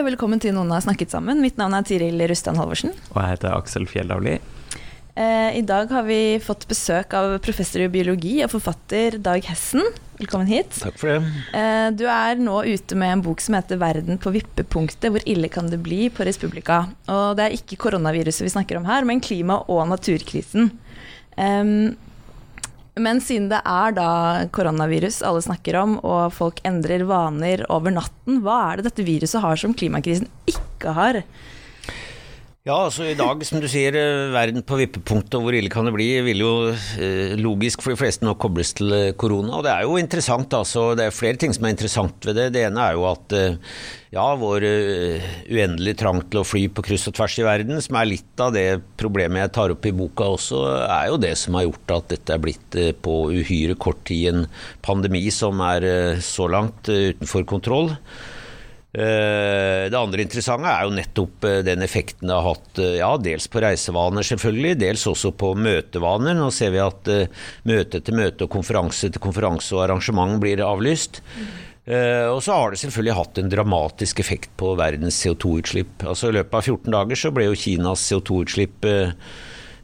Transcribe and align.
Og 0.00 0.06
velkommen 0.06 0.40
til 0.40 0.54
Noen 0.56 0.70
har 0.72 0.80
snakket 0.80 1.12
sammen. 1.12 1.42
Mitt 1.44 1.58
navn 1.60 1.74
er 1.76 1.84
Tiril 1.84 2.22
Rustan 2.30 2.56
Halvorsen. 2.56 2.94
Og 3.12 3.18
jeg 3.20 3.34
heter 3.34 3.52
Aksel 3.52 3.84
Fjellavli. 3.84 4.38
Eh, 5.12 5.58
I 5.58 5.60
dag 5.68 5.90
har 5.92 6.06
vi 6.06 6.38
fått 6.40 6.64
besøk 6.70 7.12
av 7.18 7.34
professor 7.44 7.84
i 7.84 7.90
biologi 7.92 8.38
og 8.40 8.48
forfatter 8.54 9.18
Dag 9.20 9.44
Hessen. 9.44 9.84
Velkommen 10.16 10.48
hit. 10.48 10.72
Takk 10.80 10.96
for 10.96 11.12
det. 11.12 11.18
Eh, 11.52 11.90
du 11.92 12.06
er 12.08 12.40
nå 12.40 12.62
ute 12.64 12.96
med 12.96 13.12
en 13.12 13.24
bok 13.28 13.44
som 13.44 13.58
heter 13.58 13.76
'Verden 13.76 14.16
på 14.16 14.32
vippepunktet. 14.32 15.12
Hvor 15.12 15.20
ille 15.28 15.52
kan 15.52 15.68
det 15.68 15.82
bli?' 15.84 16.08
på 16.08 16.24
Respublika. 16.24 16.88
Og 17.04 17.36
det 17.36 17.44
er 17.44 17.58
ikke 17.60 17.76
koronaviruset 17.84 18.48
vi 18.48 18.56
snakker 18.56 18.80
om 18.80 18.88
her, 18.88 19.04
men 19.04 19.20
klima- 19.20 19.68
og 19.68 19.84
naturkrisen. 19.86 20.70
Um, 21.36 21.96
men 22.98 23.20
siden 23.22 23.48
det 23.52 23.60
er 23.68 23.94
da 23.94 24.08
koronavirus 24.54 25.20
alle 25.26 25.42
snakker 25.44 25.78
om, 25.80 25.98
og 26.02 26.34
folk 26.34 26.60
endrer 26.66 27.06
vaner 27.08 27.62
over 27.70 27.94
natten, 27.94 28.40
hva 28.44 28.58
er 28.70 28.80
det 28.80 28.90
dette 28.90 29.06
viruset 29.06 29.42
har 29.44 29.60
som 29.60 29.76
klimakrisen 29.76 30.30
ikke 30.50 30.94
har? 30.96 31.22
Ja, 32.68 32.74
altså 32.76 33.06
i 33.08 33.14
dag, 33.16 33.40
som 33.48 33.56
du 33.56 33.64
sier, 33.72 33.94
eh, 33.96 34.26
verden 34.34 34.60
på 34.68 34.76
vippepunktet, 34.76 35.32
og 35.38 35.46
hvor 35.46 35.56
ille 35.56 35.70
kan 35.72 35.86
det 35.88 35.94
bli, 35.94 36.08
vil 36.26 36.42
jo 36.42 36.50
eh, 37.00 37.32
logisk 37.40 37.80
for 37.80 37.94
de 37.94 37.96
fleste 37.96 38.26
nå 38.26 38.34
kobles 38.36 38.74
til 38.76 38.92
eh, 38.92 39.12
korona. 39.16 39.54
Og 39.56 39.62
det 39.64 39.70
er 39.72 39.86
jo 39.86 39.94
interessant, 39.96 40.52
altså. 40.52 40.90
Det 40.92 41.06
er 41.06 41.14
flere 41.16 41.40
ting 41.40 41.54
som 41.56 41.64
er 41.64 41.72
interessant 41.72 42.28
ved 42.28 42.36
det. 42.36 42.50
Det 42.52 42.66
ene 42.66 42.82
er 42.84 42.98
jo 42.98 43.06
at 43.08 43.32
eh, 43.32 43.56
ja, 44.12 44.26
vår 44.36 44.66
eh, 44.68 45.30
uendelige 45.48 46.02
trang 46.02 46.20
til 46.26 46.42
å 46.42 46.44
fly 46.44 46.66
på 46.68 46.84
kryss 46.84 47.08
og 47.08 47.16
tvers 47.16 47.38
i 47.40 47.46
verden, 47.48 47.80
som 47.80 47.96
er 47.96 48.10
litt 48.10 48.42
av 48.44 48.52
det 48.52 48.66
problemet 49.00 49.46
jeg 49.46 49.54
tar 49.56 49.72
opp 49.72 49.88
i 49.88 49.94
boka 49.96 50.28
også, 50.34 50.60
er 50.84 51.06
jo 51.14 51.22
det 51.24 51.32
som 51.40 51.56
har 51.56 51.64
gjort 51.64 51.94
at 51.96 52.12
dette 52.12 52.36
er 52.36 52.42
blitt 52.44 52.76
eh, 52.76 52.92
på 52.92 53.22
uhyre 53.38 53.78
kort 53.80 54.04
tid 54.12 54.34
en 54.34 54.44
pandemi 54.84 55.24
som 55.32 55.64
er 55.64 55.88
så 56.20 56.44
langt 56.52 56.92
utenfor 56.92 57.48
kontroll. 57.56 57.94
Eh, 58.90 59.86
Det 59.90 59.94
andre 59.94 60.24
interessante 60.24 60.66
er 60.66 60.86
jo 60.86 60.94
nettopp 60.96 61.44
eh, 61.46 61.60
den 61.62 61.84
effekten 61.86 62.26
det 62.26 62.34
har 62.34 62.48
hatt, 62.48 62.78
eh, 62.82 62.96
ja, 62.98 63.10
dels 63.22 63.46
på 63.46 63.62
reisevaner 63.62 64.26
selvfølgelig, 64.26 64.80
dels 64.80 65.06
også 65.06 65.30
på 65.38 65.52
møtevaner. 65.54 66.34
Nå 66.34 66.50
ser 66.54 66.74
vi 66.74 66.82
at 66.82 67.10
møte 67.70 68.02
til 68.02 68.18
møte 68.18 68.48
og 68.48 68.54
konferanse 68.56 69.12
til 69.12 69.22
konferanse 69.22 69.76
og 69.76 69.84
arrangement 69.86 70.40
blir 70.42 70.64
avlyst. 70.66 71.22
Uh, 71.90 72.28
Og 72.30 72.42
så 72.44 72.54
har 72.54 72.70
det 72.70 72.78
selvfølgelig 72.78 73.14
hatt 73.16 73.38
en 73.40 73.48
dramatisk 73.50 74.20
effekt 74.20 74.50
på 74.60 74.76
verdens 74.78 75.16
CO2-utslipp. 75.24 76.04
Altså 76.06 76.28
I 76.28 76.36
løpet 76.36 76.54
av 76.54 76.62
14 76.62 76.92
dager 76.92 77.18
så 77.18 77.32
ble 77.34 77.46
jo 77.48 77.56
Kinas 77.58 78.04
CO2-utslipp 78.04 78.84
uh, 78.86 79.10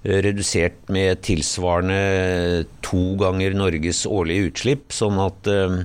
redusert 0.06 0.88
med 0.92 1.22
tilsvarende 1.26 2.66
to 2.84 3.16
ganger 3.18 3.56
Norges 3.56 4.04
årlige 4.06 4.50
utslipp. 4.50 4.92
Sånn 4.94 5.18
at 5.22 5.48
eh, 5.50 5.80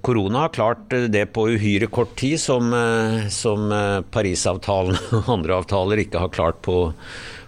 korona 0.00 0.38
har 0.38 0.48
klart 0.48 0.92
eh, 0.92 1.06
det 1.08 1.26
på 1.32 1.48
uhyre 1.48 1.86
kort 1.86 2.16
tid, 2.20 2.40
som, 2.40 2.72
eh, 2.74 3.28
som 3.28 3.72
eh, 3.72 4.00
Parisavtalen 4.12 4.98
og 5.20 5.30
andre 5.38 5.60
avtaler 5.62 6.04
ikke 6.04 6.20
har 6.20 6.32
klart 6.34 6.60
på, 6.64 6.90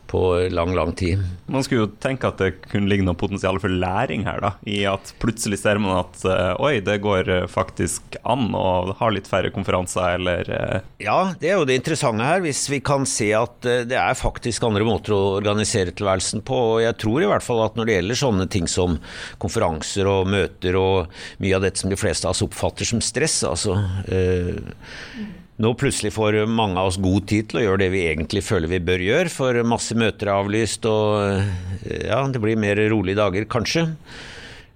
på 0.06 0.22
lang, 0.52 0.74
lang 0.76 0.92
tid. 0.96 1.22
Man 1.50 1.64
skulle 1.64 1.86
jo 1.86 1.92
tenke 2.02 2.28
at 2.30 2.40
det 2.42 2.52
kunne 2.66 2.90
ligge 2.90 3.06
noe 3.06 3.18
potensial 3.18 3.58
for 3.62 3.72
læring 3.72 4.26
her, 4.26 4.40
da. 4.42 4.52
I 4.68 4.84
at 4.90 5.12
plutselig 5.22 5.60
ser 5.62 5.80
man 5.82 6.00
at 6.00 6.24
eh, 6.28 6.52
oi, 6.62 6.74
det 6.84 6.98
går 7.04 7.30
eh, 7.32 7.46
faktisk 7.50 8.18
an 8.26 8.48
å 8.56 8.96
ha 8.98 9.10
litt 9.12 9.28
færre 9.30 9.52
konferanser, 9.54 10.18
eller 10.18 10.50
eh, 10.52 10.88
Ja, 11.04 11.32
det 11.40 11.52
er 11.52 11.60
jo 11.60 11.68
det 11.68 11.78
interessante 11.80 12.26
her, 12.26 12.42
hvis 12.44 12.64
vi 12.72 12.80
kan 12.84 13.06
se 13.08 13.30
at 13.36 13.60
det 13.66 13.98
er 13.98 14.18
faktisk 14.18 14.66
andre 14.66 14.86
måter 14.86 15.14
å 15.16 15.22
organisere 15.38 15.94
tilværelsen 15.96 16.44
på. 16.46 16.60
Og 16.76 16.84
jeg 16.84 16.98
tror 17.02 17.22
i 17.24 17.30
hvert 17.30 17.46
fall 17.46 17.64
at 17.66 17.78
når 17.78 17.88
det 17.88 17.98
gjelder 17.98 18.22
sånne 18.22 18.50
ting 18.52 18.70
som 18.70 18.98
konferanser 19.42 20.08
og 20.10 20.30
møter 20.32 20.78
og 20.80 21.16
mye 21.42 21.56
av 21.56 21.66
dette 21.66 21.82
som 21.82 21.92
de 21.92 21.98
fleste 21.98 22.28
av 22.28 22.36
oss 22.36 22.44
oppfatter 22.46 22.88
som 22.88 23.02
stress, 23.04 23.40
altså 23.46 23.78
eh, 24.10 24.62
nå 25.62 25.72
plutselig 25.80 26.12
får 26.12 26.42
mange 26.52 26.76
av 26.80 26.90
oss 26.90 27.00
god 27.00 27.26
tid 27.30 27.48
til 27.48 27.62
å 27.62 27.64
gjøre 27.64 27.84
det 27.86 27.90
vi 27.94 28.04
egentlig 28.10 28.44
føler 28.44 28.68
vi 28.68 28.82
bør 28.84 29.04
gjøre, 29.06 29.32
for 29.32 29.60
masse 29.64 29.96
møter 29.96 30.28
er 30.28 30.36
avlyst 30.36 30.88
og 30.90 31.20
eh, 31.24 32.08
ja, 32.10 32.20
det 32.28 32.42
blir 32.42 32.60
mer 32.60 32.80
rolige 32.92 33.20
dager, 33.22 33.46
kanskje. 33.48 33.86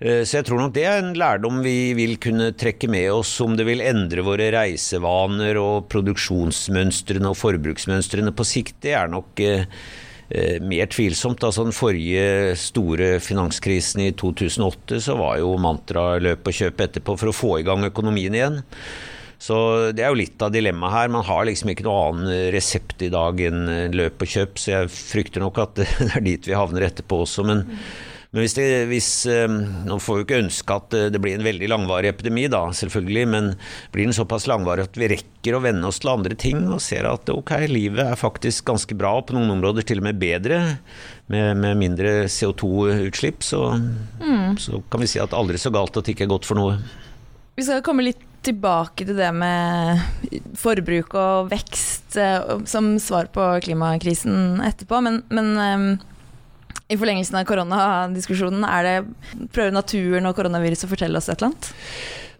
Eh, 0.01 0.23
Så 0.25 0.39
jeg 0.39 0.49
tror 0.49 0.63
nok 0.63 0.73
det 0.77 0.87
er 0.89 1.03
en 1.03 1.13
lærdom 1.21 1.61
vi 1.65 1.93
vil 1.99 2.17
kunne 2.23 2.53
trekke 2.57 2.89
med 2.89 3.11
oss 3.13 3.35
om 3.45 3.59
det 3.59 3.69
vil 3.69 3.85
endre 3.85 4.25
våre 4.25 4.49
reisevaner 4.57 5.61
og 5.61 5.91
produksjonsmønstrene 5.93 7.29
og 7.29 7.37
forbruksmønstrene 7.37 8.33
på 8.33 8.49
sikt. 8.49 8.79
Det 8.81 8.97
er 8.97 9.13
nok 9.13 9.45
eh, 9.45 9.67
mer 10.65 10.89
tvilsomt. 10.89 11.45
Altså 11.45 11.69
Den 11.69 11.77
forrige 11.77 12.57
store 12.57 13.19
finanskrisen 13.21 14.07
i 14.07 14.13
2008 14.17 15.05
så 15.05 15.21
var 15.21 15.41
jo 15.43 15.57
mantraet 15.61 16.25
løp 16.25 16.49
og 16.49 16.57
kjøp 16.63 16.85
etterpå 16.87 17.21
for 17.21 17.29
å 17.29 17.37
få 17.37 17.57
i 17.61 17.67
gang 17.69 17.85
økonomien 17.93 18.41
igjen. 18.41 18.63
Så 19.41 19.57
det 19.97 20.05
er 20.05 20.13
jo 20.13 20.21
litt 20.21 20.43
av 20.45 20.53
dilemmaet 20.53 20.93
her. 20.93 21.13
Man 21.17 21.25
har 21.25 21.47
liksom 21.49 21.73
ikke 21.73 21.87
noe 21.87 22.05
annen 22.11 22.53
resept 22.53 23.01
i 23.07 23.09
dag 23.13 23.41
enn 23.41 23.65
løp 23.97 24.21
og 24.21 24.29
kjøp, 24.37 24.61
så 24.61 24.75
jeg 24.75 24.93
frykter 24.93 25.41
nok 25.41 25.63
at 25.65 25.81
det 25.81 26.11
er 26.13 26.25
dit 26.27 26.51
vi 26.51 26.57
havner 26.57 26.91
etterpå 26.91 27.23
også. 27.25 27.47
Men, 27.49 27.65
men 28.35 28.45
hvis 28.45 28.59
det 28.59 28.67
hvis, 28.91 29.09
eh, 29.33 29.49
Nå 29.89 29.97
får 30.05 30.19
vi 30.19 30.27
ikke 30.27 30.43
ønske 30.43 30.77
at 30.77 30.99
eh, 30.99 31.09
det 31.15 31.23
blir 31.25 31.39
en 31.39 31.47
veldig 31.47 31.73
langvarig 31.73 32.13
epidemi, 32.13 32.45
da, 32.53 32.67
selvfølgelig, 32.77 33.25
men 33.33 33.51
blir 33.97 34.11
den 34.11 34.19
såpass 34.21 34.45
langvarig 34.51 34.85
at 34.91 35.01
vi 35.01 35.09
rekker 35.15 35.57
å 35.57 35.65
venne 35.65 35.89
oss 35.89 36.05
til 36.05 36.13
andre 36.13 36.37
ting 36.37 36.61
og 36.69 36.85
ser 36.85 37.09
at 37.09 37.33
ok, 37.33 37.57
livet 37.73 38.05
er 38.13 38.21
faktisk 38.21 38.69
ganske 38.69 38.95
bra, 38.99 39.17
og 39.17 39.31
på 39.31 39.41
noen 39.41 39.57
områder 39.57 39.89
til 39.89 40.05
og 40.05 40.11
med 40.11 40.21
bedre, 40.21 40.63
med, 41.33 41.55
med 41.65 41.81
mindre 41.81 42.19
CO2-utslipp, 42.29 43.41
så, 43.47 43.71
så 44.61 44.85
kan 44.93 45.01
vi 45.01 45.15
si 45.17 45.23
at 45.23 45.33
aldri 45.33 45.57
så 45.63 45.73
galt 45.73 45.97
at 45.97 46.05
det 46.05 46.13
ikke 46.13 46.29
er 46.29 46.37
godt 46.37 46.51
for 46.53 46.61
noe. 46.61 46.83
Vi 47.57 47.65
skal 47.65 47.81
komme 47.87 48.05
litt 48.05 48.27
tilbake 48.47 49.05
til 49.07 49.19
det 49.19 49.31
med 49.37 50.39
forbruk 50.59 51.17
og 51.19 51.51
vekst 51.51 52.17
eh, 52.21 52.55
som 52.69 52.95
svar 53.03 53.29
på 53.35 53.47
klimakrisen 53.67 54.63
etterpå, 54.65 55.03
men, 55.05 55.21
men 55.29 55.51
eh, 55.61 56.07
i 56.91 56.99
forlengelsen 56.99 57.39
av 57.39 57.47
koronadiskusjonen, 57.47 58.65
er 58.67 59.05
prøver 59.55 59.75
naturen 59.77 60.27
og 60.27 60.35
koronaviruset 60.39 60.89
å 60.89 60.91
fortelle 60.91 61.21
oss 61.21 61.31
et 61.31 61.39
eller 61.39 61.53
annet? 61.53 61.71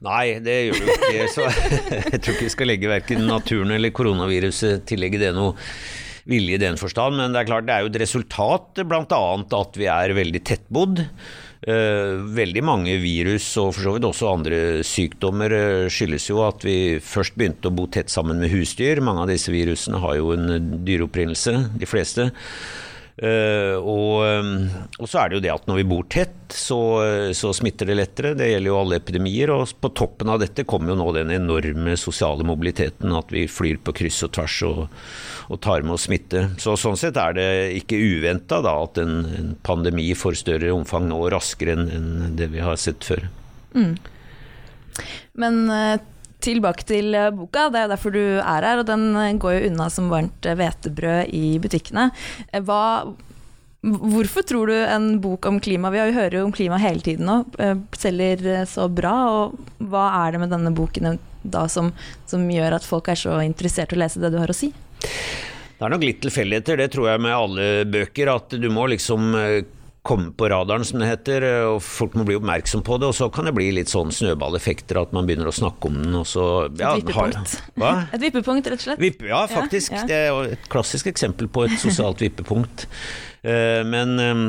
Nei, 0.01 0.25
det 0.41 0.57
gjør 0.65 0.87
det 0.87 0.95
ikke. 0.97 1.27
Så 1.29 1.47
jeg 1.47 2.19
tror 2.19 2.35
ikke 2.35 2.47
vi 2.47 2.55
skal 2.57 2.71
legge 2.73 2.91
verken 2.91 3.27
naturen 3.29 3.75
eller 3.77 3.93
koronaviruset 3.95 4.87
tillegge 4.89 5.21
det 5.21 5.35
noe 5.37 5.53
vilje 6.31 6.57
i 6.57 6.63
den 6.63 6.81
forstand. 6.81 7.21
Men 7.21 7.35
det 7.35 7.43
er 7.43 7.51
klart 7.51 7.69
det 7.69 7.77
er 7.77 7.85
jo 7.85 7.93
et 7.93 8.01
resultat 8.03 8.81
bl.a. 8.81 9.21
at 9.61 9.79
vi 9.79 9.89
er 9.93 10.17
veldig 10.17 10.43
tettbodd. 10.49 11.05
Eh, 11.61 12.15
veldig 12.33 12.63
mange 12.65 12.95
virus 13.03 13.45
og 13.61 13.75
for 13.75 13.85
så 13.85 13.93
vidt 13.93 14.07
også 14.09 14.31
andre 14.31 14.61
sykdommer 14.87 15.53
eh, 15.53 15.89
skyldes 15.93 16.31
jo 16.31 16.39
at 16.47 16.65
vi 16.65 16.97
først 17.05 17.37
begynte 17.37 17.69
å 17.69 17.75
bo 17.77 17.85
tett 17.85 18.09
sammen 18.09 18.41
med 18.41 18.49
husdyr. 18.55 19.03
Mange 19.05 19.27
av 19.27 19.29
disse 19.29 19.53
virusene 19.53 20.01
har 20.01 20.17
jo 20.17 20.33
en 20.33 20.81
dyreopprinnelse, 20.89 21.53
de 21.77 21.89
fleste. 21.89 22.31
Eh, 23.21 23.77
og, 23.77 24.23
eh, 24.25 24.77
og 24.97 25.09
så 25.11 25.21
er 25.21 25.29
det 25.29 25.37
jo 25.37 25.43
det 25.45 25.53
at 25.53 25.67
når 25.69 25.81
vi 25.83 25.89
bor 25.91 26.07
tett, 26.09 26.37
så, 26.51 26.79
så 27.37 27.53
smitter 27.55 27.87
det 27.91 27.97
lettere. 27.99 28.33
Det 28.39 28.49
gjelder 28.49 28.73
jo 28.73 28.79
alle 28.81 28.99
epidemier. 28.99 29.53
Og 29.55 29.75
på 29.79 29.93
toppen 29.95 30.33
av 30.33 30.41
dette 30.43 30.65
kommer 30.69 30.95
jo 30.95 31.01
nå 31.03 31.11
den 31.15 31.35
enorme 31.35 31.95
sosiale 32.01 32.47
mobiliteten. 32.49 33.13
At 33.15 33.31
vi 33.35 33.45
flyr 33.51 33.83
på 33.85 33.95
kryss 34.01 34.23
og 34.27 34.33
tvers 34.39 34.57
og, 34.67 34.81
og 35.53 35.61
tar 35.63 35.85
med 35.87 35.95
oss 35.99 36.09
smitte. 36.09 36.49
Så 36.63 36.75
sånn 36.81 36.99
sett 36.99 37.21
er 37.21 37.37
det 37.37 37.51
ikke 37.83 38.01
uventa 38.01 38.63
at 38.65 38.99
en, 39.03 39.21
en 39.39 39.53
pandemi 39.67 40.09
får 40.17 40.41
større 40.43 40.73
omfang 40.75 41.07
nå 41.11 41.21
raskere 41.33 41.77
enn 41.77 41.87
enn 41.91 42.09
det 42.39 42.51
vi 42.53 42.63
har 42.65 42.79
sett 42.81 43.05
før. 43.07 43.29
Men 45.41 45.63
eh, 45.71 46.01
tilbake 46.45 46.87
til 46.89 47.15
eh, 47.17 47.31
boka, 47.35 47.69
det 47.71 47.81
er 47.81 47.87
jo 47.87 47.93
derfor 47.95 48.15
du 48.15 48.23
er 48.39 48.67
her, 48.67 48.83
og 48.83 48.87
den 48.89 49.09
eh, 49.17 49.35
går 49.41 49.57
jo 49.57 49.71
unna 49.71 49.89
som 49.93 50.11
varmt 50.13 50.47
eh, 50.47 50.57
hvetebrød 50.59 51.35
i 51.37 51.59
butikkene. 51.63 52.09
Hva, 52.67 52.83
hvorfor 53.83 54.47
tror 54.49 54.71
du 54.71 54.77
en 54.79 55.11
bok 55.23 55.49
om 55.51 55.61
klima, 55.63 55.93
vi 55.95 56.05
hører 56.05 56.41
jo 56.41 56.47
om 56.49 56.55
klima 56.55 56.81
hele 56.83 57.05
tiden 57.05 57.29
nå, 57.29 57.41
selger 57.99 58.65
så 58.69 58.89
bra, 58.93 59.15
og 59.33 59.85
hva 59.91 60.09
er 60.23 60.35
det 60.35 60.45
med 60.45 60.55
denne 60.55 60.75
boken 60.77 61.19
da 61.41 61.65
som, 61.73 61.93
som 62.29 62.45
gjør 62.53 62.77
at 62.77 62.87
folk 62.87 63.09
er 63.09 63.21
så 63.21 63.39
interessert 63.45 63.95
i 63.95 63.97
å 63.97 64.03
lese 64.03 64.21
det 64.21 64.33
du 64.35 64.41
har 64.43 64.53
å 64.53 64.57
si? 64.57 64.73
Det 65.01 65.87
er 65.87 65.93
nok 65.95 66.05
litt 66.05 66.21
tilfeldigheter, 66.21 66.77
det 66.77 66.91
tror 66.93 67.09
jeg 67.09 67.23
med 67.25 67.33
alle 67.33 67.69
bøker, 67.89 68.35
at 68.35 68.59
du 68.61 68.69
må 68.73 68.85
liksom 68.93 69.33
komme 70.03 70.33
på 70.33 70.49
radaren, 70.49 70.85
som 70.85 71.01
det 71.03 71.11
heter, 71.11 71.45
og 71.69 71.83
folk 71.85 72.15
må 72.17 72.25
bli 72.29 72.39
oppmerksom 72.39 72.83
på 72.87 72.97
det. 73.01 73.11
Og 73.11 73.17
så 73.17 73.29
kan 73.33 73.49
det 73.49 73.55
bli 73.57 73.69
litt 73.77 73.93
sånn 73.93 74.13
snøballeffekter, 74.15 75.01
at 75.03 75.13
man 75.17 75.29
begynner 75.29 75.51
å 75.51 75.55
snakke 75.55 75.91
om 75.91 76.01
den. 76.01 76.17
Og 76.17 76.27
så, 76.29 76.47
ja, 76.81 76.95
et 76.95 77.05
vippepunkt. 77.05 77.57
Hva? 77.81 77.93
Et 78.17 78.25
vippepunkt, 78.25 78.71
rett 78.73 78.81
og 78.81 78.87
slett. 78.89 79.03
Vippe, 79.03 79.29
ja, 79.29 79.45
faktisk. 79.51 79.93
Ja, 79.95 80.03
ja. 80.03 80.09
Det 80.09 80.21
er 80.25 80.57
et 80.57 80.69
klassisk 80.73 81.11
eksempel 81.13 81.51
på 81.53 81.67
et 81.69 81.77
sosialt 81.83 82.25
vippepunkt. 82.25 82.87
Uh, 83.45 83.81
men 83.89 84.17
um, 84.21 84.47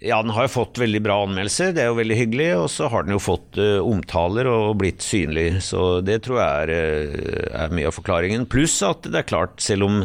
ja, 0.00 0.22
den 0.22 0.32
har 0.32 0.46
jo 0.46 0.52
fått 0.54 0.78
veldig 0.80 1.00
bra 1.04 1.18
anmeldelser, 1.26 1.74
det 1.76 1.82
er 1.82 1.90
jo 1.90 1.98
veldig 1.98 2.16
hyggelig. 2.16 2.46
Og 2.62 2.68
så 2.72 2.88
har 2.88 3.04
den 3.04 3.12
jo 3.12 3.20
fått 3.20 3.58
uh, 3.60 3.84
omtaler 3.84 4.48
og 4.48 4.78
blitt 4.80 5.04
synlig, 5.04 5.60
så 5.66 6.00
det 6.04 6.22
tror 6.24 6.40
jeg 6.40 6.64
er, 6.64 6.72
uh, 6.72 7.58
er 7.66 7.74
mye 7.76 7.90
av 7.90 7.96
forklaringen. 7.98 8.46
Pluss 8.50 8.78
at 8.86 9.04
det 9.04 9.20
er 9.20 9.28
klart, 9.28 9.58
selv 9.60 9.88
om 9.90 9.98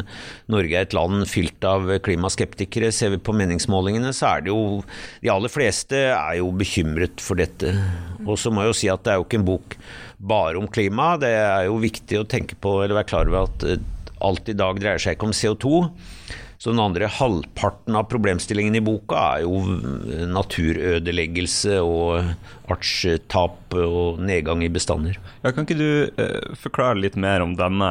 Norge 0.52 0.76
er 0.76 0.84
et 0.84 0.96
land 0.96 1.24
fylt 1.30 1.64
av 1.64 1.88
klimaskeptikere, 2.04 2.92
ser 2.92 3.14
vi 3.14 3.22
på 3.24 3.36
meningsmålingene, 3.36 4.12
så 4.16 4.34
er 4.34 4.44
det 4.44 4.52
jo 4.52 4.82
De 5.22 5.32
aller 5.32 5.52
fleste 5.52 6.02
er 6.12 6.38
jo 6.42 6.52
bekymret 6.52 7.22
for 7.24 7.40
dette. 7.40 7.72
Og 8.26 8.36
så 8.40 8.52
må 8.52 8.66
jeg 8.66 8.74
jo 8.74 8.80
si 8.82 8.92
at 8.92 9.06
det 9.06 9.14
er 9.14 9.22
jo 9.22 9.28
ikke 9.28 9.40
en 9.40 9.48
bok 9.48 9.78
bare 10.16 10.60
om 10.60 10.68
klima. 10.68 11.14
Det 11.20 11.32
er 11.32 11.70
jo 11.70 11.80
viktig 11.80 12.20
å 12.20 12.28
tenke 12.28 12.58
på, 12.60 12.82
eller 12.82 13.00
være 13.00 13.14
klar 13.14 13.32
over 13.32 13.48
at 13.48 13.64
uh, 13.64 13.78
alt 14.28 14.52
i 14.52 14.56
dag 14.56 14.76
dreier 14.80 15.00
seg 15.00 15.16
ikke 15.16 15.30
om 15.30 15.36
CO2. 15.36 15.86
Så 16.58 16.72
den 16.72 16.80
andre 16.80 17.08
halvparten 17.12 17.96
av 17.98 18.06
problemstillingen 18.08 18.78
i 18.78 18.84
boka 18.84 19.22
er 19.36 19.44
jo 19.44 19.60
naturødeleggelse 20.32 21.80
og 21.84 22.70
artstap 22.72 23.76
og 23.76 24.22
nedgang 24.24 24.64
i 24.64 24.72
bestander. 24.72 25.18
Ja, 25.42 25.52
kan 25.52 25.66
ikke 25.66 25.78
du 25.78 25.90
uh, 26.16 26.54
forklare 26.56 27.02
litt 27.02 27.18
mer 27.20 27.44
om 27.44 27.54
denne 27.58 27.90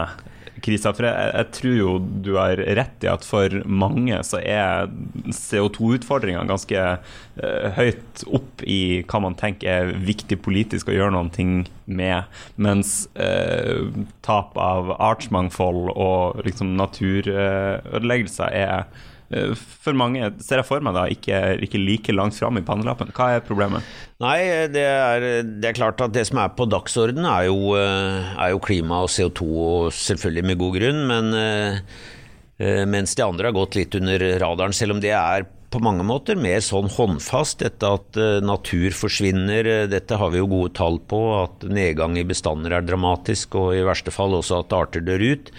krisa? 0.66 0.94
For 0.96 1.08
jeg, 1.08 1.32
jeg, 1.32 1.50
tror 1.60 1.76
jo 1.78 1.94
du 2.26 2.32
har 2.40 2.62
rett 2.80 3.06
i 3.06 3.12
at 3.12 3.26
for 3.28 3.60
mange 3.66 4.20
så 4.28 4.42
er 4.42 4.92
CO2-utfordringene 5.30 6.50
ganske 6.50 6.84
uh, 6.98 7.68
høyt 7.78 8.26
opp 8.28 8.66
i 8.66 9.02
hva 9.06 9.24
man 9.28 9.38
tenker 9.40 9.72
er 9.72 9.96
viktig 10.06 10.40
politisk 10.46 10.92
å 10.92 10.98
gjøre 10.98 11.16
noen 11.16 11.32
ting 11.34 11.56
med, 11.86 12.30
mens 12.58 13.06
uh, 13.20 13.92
tap 14.26 14.58
av 14.60 14.96
artsmangfold 14.98 15.92
og 15.94 16.46
liksom 16.48 16.76
naturødeleggelser 16.80 18.56
er 18.66 18.88
for 19.30 19.98
mange 19.98 20.28
ser 20.46 20.62
jeg 20.62 20.68
for 20.68 20.84
meg 20.86 20.94
da 20.96 21.06
ikke, 21.10 21.40
ikke 21.66 21.82
like 21.82 22.14
langt 22.14 22.38
fram 22.38 22.60
i 22.60 22.66
pannelappen. 22.66 23.14
Hva 23.16 23.32
er 23.36 23.46
problemet? 23.46 23.86
Nei, 24.22 24.38
det 24.72 24.84
er, 24.86 25.26
det 25.44 25.72
er, 25.72 25.78
klart 25.78 26.04
at 26.06 26.14
det 26.16 26.28
som 26.30 26.40
er 26.44 26.54
på 26.56 26.68
dagsordenen 26.70 27.26
er 27.30 27.48
jo, 27.50 27.74
er 27.76 28.54
jo 28.54 28.62
klima 28.64 29.02
og 29.04 29.12
CO2, 29.12 29.50
og 29.66 29.90
selvfølgelig 29.98 30.46
med 30.52 30.62
god 30.62 30.78
grunn. 30.78 31.02
Men 31.10 32.88
mens 32.88 33.18
de 33.18 33.26
andre 33.26 33.50
har 33.50 33.58
gått 33.58 33.76
litt 33.80 33.98
under 33.98 34.30
radaren, 34.46 34.78
selv 34.78 34.96
om 34.96 35.04
det 35.04 35.12
er 35.18 35.50
på 35.74 35.82
mange 35.84 36.06
måter 36.08 36.38
mer 36.40 36.62
sånn 36.64 36.88
håndfast. 36.94 37.60
Dette 37.66 37.92
at 37.98 38.22
natur 38.46 38.96
forsvinner, 38.96 39.90
dette 39.92 40.22
har 40.22 40.32
vi 40.32 40.40
jo 40.40 40.48
gode 40.54 40.76
tall 40.78 41.02
på. 41.04 41.22
At 41.42 41.66
nedgang 41.68 42.16
i 42.22 42.28
bestander 42.28 42.78
er 42.78 42.86
dramatisk, 42.88 43.58
og 43.60 43.76
i 43.76 43.84
verste 43.84 44.14
fall 44.14 44.38
også 44.38 44.62
at 44.64 44.76
arter 44.78 45.04
dør 45.04 45.26
ut. 45.34 45.52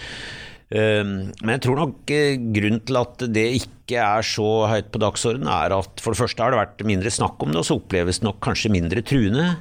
Ehm, 0.75 1.31
men 1.45 1.53
jeg 1.55 1.63
tror 1.67 1.79
nok 1.79 2.11
eh, 2.11 2.39
grunnen 2.55 2.83
til 2.87 2.99
at 2.99 3.27
det 3.31 3.47
ikke 3.61 4.01
er 4.03 4.25
så 4.27 4.67
høyt 4.67 4.89
på 4.91 5.03
dagsordenen, 5.03 5.51
er 5.53 5.77
at 5.77 6.03
for 6.03 6.13
det 6.13 6.21
første 6.25 6.43
har 6.43 6.55
det 6.55 6.63
vært 6.63 6.87
mindre 6.89 7.13
snakk 7.15 7.43
om 7.45 7.53
det, 7.53 7.61
og 7.63 7.69
så 7.69 7.79
oppleves 7.79 8.19
det 8.19 8.27
nok 8.27 8.41
kanskje 8.43 8.73
mindre 8.75 9.05
truende. 9.07 9.53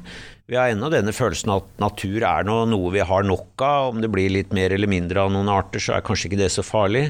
Vi 0.49 0.57
har 0.57 0.69
ennå 0.69 0.89
denne 0.93 1.13
følelsen 1.13 1.53
at 1.55 1.69
natur 1.81 2.25
er 2.25 2.45
noe 2.45 2.93
vi 2.93 3.01
har 3.01 3.25
nok 3.25 3.61
av. 3.65 3.93
Om 3.93 4.01
det 4.01 4.11
blir 4.13 4.33
litt 4.33 4.51
mer 4.53 4.73
eller 4.73 4.89
mindre 4.89 5.23
av 5.23 5.31
noen 5.33 5.49
arter, 5.49 5.81
så 5.81 5.95
er 5.95 6.05
kanskje 6.05 6.29
ikke 6.29 6.41
det 6.43 6.51
så 6.53 6.65
farlig. 6.65 7.07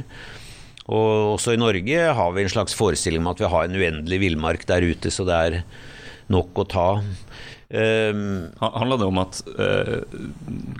Og 0.85 1.33
også 1.33 1.55
i 1.55 1.59
Norge 1.59 2.05
har 2.15 2.31
vi 2.35 2.45
en 2.45 2.51
slags 2.51 2.75
forestilling 2.77 3.23
om 3.23 3.33
at 3.33 3.41
vi 3.41 3.49
har 3.51 3.67
en 3.67 3.75
uendelig 3.75 4.21
villmark 4.21 4.63
der 4.69 4.85
ute, 4.85 5.11
så 5.11 5.25
det 5.27 5.35
er 5.35 5.57
nok 6.31 6.63
å 6.63 6.67
ta. 6.69 6.89
Um, 7.69 8.51
Handler 8.59 8.97
det 8.97 9.05
om 9.09 9.19
at 9.23 9.39
uh, 9.57 10.03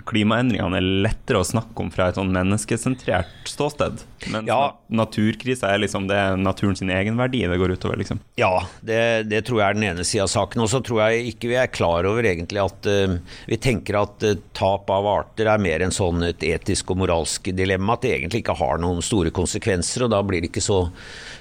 klimaendringene 0.06 0.78
er 0.78 0.90
lettere 1.06 1.40
å 1.42 1.46
snakke 1.46 1.82
om 1.82 1.88
fra 1.90 2.06
et 2.10 2.18
sånn 2.18 2.30
menneskesentrert 2.34 3.50
ståsted? 3.50 4.04
Mens 4.30 4.46
ja. 4.46 4.60
naturkrisa 4.94 5.72
er 5.72 5.82
liksom 5.82 6.06
det 6.06 6.18
er 6.18 6.38
naturens 6.38 6.84
egenverdi 6.84 7.42
det 7.42 7.58
går 7.58 7.74
utover? 7.74 7.98
liksom? 7.98 8.20
Ja, 8.38 8.62
det, 8.86 9.00
det, 9.32 9.42
tror 9.48 9.60
jeg 9.60 9.66
er 9.66 9.78
den 9.78 9.88
ene 9.88 10.06
sida 10.06 10.28
av 10.28 10.30
saken. 10.30 10.62
Og 10.62 10.70
så 10.70 10.80
tror 10.86 11.02
jeg 11.08 11.32
ikke 11.32 11.50
vi 11.50 11.58
er 11.58 11.72
klar 11.74 12.06
over 12.06 12.30
egentlig 12.30 12.62
at 12.62 12.90
uh, 12.90 13.18
vi 13.50 13.58
tenker 13.58 13.98
at 14.04 14.28
uh, 14.28 14.38
tap 14.54 14.90
av 14.94 15.10
arter 15.10 15.50
er 15.50 15.66
mer 15.66 15.82
en 15.82 15.94
sånn 15.94 16.22
et 16.30 16.46
etisk 16.46 16.94
og 16.94 17.02
moralsk 17.02 17.50
dilemma. 17.50 17.98
At 17.98 18.06
det 18.06 18.14
egentlig 18.14 18.44
ikke 18.44 18.58
har 18.62 18.78
noen 18.82 19.02
store 19.02 19.34
konsekvenser, 19.34 20.06
og 20.06 20.14
da 20.14 20.22
blir 20.22 20.44
det 20.44 20.52
ikke 20.52 20.64
så 20.64 20.84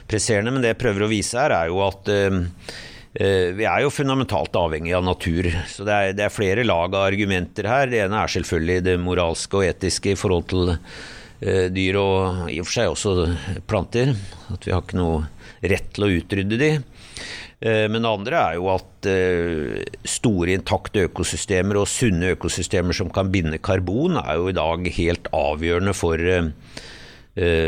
presserende. 0.10 0.58
Men 0.58 0.66
det 0.66 0.74
jeg 0.74 0.82
prøver 0.82 1.06
å 1.06 1.14
vise 1.14 1.38
her, 1.38 1.54
er 1.54 1.70
jo 1.70 1.86
at 1.86 2.14
vi 3.16 3.64
er 3.64 3.84
jo 3.86 3.92
fundamentalt 3.94 4.58
avhengig 4.60 4.92
av 4.98 5.06
natur, 5.08 5.48
så 5.72 5.86
det 5.88 5.94
er, 5.96 6.16
det 6.18 6.26
er, 6.26 6.34
flere 6.34 6.66
lag 6.66 6.92
av 6.92 7.06
argumenter 7.08 7.70
her. 7.70 7.88
Det 7.88 8.02
ene 8.04 8.20
er 8.20 8.34
selvfølgelig 8.34 8.84
det 8.84 8.96
moralske 9.00 9.62
og 9.62 9.68
etiske 9.70 10.12
i 10.12 10.18
forhold 10.20 10.50
til 10.52 10.74
uh, 10.74 11.68
dyr 11.72 12.00
og 12.02 12.50
i 12.52 12.60
og 12.60 12.68
for 12.68 12.76
seg 12.76 12.92
også 12.92 13.14
planter. 13.70 14.12
At 14.52 14.68
vi 14.68 14.76
har 14.76 14.84
ikke 14.84 15.00
noe 15.00 15.24
rett 15.64 15.88
til 15.96 16.08
å 16.08 16.12
utrydde 16.12 16.60
de. 16.60 16.72
Uh, 17.64 17.86
men 17.88 18.02
det 18.02 18.12
andre 18.12 18.42
er 18.42 18.60
jo 18.60 18.68
at 18.74 18.92
store 20.10 20.56
intakte 20.58 21.06
økosystemer 21.06 21.78
og 21.78 21.88
sunne 21.88 22.34
økosystemer 22.34 22.98
som 22.98 23.12
kan 23.14 23.30
binde 23.32 23.62
karbon, 23.64 24.18
er 24.18 24.42
jo 24.42 24.50
i 24.50 24.58
dag 24.58 24.90
helt 24.98 25.30
avgjørende 25.32 25.96
for 25.96 26.20
Eh, 26.20 26.50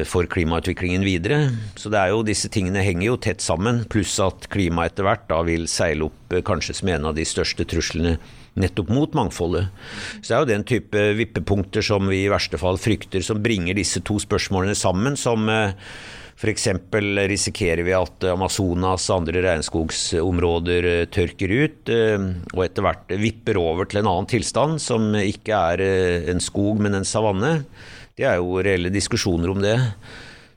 for 0.08 0.24
klimautviklingen 0.32 1.04
videre. 1.04 1.50
Så 1.76 1.92
det 1.92 2.00
er 2.00 2.14
jo, 2.14 2.24
disse 2.24 2.48
tingene 2.52 2.86
henger 2.86 3.10
jo 3.10 3.18
tett 3.20 3.44
sammen, 3.44 3.82
pluss 3.92 4.14
at 4.24 4.48
klimaet 4.54 4.94
etter 4.94 5.08
hvert 5.08 5.26
da 5.28 5.42
vil 5.48 5.68
seile 5.68 6.08
opp 6.08 6.36
eh, 6.36 6.44
kanskje 6.46 6.78
som 6.80 6.92
en 6.94 7.10
av 7.10 7.18
de 7.18 7.26
største 7.28 7.68
truslene 7.68 8.16
nettopp 8.58 8.88
mot 8.90 9.18
mangfoldet. 9.18 9.68
Så 10.22 10.30
det 10.30 10.38
er 10.38 10.40
jo 10.40 10.52
den 10.54 10.64
type 10.68 11.04
vippepunkter 11.20 11.84
som 11.86 12.08
vi 12.08 12.24
i 12.24 12.32
verste 12.32 12.60
fall 12.62 12.80
frykter, 12.80 13.26
som 13.26 13.44
bringer 13.44 13.76
disse 13.78 14.00
to 14.08 14.16
spørsmålene 14.24 14.78
sammen, 14.78 15.20
som 15.20 15.52
eh, 15.52 15.76
F.eks. 16.38 16.70
risikerer 17.28 17.82
vi 17.84 17.96
at 17.98 18.24
Amazonas 18.30 19.10
og 19.10 19.24
andre 19.24 19.42
regnskogsområder 19.42 21.08
tørker 21.10 21.50
ut, 21.50 21.90
og 21.90 22.62
etter 22.62 22.86
hvert 22.86 23.14
vipper 23.18 23.58
over 23.58 23.90
til 23.90 24.04
en 24.04 24.10
annen 24.12 24.30
tilstand, 24.30 24.78
som 24.78 25.16
ikke 25.18 25.58
er 25.74 25.82
en 26.30 26.44
skog, 26.46 26.78
men 26.78 27.00
en 27.00 27.10
savanne. 27.10 27.56
Det 28.18 28.26
er 28.26 28.40
jo 28.42 28.58
reelle 28.66 28.90
diskusjoner 28.90 29.52
om 29.54 29.60
det. 29.62 29.76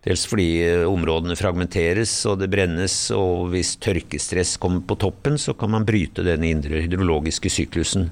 Dels 0.07 0.23
fordi 0.25 0.49
eh, 0.65 0.87
områdene 0.89 1.37
fragmenteres 1.37 2.15
og 2.31 2.39
det 2.41 2.49
brennes, 2.53 2.95
og 3.12 3.51
hvis 3.53 3.75
tørkestress 3.85 4.55
kommer 4.62 4.81
på 4.89 4.97
toppen, 5.03 5.37
så 5.37 5.53
kan 5.53 5.75
man 5.75 5.85
bryte 5.85 6.25
den 6.25 6.47
indre 6.49 6.81
hydrologiske 6.87 7.53
syklusen. 7.53 8.08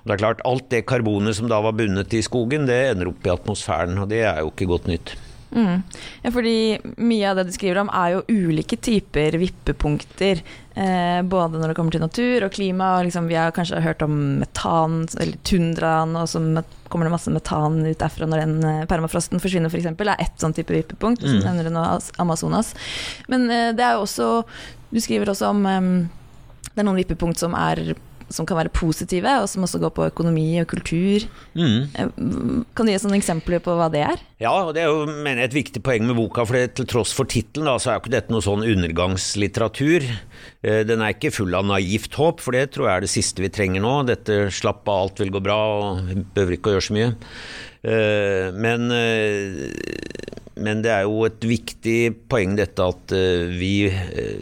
Og 0.00 0.08
det 0.08 0.16
er 0.16 0.22
klart, 0.22 0.40
Alt 0.48 0.70
det 0.72 0.86
karbonet 0.88 1.36
som 1.36 1.50
da 1.52 1.60
var 1.60 1.76
bundet 1.76 2.16
i 2.16 2.24
skogen, 2.24 2.64
det 2.70 2.78
ender 2.94 3.10
opp 3.12 3.28
i 3.28 3.34
atmosfæren, 3.34 4.00
og 4.00 4.08
det 4.08 4.22
er 4.24 4.40
jo 4.40 4.54
ikke 4.54 4.70
godt 4.72 4.88
nytt. 4.88 5.12
Mm. 5.52 5.84
Ja, 6.24 6.32
fordi 6.32 6.56
mye 7.00 7.28
av 7.28 7.38
det 7.38 7.48
du 7.48 7.54
skriver 7.56 7.82
om 7.82 7.92
er 7.92 8.16
jo 8.16 8.24
ulike 8.48 8.80
typer 8.80 9.36
vippepunkter. 9.40 10.40
Eh, 10.78 11.22
både 11.22 11.58
når 11.58 11.72
det 11.72 11.74
kommer 11.74 11.94
til 11.94 12.02
natur 12.04 12.44
og 12.46 12.52
klima. 12.54 12.92
Og 12.98 13.08
liksom, 13.08 13.26
vi 13.30 13.38
har 13.38 13.54
kanskje 13.54 13.80
hørt 13.82 14.02
om 14.04 14.14
metan, 14.42 15.00
eller 15.18 15.38
tundraen, 15.48 16.14
og 16.18 16.28
så 16.30 16.42
kommer 16.88 17.08
det 17.08 17.14
masse 17.16 17.32
metan 17.34 17.80
ut 17.82 17.98
derfra 17.98 18.28
når 18.28 18.44
den 18.44 18.58
eh, 18.62 18.84
permafrosten 18.90 19.42
forsvinner, 19.42 19.72
f.eks. 19.72 19.90
For 19.98 20.12
er 20.12 20.22
ett 20.22 20.38
sånn 20.38 20.54
type 20.54 20.74
vippepunkt. 20.76 21.24
Mm. 21.24 21.32
Så 21.32 21.40
nevner 21.42 21.66
du 21.66 21.74
nå 21.74 21.86
Amazonas. 22.22 22.74
Men 23.32 23.48
eh, 23.50 23.72
det 23.74 23.86
er 23.86 23.98
jo 23.98 24.06
også 24.06 24.30
Du 24.88 25.02
skriver 25.04 25.28
også 25.28 25.50
om 25.50 25.66
eh, 25.68 25.90
det 26.68 26.84
er 26.84 26.86
noen 26.86 27.00
vippepunkt 27.00 27.40
som 27.40 27.56
er 27.58 27.96
som 28.32 28.46
kan 28.48 28.58
være 28.58 28.72
positive, 28.74 29.32
og 29.42 29.48
som 29.50 29.64
også 29.64 29.80
går 29.82 29.92
på 29.96 30.06
økonomi 30.10 30.46
og 30.60 30.68
kultur. 30.70 31.24
Mm. 31.56 31.88
Eh, 31.94 32.10
kan 32.76 32.86
du 32.86 32.92
gi 32.92 32.98
sånne 33.00 33.18
eksempler 33.18 33.62
på 33.64 33.74
hva 33.78 33.88
det 33.92 34.02
er? 34.04 34.24
Ja, 34.42 34.52
og 34.68 34.74
det 34.76 34.84
er 34.84 34.92
jo 34.92 35.06
mener 35.08 35.42
jeg, 35.42 35.50
et 35.50 35.58
viktig 35.58 35.82
poeng 35.84 36.04
med 36.08 36.18
boka. 36.18 36.44
for 36.48 36.74
Til 36.78 36.88
tross 36.88 37.14
for 37.16 37.28
tittelen 37.28 37.70
så 37.80 37.90
er 37.90 37.98
jo 37.98 38.04
ikke 38.04 38.14
dette 38.14 38.34
noe 38.34 38.44
sånn 38.44 38.66
undergangslitteratur. 38.66 40.04
Eh, 40.62 40.82
den 40.88 41.04
er 41.04 41.16
ikke 41.16 41.34
full 41.34 41.56
av 41.56 41.66
naivt 41.68 42.18
håp, 42.20 42.44
for 42.44 42.56
det 42.56 42.68
tror 42.74 42.88
jeg 42.88 42.94
er 42.96 43.06
det 43.06 43.14
siste 43.14 43.44
vi 43.44 43.52
trenger 43.52 43.84
nå. 43.84 43.94
Dette 44.08 44.46
slapp 44.54 44.84
av, 44.86 45.08
alt 45.08 45.24
vil 45.24 45.32
gå 45.34 45.42
bra, 45.44 45.58
og 45.80 46.12
behøver 46.36 46.58
ikke 46.58 46.72
å 46.72 46.76
gjøre 46.76 46.88
så 46.90 46.98
mye. 46.98 47.10
Eh, 47.88 48.46
men, 48.52 48.92
men 50.58 50.84
det 50.84 50.92
er 50.92 51.08
jo 51.08 51.24
et 51.24 51.48
viktig 51.48 51.98
poeng 52.28 52.58
dette 52.58 52.84
at 52.92 53.18
vi 53.56 53.88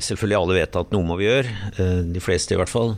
selvfølgelig 0.03 0.41
alle 0.43 0.61
vet 0.61 0.79
at 0.81 0.95
noe 0.95 1.07
må 1.07 1.19
vi 1.21 1.29
gjøre. 1.29 2.07
De 2.11 2.23
fleste 2.25 2.57
i 2.57 2.61
hvert 2.61 2.73
fall. 2.73 2.97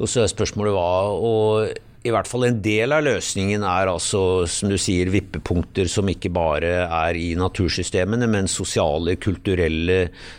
Og 0.00 0.08
så 0.08 0.24
er 0.24 0.32
spørsmålet 0.32 0.74
hva. 0.74 0.90
Og 1.20 1.70
i 2.00 2.12
hvert 2.14 2.28
fall 2.28 2.46
en 2.46 2.60
del 2.64 2.94
av 2.96 3.04
løsningen 3.04 3.64
er 3.66 3.90
altså, 3.92 4.46
som 4.48 4.72
du 4.72 4.78
sier, 4.80 5.10
vippepunkter 5.12 5.88
som 5.90 6.08
ikke 6.08 6.32
bare 6.32 6.72
er 6.86 7.18
i 7.20 7.34
natursystemene, 7.36 8.28
men 8.30 8.48
sosiale, 8.48 9.18
kulturelle, 9.20 9.98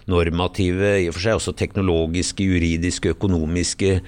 normative, 0.09 0.95
i 1.03 1.07
og 1.11 1.17
for 1.17 1.27
seg 1.27 1.37
også 1.37 1.53
teknologiske, 1.59 2.47
juridiske, 2.49 3.13
økonomiske 3.13 3.99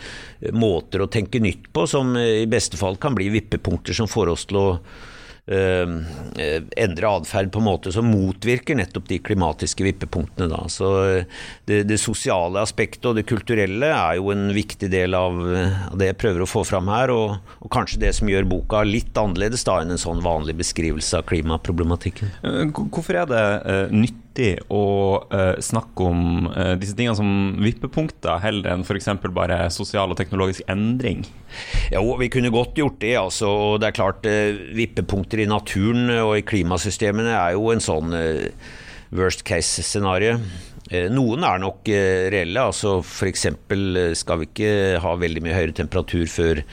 måter 0.57 1.05
å 1.05 1.11
tenke 1.13 1.43
nytt 1.43 1.69
på, 1.75 1.85
som 1.89 2.17
i 2.17 2.49
beste 2.49 2.79
fall 2.79 2.97
kan 3.01 3.13
bli 3.17 3.29
vippepunkter 3.37 4.01
som 4.01 4.09
får 4.09 4.33
oss 4.33 4.49
til 4.49 4.63
å 4.63 4.67
endre 5.43 7.09
atferd 7.09 7.49
på 7.51 7.59
en 7.59 7.65
måte 7.67 7.91
som 7.91 8.07
motvirker 8.07 8.77
nettopp 8.79 9.09
de 9.09 9.17
klimatiske 9.19 9.83
vippepunktene. 9.83 10.47
Da. 10.47 10.61
Så 10.71 10.87
det, 11.67 11.81
det, 11.89 11.97
sosiale 11.99 12.61
aspektet 12.63 13.09
og 13.09 13.17
det 13.19 13.25
kulturelle 13.27 13.89
er 13.91 14.21
jo 14.21 14.31
en 14.31 14.47
viktig 14.55 14.87
del 14.93 15.17
av, 15.17 15.41
det 15.99 16.13
jeg 16.13 16.19
prøver 16.23 16.45
å 16.45 16.49
få 16.49 16.63
fram 16.67 16.87
her, 16.93 17.11
og, 17.11 17.35
og, 17.59 17.69
kanskje 17.75 18.05
det 18.05 18.13
som 18.15 18.31
gjør 18.31 18.47
boka 18.55 18.85
litt 18.87 19.11
annerledes 19.19 19.67
da 19.67 19.81
enn 19.83 19.91
en 19.97 20.01
sånn 20.01 20.23
vanlig 20.23 20.55
beskrivelse 20.61 21.19
av 21.19 21.27
klimaproblematikken. 21.27 22.31
Hvorfor 22.71 23.23
er 23.23 23.27
det 23.27 23.43
uh, 23.67 24.13
nyttig 24.33 24.65
å 24.73 25.23
uh, 25.29 25.59
snakke 25.61 26.03
om 26.03 26.49
disse 26.79 26.95
tingene 26.97 27.15
som 27.15 27.61
vippepunkter, 27.61 28.41
heller 28.41 28.73
enn 28.73 28.83
f.eks. 28.83 29.09
bare 29.29 29.69
sosial 29.69 30.11
og 30.11 30.17
teknologisk 30.17 30.63
endring? 30.67 31.23
Jo, 31.91 32.17
vi 32.17 32.29
kunne 32.29 32.49
godt 32.49 32.77
gjort 32.77 32.99
det. 32.99 33.15
altså, 33.15 33.77
det 33.77 33.87
er 33.87 33.97
klart 33.97 34.25
Vippepunkter 34.73 35.43
i 35.43 35.45
naturen 35.49 36.09
og 36.23 36.37
i 36.37 36.45
klimasystemene 36.45 37.29
er 37.29 37.53
jo 37.53 37.69
en 37.71 37.83
sånn 37.83 38.13
worst 39.13 39.43
case-scenario. 39.45 40.39
Noen 41.13 41.45
er 41.45 41.61
nok 41.61 41.87
reelle. 42.33 42.59
altså 42.59 43.01
F.eks. 43.03 43.47
skal 44.17 44.41
vi 44.41 44.49
ikke 44.49 44.99
ha 45.03 45.15
veldig 45.15 45.45
mye 45.45 45.57
høyere 45.59 45.77
temperatur 45.77 46.25
før 46.25 46.63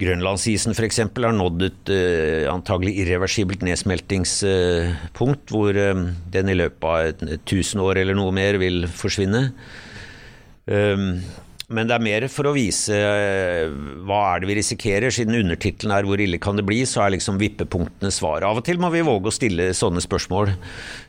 Grønlandsisen 0.00 0.74
f.eks. 0.74 0.98
har 1.06 1.34
nådd 1.36 1.64
et 1.68 1.90
uh, 1.94 2.50
antagelig 2.50 2.96
irreversibelt 3.04 3.62
nedsmeltingspunkt, 3.62 5.44
uh, 5.46 5.54
hvor 5.54 5.78
uh, 5.78 6.08
den 6.34 6.50
i 6.50 6.56
løpet 6.58 6.88
av 6.90 7.30
1000 7.38 7.82
år 7.84 8.02
eller 8.02 8.18
noe 8.18 8.34
mer 8.34 8.58
vil 8.62 8.88
forsvinne. 8.90 9.46
Um, 10.66 11.20
men 11.72 11.88
det 11.88 11.94
er 11.96 12.04
mer 12.04 12.26
for 12.32 12.48
å 12.48 12.54
vise 12.56 12.96
eh, 12.96 13.72
hva 14.04 14.20
er 14.34 14.42
det 14.42 14.50
vi 14.50 14.56
risikerer. 14.58 15.14
Siden 15.14 15.38
undertittelen 15.38 15.94
er 15.96 16.04
'Hvor 16.04 16.20
ille 16.20 16.38
kan 16.38 16.56
det 16.56 16.66
bli', 16.66 16.84
så 16.84 17.04
er 17.04 17.14
liksom 17.16 17.40
vippepunktene 17.40 18.12
svaret. 18.12 18.44
Av 18.44 18.60
og 18.60 18.64
til 18.64 18.78
må 18.78 18.92
vi 18.92 19.04
våge 19.06 19.30
å 19.30 19.34
stille 19.34 19.72
sånne 19.72 20.04
spørsmål, 20.04 20.52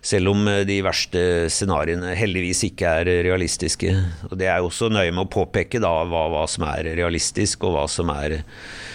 selv 0.01 0.31
om 0.31 0.45
de 0.45 0.79
verste 0.81 1.51
scenarioene 1.51 2.15
heldigvis 2.15 2.63
ikke 2.71 2.87
er 3.01 3.13
realistiske. 3.27 3.91
Og 4.31 4.37
Det 4.37 4.47
er 4.47 4.59
jo 4.59 4.71
også 4.71 4.89
nøye 4.89 5.11
med 5.11 5.27
å 5.27 5.33
påpeke 5.33 5.81
da 5.81 6.03
hva, 6.07 6.27
hva 6.31 6.47
som 6.47 6.63
er 6.63 6.95
realistisk, 6.95 7.63
og 7.63 7.75
hva 7.75 7.87
som 7.89 8.09
er 8.09 8.39
Eh, 8.39 8.94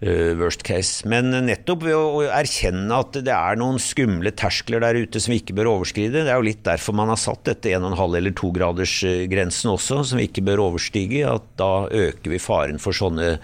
worst 0.00 0.62
case. 0.64 1.04
Men 1.08 1.28
nettopp 1.44 1.82
ved 1.84 1.96
å 1.96 2.22
erkjenne 2.32 3.00
at 3.02 3.18
det 3.26 3.34
er 3.34 3.58
noen 3.60 3.76
skumle 3.82 4.32
terskler 4.32 4.80
der 4.80 4.96
ute 5.02 5.20
som 5.20 5.34
vi 5.34 5.40
ikke 5.42 5.56
bør 5.58 5.74
overskride. 5.74 6.22
Det 6.24 6.32
er 6.32 6.40
jo 6.40 6.46
litt 6.46 6.62
derfor 6.64 6.96
man 6.96 7.12
har 7.12 7.20
satt 7.20 7.44
dette 7.50 7.74
1,5 7.76 8.16
eller 8.16 8.34
2-gradersgrensen 8.40 9.68
eh, 9.68 9.74
også, 9.76 10.00
som 10.08 10.20
vi 10.20 10.28
ikke 10.30 10.46
bør 10.48 10.64
overstige. 10.70 11.26
At 11.28 11.44
da 11.60 11.84
øker 11.86 12.32
vi 12.32 12.40
faren 12.40 12.80
for 12.80 12.96
sånne 12.96 13.34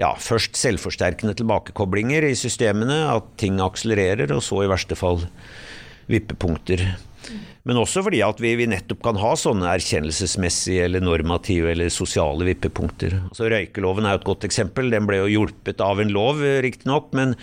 ja, 0.00 0.14
først 0.16 0.56
selvforsterkende 0.56 1.36
tilbakekoblinger 1.36 2.24
i 2.30 2.32
systemene, 2.38 3.02
at 3.12 3.28
ting 3.40 3.60
akselererer, 3.60 4.32
og 4.32 4.40
så 4.44 4.64
i 4.64 4.72
verste 4.72 4.96
fall 4.96 5.20
vippepunkter. 6.10 6.86
Men 7.68 7.78
også 7.80 8.02
fordi 8.06 8.22
at 8.24 8.40
vi, 8.40 8.54
vi, 8.58 8.66
nettopp 8.70 9.02
kan 9.04 9.18
ha 9.20 9.34
sånne 9.38 9.68
erkjennelsesmessige 9.74 10.86
eller 10.86 11.04
normative 11.04 11.70
eller 11.74 11.92
sosiale 11.92 12.46
vippepunkter. 12.48 13.18
Altså 13.28 13.50
Røykeloven 13.52 14.08
er 14.08 14.16
jo 14.16 14.20
et 14.22 14.28
godt 14.30 14.46
eksempel. 14.48 14.88
Den 14.92 15.08
ble 15.08 15.20
jo 15.20 15.30
hjulpet 15.34 15.82
av 15.84 16.00
en 16.00 16.12
lov, 16.14 16.40
riktignok, 16.64 17.10
men 17.16 17.36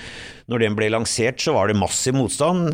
når 0.50 0.64
den 0.64 0.78
ble 0.80 0.90
lansert, 0.94 1.42
så 1.44 1.54
var 1.58 1.70
det 1.70 1.80
massiv 1.80 2.18
motstand. 2.18 2.72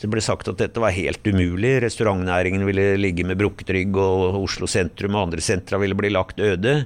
Det 0.00 0.10
ble 0.12 0.24
sagt 0.24 0.50
at 0.50 0.60
dette 0.60 0.82
var 0.82 0.94
helt 0.96 1.24
umulig. 1.24 1.76
Restaurantnæringen 1.86 2.66
ville 2.68 2.90
ligge 3.00 3.26
med 3.26 3.40
brukket 3.40 3.72
rygg, 3.76 3.96
og 3.96 4.42
Oslo 4.44 4.68
sentrum 4.70 5.16
og 5.16 5.28
andre 5.28 5.44
sentra 5.44 5.80
ville 5.82 5.96
bli 5.98 6.12
lagt 6.12 6.42
øde. 6.42 6.82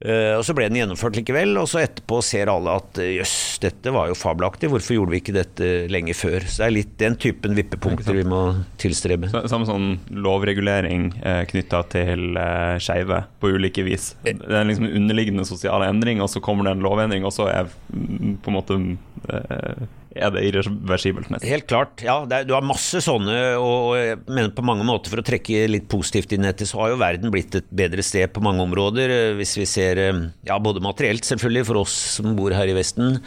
Uh, 0.00 0.38
og 0.38 0.44
Så 0.48 0.54
ble 0.56 0.64
den 0.70 0.78
gjennomført 0.80 1.18
likevel, 1.18 1.52
og 1.60 1.66
så 1.68 1.82
etterpå 1.82 2.22
ser 2.24 2.48
alle 2.48 2.72
at 2.80 3.00
eh, 3.02 3.18
jøss, 3.18 3.34
dette 3.60 3.92
var 3.92 4.08
jo 4.08 4.16
fabelaktig, 4.16 4.70
hvorfor 4.72 4.96
gjorde 4.96 5.12
vi 5.12 5.20
ikke 5.20 5.34
dette 5.36 5.68
lenge 5.92 6.14
før? 6.16 6.46
Så 6.48 6.62
det 6.62 6.66
er 6.66 6.74
litt 6.78 6.94
den 7.02 7.18
typen 7.20 7.56
vippepunkter 7.58 8.16
vi 8.16 8.24
må 8.24 8.40
tilstrebe. 8.80 9.28
Samme 9.28 9.68
sånn 9.68 9.90
lovregulering 10.08 11.10
eh, 11.20 11.42
knytta 11.50 11.82
til 11.92 12.40
eh, 12.40 12.78
skeive 12.80 13.20
på 13.44 13.52
ulike 13.52 13.84
vis. 13.84 14.14
Det 14.24 14.38
er 14.40 14.68
liksom 14.70 14.88
en 14.88 14.96
underliggende 15.02 15.44
sosiale 15.48 15.90
endring, 15.92 16.24
og 16.24 16.32
så 16.32 16.40
kommer 16.44 16.64
det 16.64 16.78
en 16.78 16.86
lovendring, 16.88 17.28
og 17.28 17.36
så 17.36 17.50
er 17.52 17.68
mm, 17.92 18.38
på 18.40 18.52
en 18.52 18.56
måte 18.56 18.80
uh, 19.28 19.84
er 20.10 20.32
det 20.34 20.42
irreversibelt. 20.48 21.30
Nesten. 21.30 21.48
Helt 21.48 21.66
klart. 21.70 22.02
ja. 22.02 22.16
Er, 22.26 22.46
du 22.48 22.54
har 22.56 22.66
masse 22.66 23.02
sånne, 23.04 23.36
og, 23.62 23.94
jeg 23.98 24.20
mener 24.26 24.52
på 24.56 24.64
mange 24.66 24.86
måter 24.86 25.12
for 25.12 25.22
å 25.22 25.26
trekke 25.26 25.68
litt 25.70 25.88
positivt 25.92 26.34
inn 26.34 26.48
etter, 26.48 26.68
så 26.68 26.82
har 26.82 26.94
jo 26.94 27.00
verden 27.02 27.34
blitt 27.34 27.54
et 27.58 27.68
bedre 27.70 28.04
sted 28.06 28.32
på 28.34 28.42
mange 28.44 28.64
områder. 28.66 29.14
Eh, 29.14 29.34
hvis 29.38 29.56
vi 29.60 29.68
ser, 29.70 30.00
eh, 30.02 30.22
ja, 30.48 30.58
både 30.58 30.82
materielt 30.82 31.28
selvfølgelig, 31.28 31.66
for 31.70 31.82
oss 31.84 31.94
som 32.18 32.34
bor 32.38 32.54
her 32.56 32.70
i 32.70 32.76
Vesten. 32.76 33.20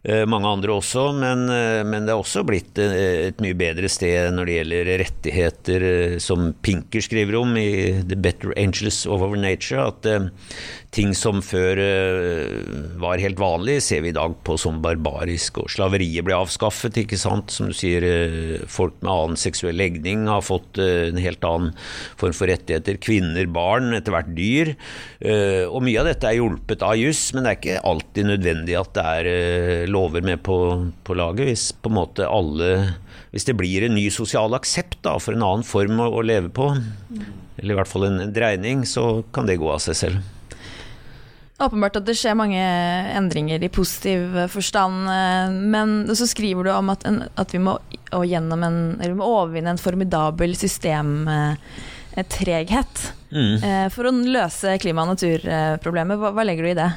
Eh, 0.00 0.22
mange 0.24 0.48
andre 0.48 0.72
også, 0.78 1.10
men, 1.12 1.44
men, 1.84 2.06
det 2.06 2.14
er 2.14 2.20
også 2.20 2.40
blitt 2.48 2.78
et 2.80 3.40
mye 3.44 3.56
bedre 3.58 3.88
sted 3.92 4.32
når 4.32 4.48
det 4.48 4.54
gjelder 4.54 4.92
rettigheter, 5.02 5.84
som 6.24 6.54
Pinker 6.64 7.04
skriver 7.04 7.36
om 7.36 7.52
i 7.60 8.00
The 8.08 8.16
Better 8.16 8.54
Angels 8.56 9.02
of 9.04 9.20
Our 9.26 9.36
Nature. 9.36 9.90
At 9.90 10.08
ting 10.90 11.12
som 11.14 11.42
før 11.44 11.78
var 12.98 13.20
helt 13.22 13.38
vanlig, 13.38 13.76
ser 13.84 14.00
vi 14.02 14.10
i 14.10 14.16
dag 14.16 14.32
på 14.46 14.56
som 14.58 14.80
barbarisk. 14.82 15.60
Og 15.62 15.70
slaveriet 15.70 16.24
ble 16.26 16.38
avskaffet, 16.38 16.96
ikke 17.04 17.20
sant. 17.20 17.52
Som 17.52 17.68
du 17.70 17.76
sier, 17.76 18.02
folk 18.72 18.96
med 19.04 19.12
annen 19.12 19.38
seksuell 19.40 19.76
legning 19.78 20.24
har 20.32 20.42
fått 20.42 20.80
en 20.80 21.20
helt 21.20 21.44
annen 21.46 21.76
form 22.20 22.34
for 22.36 22.50
rettigheter. 22.50 22.98
Kvinner, 23.04 23.44
barn, 23.52 23.92
etter 23.98 24.16
hvert 24.16 24.32
dyr. 24.34 24.72
og 25.68 25.84
mye 25.84 26.00
av 26.00 26.08
dette 26.10 26.26
er 26.30 26.40
hjulpet 26.40 26.82
av 26.88 26.96
juss, 26.98 27.22
men 27.36 27.44
det 27.44 27.52
er 27.52 27.60
ikke 27.60 27.86
alltid 27.92 28.32
nødvendig 28.32 28.80
at 28.80 28.92
det 28.96 29.06
er 29.20 29.89
lover 29.90 30.24
med 30.24 30.42
på, 30.46 30.56
på, 31.04 31.18
laget. 31.18 31.50
Hvis 31.50 31.70
på 31.72 31.92
alle 32.26 32.70
Hvis 33.30 33.46
det 33.46 33.58
blir 33.58 33.86
en 33.86 33.94
ny 33.94 34.08
sosial 34.10 34.54
aksept 34.54 35.02
da, 35.06 35.18
for 35.18 35.36
en 35.36 35.46
annen 35.46 35.66
form 35.66 36.00
å, 36.00 36.10
å 36.18 36.22
leve 36.22 36.50
på, 36.50 36.72
eller 37.60 37.74
i 37.74 37.76
hvert 37.78 37.90
fall 37.90 38.04
en, 38.08 38.20
en 38.24 38.34
dreining, 38.34 38.86
så 38.86 39.22
kan 39.34 39.46
det 39.46 39.60
gå 39.60 39.68
av 39.70 39.78
seg 39.84 39.96
selv. 39.98 40.16
Åpenbart 41.60 41.96
at 41.98 42.06
det 42.08 42.14
skjer 42.16 42.40
mange 42.40 42.62
endringer 43.12 43.60
i 43.60 43.68
positiv 43.68 44.48
forstand, 44.48 45.08
eh, 45.12 45.50
men 45.52 46.16
så 46.16 46.26
skriver 46.28 46.64
du 46.64 46.70
om 46.72 46.90
at, 46.92 47.04
en, 47.08 47.22
at 47.36 47.52
vi, 47.52 47.58
må, 47.60 47.78
en, 48.16 48.96
vi, 48.96 49.12
må, 49.12 49.24
overvinne 49.26 49.70
en 49.74 49.78
formidabel 49.80 50.56
systemtreghet 50.56 53.12
mm. 53.28 53.56
Eh, 53.60 53.88
for 53.92 54.04
å 54.08 54.10
løse 54.10 54.78
klima- 54.80 55.02
og 55.04 55.08
naturproblemet. 55.12 56.18
Hva, 56.22 56.30
hva 56.32 56.42
legger 56.48 56.62
du 56.64 56.70
i 56.72 56.80
det? 56.80 56.90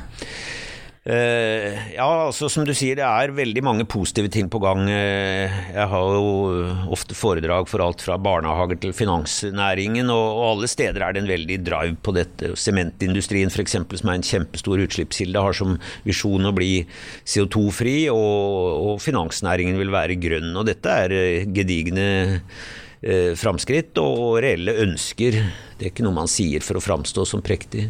Uh, 1.03 1.75
ja, 1.91 2.05
altså 2.07 2.47
som 2.47 2.63
du 2.63 2.71
sier, 2.71 2.95
det 2.95 3.03
er 3.03 3.33
veldig 3.35 3.59
mange 3.67 3.83
positive 3.91 4.29
ting 4.31 4.47
på 4.47 4.61
gang. 4.63 4.85
Uh, 4.87 5.51
jeg 5.75 5.87
har 5.91 6.13
jo 6.15 6.27
ofte 6.95 7.17
foredrag 7.17 7.67
for 7.67 7.83
alt 7.83 7.99
fra 8.05 8.15
barnehager 8.15 8.79
til 8.79 8.95
finansnæringen, 8.95 10.07
og, 10.13 10.39
alle 10.53 10.69
steder 10.71 11.03
er 11.03 11.15
det 11.15 11.23
en 11.25 11.31
veldig 11.33 11.57
drive 11.67 11.97
på 12.07 12.13
dette. 12.15 12.53
Sementindustrien 12.55 13.51
f.eks., 13.51 13.75
som 13.75 14.13
er 14.13 14.15
en 14.15 14.23
kjempestor 14.29 14.85
utslippskilde, 14.85 15.43
har 15.43 15.59
som 15.59 15.75
visjon 16.07 16.47
å 16.47 16.55
bli 16.55 16.71
CO2-fri, 17.27 17.97
og, 18.13 18.87
og 18.93 19.03
finansnæringen 19.03 19.81
vil 19.81 19.91
være 19.91 20.19
grønn. 20.23 20.55
Og 20.55 20.71
dette 20.71 20.99
er 21.03 21.51
gedigne 21.51 22.07
eh, 23.03 23.33
framskritt 23.39 23.99
og 24.01 24.39
reelle 24.43 24.75
ønsker. 24.83 25.37
Det 25.77 25.85
er 25.85 25.91
ikke 25.91 26.05
noe 26.05 26.17
man 26.17 26.31
sier 26.31 26.63
for 26.65 26.79
å 26.79 26.83
framstå 26.83 27.25
som 27.27 27.43
prektig. 27.45 27.89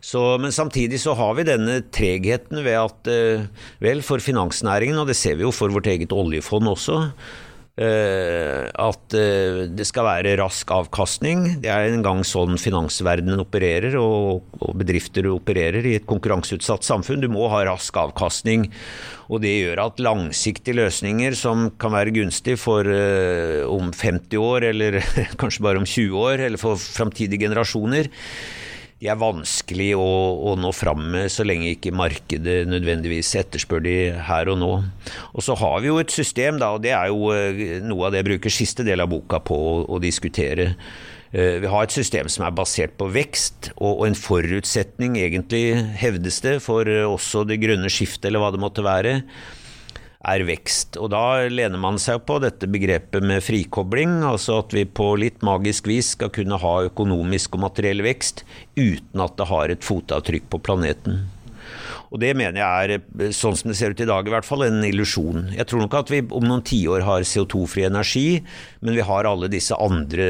Så, 0.00 0.22
men 0.42 0.54
samtidig 0.54 1.00
så 1.02 1.14
har 1.18 1.36
vi 1.38 1.46
denne 1.48 1.80
tregheten 1.94 2.62
ved 2.64 2.78
at 2.80 3.10
eh, 3.12 3.46
vel, 3.84 4.02
for 4.06 4.22
finansnæringen, 4.22 4.98
og 5.02 5.10
det 5.10 5.18
ser 5.18 5.38
vi 5.38 5.46
jo 5.46 5.54
for 5.54 5.72
vårt 5.74 5.90
eget 5.92 6.14
oljefond 6.16 6.72
også, 6.72 7.00
at 7.76 9.14
eh, 9.18 9.66
det 9.68 9.84
skal 9.84 10.06
være 10.06 10.36
rask 10.40 10.70
avkastning. 10.72 11.58
Det 11.60 11.68
er 11.68 11.90
en 11.90 12.04
gang 12.04 12.22
sånn 12.24 12.56
finansverdenen 12.60 13.42
opererer, 13.42 13.98
og, 14.00 14.46
bedrifter 14.80 15.28
opererer 15.28 15.84
i 15.84 15.96
et 15.98 16.06
konkurranseutsatt 16.08 16.86
samfunn. 16.88 17.20
Du 17.20 17.28
må 17.32 17.50
ha 17.52 17.66
rask 17.68 17.96
avkastning. 18.00 18.70
Og 19.28 19.42
det 19.44 19.52
gjør 19.58 19.82
at 19.84 20.00
langsiktige 20.00 20.78
løsninger 20.78 21.36
som 21.36 21.68
kan 21.76 21.92
være 21.92 22.14
gunstig 22.16 22.56
for 22.62 22.88
eh, 22.88 23.60
om 23.68 23.92
50 23.92 24.40
år, 24.40 24.70
eller 24.72 25.02
kanskje 25.40 25.66
bare 25.68 25.82
om 25.82 25.88
20 25.88 26.16
år, 26.16 26.46
eller 26.48 26.62
for 26.62 26.80
framtidige 26.80 27.44
generasjoner, 27.44 28.08
de 28.96 29.10
er 29.12 29.18
vanskelig 29.20 29.90
å, 30.00 30.04
å, 30.48 30.54
nå 30.56 30.70
fram 30.72 31.02
med 31.12 31.28
så 31.32 31.44
lenge 31.44 31.74
ikke 31.74 31.92
markedet 31.92 32.62
nødvendigvis 32.68 33.34
etterspør 33.42 33.82
de 33.84 33.96
her 34.24 34.48
og 34.48 34.56
nå. 34.62 34.70
Og 35.36 35.44
så 35.44 35.56
har 35.60 35.82
vi 35.84 35.90
jo 35.90 35.98
et 36.00 36.14
system, 36.14 36.56
da, 36.62 36.72
og 36.72 36.80
det 36.86 36.94
er 36.96 37.10
jo 37.12 37.28
eh, 37.34 37.76
noe 37.84 38.06
av 38.06 38.14
det 38.14 38.22
jeg 38.22 38.28
bruker 38.30 38.56
siste 38.56 38.86
del 38.86 39.04
av 39.04 39.12
boka 39.12 39.42
på 39.44 39.58
å, 39.58 39.76
å 39.92 40.00
diskutere. 40.00 40.70
Eh, 41.28 41.58
vi 41.60 41.68
har 41.68 41.84
et 41.84 41.92
system 41.92 42.30
som 42.32 42.46
er 42.46 42.56
basert 42.56 42.96
på 42.96 43.10
vekst, 43.12 43.74
og, 43.76 44.06
en 44.08 44.16
forutsetning, 44.16 45.20
egentlig, 45.20 45.76
hevdes 46.00 46.40
det, 46.46 46.56
for 46.64 46.88
eh, 46.88 47.04
også 47.04 47.44
det 47.44 47.60
grønne 47.60 47.92
skiftet, 47.92 48.30
eller 48.30 48.46
hva 48.46 48.54
det 48.54 48.64
måtte 48.64 48.86
være 48.86 49.18
er 50.26 50.44
vekst. 50.48 50.98
Og 51.00 51.10
da 51.14 51.46
lener 51.50 51.80
man 51.80 52.00
seg 52.02 52.24
på 52.26 52.40
dette 52.42 52.68
begrepet 52.70 53.24
med 53.26 53.44
frikobling, 53.44 54.18
altså 54.26 54.60
at 54.62 54.74
vi 54.74 54.86
på 54.86 55.12
litt 55.20 55.44
magisk 55.46 55.88
vis 55.90 56.14
skal 56.16 56.32
kunne 56.34 56.58
ha 56.62 56.74
økonomisk 56.88 57.56
og 57.56 57.66
materiell 57.68 58.02
vekst 58.06 58.44
uten 58.76 59.22
at 59.22 59.38
det 59.38 59.48
har 59.52 59.72
et 59.72 59.86
fotavtrykk 59.86 60.50
på 60.52 60.62
planeten. 60.66 61.26
Og 62.14 62.20
det 62.22 62.32
mener 62.38 62.60
jeg 62.60 62.96
er, 62.96 63.32
sånn 63.34 63.56
som 63.58 63.70
det 63.70 63.76
ser 63.78 63.94
ut 63.94 64.00
i 64.02 64.06
dag, 64.08 64.26
i 64.26 64.32
hvert 64.32 64.46
fall 64.46 64.62
en 64.66 64.84
illusjon. 64.86 65.50
Jeg 65.56 65.66
tror 65.68 65.82
nok 65.82 65.96
at 65.98 66.12
vi 66.12 66.22
om 66.24 66.46
noen 66.46 66.62
tiår 66.66 67.02
har 67.06 67.26
CO2-fri 67.26 67.86
energi, 67.88 68.38
men 68.80 68.94
vi 68.96 69.04
har 69.06 69.26
alle 69.26 69.50
disse 69.52 69.74
andre 69.74 70.28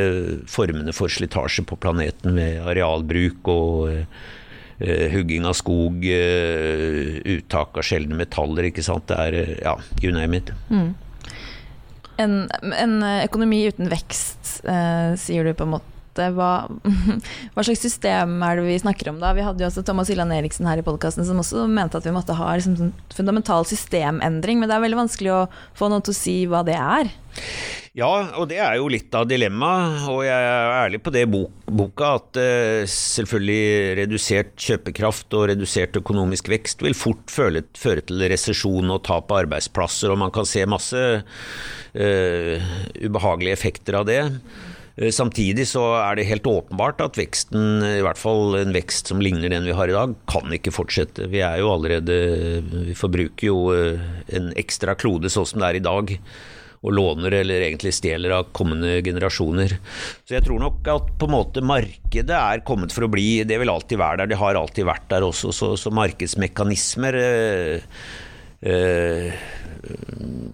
formene 0.51 0.95
for 0.97 1.13
slitasje 1.13 1.67
på 1.69 1.79
planeten 1.83 2.35
med 2.39 2.65
arealbruk 2.65 3.53
og 3.53 3.93
uh, 3.93 4.33
hugging 4.79 5.47
av 5.49 5.57
skog, 5.57 6.05
uh, 6.05 7.17
uttak 7.37 7.79
av 7.79 7.87
sjeldne 7.87 8.19
metaller, 8.19 8.71
ikke 8.71 8.85
sant. 8.85 9.09
Det 9.09 9.17
er 9.17 9.57
ja, 9.63 9.77
you 10.03 10.13
name 10.15 10.43
it. 10.43 10.53
Mm. 10.69 10.95
En, 12.21 12.39
en, 12.73 12.97
økonomi 13.27 13.67
uten 13.69 13.91
vekst, 13.93 14.63
sier 15.21 15.45
du 15.45 15.53
på 15.53 15.67
en 15.67 15.75
måte 15.77 16.31
hva, 16.33 16.51
hva, 17.53 17.65
slags 17.65 17.83
system 17.85 18.39
er 18.45 18.57
det 18.57 18.67
vi 18.67 18.79
snakker 18.81 19.11
om 19.13 19.19
da? 19.21 19.35
Vi 19.37 19.45
hadde 19.45 19.65
jo 19.65 19.69
også 19.69 19.85
Thomas 19.87 20.09
Hylland 20.09 20.33
Eriksen 20.33 20.69
her 20.69 20.81
i 20.81 20.87
podkasten 20.87 21.27
som 21.29 21.41
også 21.43 21.67
mente 21.69 22.01
at 22.01 22.07
vi 22.09 22.15
måtte 22.17 22.37
ha 22.37 22.55
liksom, 22.57 22.93
fundamental 23.13 23.69
systemendring, 23.69 24.61
men 24.61 24.71
det 24.71 24.79
er 24.79 24.87
veldig 24.87 25.03
vanskelig 25.05 25.35
å 25.35 25.43
få 25.77 25.91
noen 25.93 26.05
til 26.07 26.17
å 26.17 26.21
si 26.21 26.39
hva 26.49 26.65
det 26.67 26.79
er. 26.81 27.13
Ja, 27.97 28.11
og 28.37 28.51
det 28.51 28.59
er 28.61 28.75
jo 28.77 28.91
litt 28.93 29.15
av 29.17 29.25
dilemmaet, 29.25 30.03
og 30.13 30.19
jeg 30.27 30.37
er 30.37 30.75
ærlig 30.83 30.99
på 31.01 31.13
det 31.15 31.23
i 31.25 31.29
boka, 31.31 32.11
at 32.19 32.37
uh, 32.37 32.83
selvfølgelig 32.93 33.95
redusert 34.03 34.51
kjøpekraft 34.61 35.33
og 35.39 35.47
redusert 35.49 35.97
økonomisk 35.97 36.51
vekst 36.53 36.85
vil 36.85 36.97
fort 36.97 37.33
føre, 37.33 37.63
føre 37.73 38.05
til 38.05 38.21
resesjon 38.29 38.93
og 38.93 39.01
tap 39.07 39.33
av 39.33 39.47
arbeidsplasser, 39.47 40.13
og 40.13 40.21
man 40.21 40.35
kan 40.35 40.45
se 40.45 40.67
masse 40.69 41.01
uh, 41.17 42.67
ubehagelige 43.01 43.57
effekter 43.57 43.97
av 44.03 44.05
det. 44.11 44.19
Eh, 44.97 45.09
samtidig 45.09 45.65
så 45.71 45.87
er 46.03 46.19
det 46.21 46.27
helt 46.29 46.51
åpenbart 46.53 47.01
at 47.05 47.17
veksten, 47.17 47.81
i 47.81 48.05
hvert 48.05 48.21
fall 48.21 48.59
en 48.61 48.77
vekst 48.77 49.09
som 49.09 49.25
ligner 49.25 49.55
den 49.55 49.65
vi 49.65 49.77
har 49.79 49.89
i 49.89 49.97
dag, 49.97 50.13
kan 50.29 50.53
ikke 50.53 50.75
fortsette. 50.83 51.31
Vi 51.33 51.41
er 51.41 51.63
jo 51.63 51.73
allerede 51.73 52.21
Vi 52.91 52.97
forbruker 52.97 53.49
jo 53.49 53.59
en 53.73 54.53
ekstra 54.53 54.99
klode 55.01 55.33
sånn 55.33 55.49
som 55.49 55.65
det 55.65 55.73
er 55.73 55.81
i 55.81 55.85
dag. 55.89 56.15
Og 56.87 56.95
låner 56.95 57.35
eller 57.41 57.65
egentlig 57.67 57.91
stjeler 57.97 58.37
av 58.37 58.53
kommende 58.57 59.01
generasjoner. 59.03 59.77
Så 60.23 60.37
jeg 60.37 60.47
tror 60.47 60.63
nok 60.63 60.87
at 60.93 61.11
på 61.19 61.27
en 61.27 61.35
måte 61.35 61.65
markedet 61.67 62.37
er 62.37 62.63
kommet 62.67 62.95
for 62.95 63.07
å 63.07 63.11
bli. 63.11 63.43
Det 63.49 63.59
vil 63.59 63.73
alltid 63.73 63.99
være 63.99 64.23
der. 64.23 64.31
Det 64.31 64.41
har 64.41 64.59
alltid 64.61 64.87
vært 64.87 65.09
der 65.11 65.27
også. 65.27 65.51
Så, 65.57 65.73
så 65.81 65.91
markedsmekanismer 65.95 67.19
øh, 67.19 67.99
øh, 68.71 69.47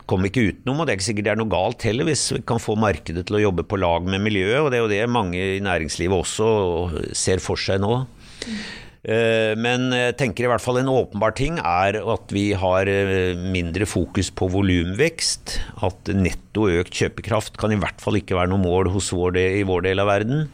kommer 0.09 0.29
ikke 0.29 0.47
utenom, 0.51 0.81
og 0.81 0.87
det 0.87 0.93
er 0.93 0.99
ikke 0.99 1.09
sikkert 1.09 1.29
det 1.29 1.33
er 1.35 1.41
noe 1.41 1.53
galt 1.53 1.87
heller 1.87 2.09
hvis 2.09 2.25
vi 2.35 2.43
kan 2.49 2.61
få 2.61 2.77
markedet 2.81 3.25
til 3.29 3.39
å 3.39 3.45
jobbe 3.47 3.65
på 3.69 3.79
lag 3.81 4.09
med 4.09 4.25
miljøet, 4.25 4.61
og 4.61 4.71
det 4.73 4.79
er 4.79 4.85
jo 4.85 4.93
det 4.93 5.03
mange 5.12 5.41
i 5.57 5.62
næringslivet 5.65 6.25
også 6.25 7.12
ser 7.17 7.43
for 7.45 7.61
seg 7.61 7.81
nå. 7.83 7.95
Eh, 8.03 8.82
men 9.02 9.88
jeg 9.97 10.14
tenker 10.21 10.47
i 10.47 10.50
hvert 10.52 10.62
fall 10.62 10.78
en 10.78 10.90
åpenbar 10.92 11.35
ting 11.35 11.56
er 11.59 11.97
at 11.99 12.30
vi 12.30 12.52
har 12.54 12.87
eh, 12.87 13.35
mindre 13.35 13.88
fokus 13.90 14.30
på 14.30 14.47
volumvekst. 14.52 15.56
At 15.82 16.12
netto 16.14 16.68
økt 16.71 16.94
kjøpekraft 17.00 17.59
kan 17.59 17.75
i 17.75 17.80
hvert 17.82 17.99
fall 18.02 18.21
ikke 18.21 18.38
være 18.38 18.52
noe 18.52 18.62
mål 18.62 18.92
vår 18.94 19.35
del, 19.35 19.59
i 19.59 19.66
vår 19.66 19.88
del 19.88 20.02
av 20.04 20.11
verden. 20.12 20.44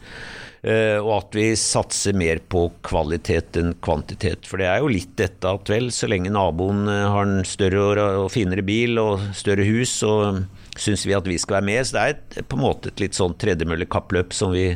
Eh, 0.59 0.97
og 0.99 1.11
at 1.15 1.35
vi 1.37 1.45
satser 1.55 2.17
mer 2.19 2.41
på 2.51 2.65
kvalitet 2.83 3.55
enn 3.61 3.75
kvantitet. 3.85 4.47
For 4.49 4.59
det 4.59 4.67
er 4.67 4.81
jo 4.83 4.91
litt 4.91 5.13
dette 5.19 5.47
at 5.47 5.71
vel, 5.71 5.87
så 5.95 6.09
lenge 6.11 6.33
naboen 6.33 6.83
eh, 6.91 7.05
har 7.07 7.29
en 7.29 7.45
større 7.47 8.07
og 8.25 8.31
finere 8.33 8.65
bil 8.65 8.99
og 8.99 9.29
større 9.37 9.67
hus, 9.67 9.93
så 10.01 10.41
syns 10.79 11.05
vi 11.07 11.15
at 11.15 11.27
vi 11.27 11.37
skal 11.39 11.59
være 11.59 11.69
med. 11.69 11.87
Så 11.87 11.95
det 11.95 12.41
er 12.41 12.49
på 12.49 12.59
en 12.59 12.65
måte 12.65 12.91
et 12.91 13.05
litt 13.05 13.15
sånn 13.15 13.37
tredemøllekappløp 13.39 14.35
som 14.35 14.51
vi, 14.55 14.73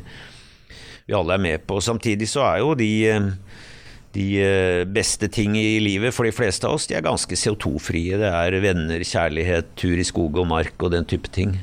vi 1.08 1.16
alle 1.18 1.38
er 1.38 1.46
med 1.46 1.66
på. 1.68 1.80
Samtidig 1.84 2.30
så 2.32 2.46
er 2.48 2.64
jo 2.64 2.74
de 2.80 2.92
de 4.14 4.28
beste 4.94 5.26
ting 5.34 5.56
i 5.58 5.80
livet 5.82 6.14
for 6.14 6.28
de 6.28 6.34
fleste 6.36 6.68
av 6.70 6.76
oss, 6.78 6.86
de 6.86 6.94
er 6.94 7.02
ganske 7.02 7.34
CO2-frie. 7.34 8.20
Det 8.22 8.30
er 8.30 8.60
venner, 8.62 9.02
kjærlighet, 9.02 9.72
tur 9.74 9.98
i 9.98 10.06
skog 10.06 10.38
og 10.38 10.46
mark 10.52 10.86
og 10.86 10.94
den 10.94 11.08
type 11.10 11.32
ting. 11.34 11.56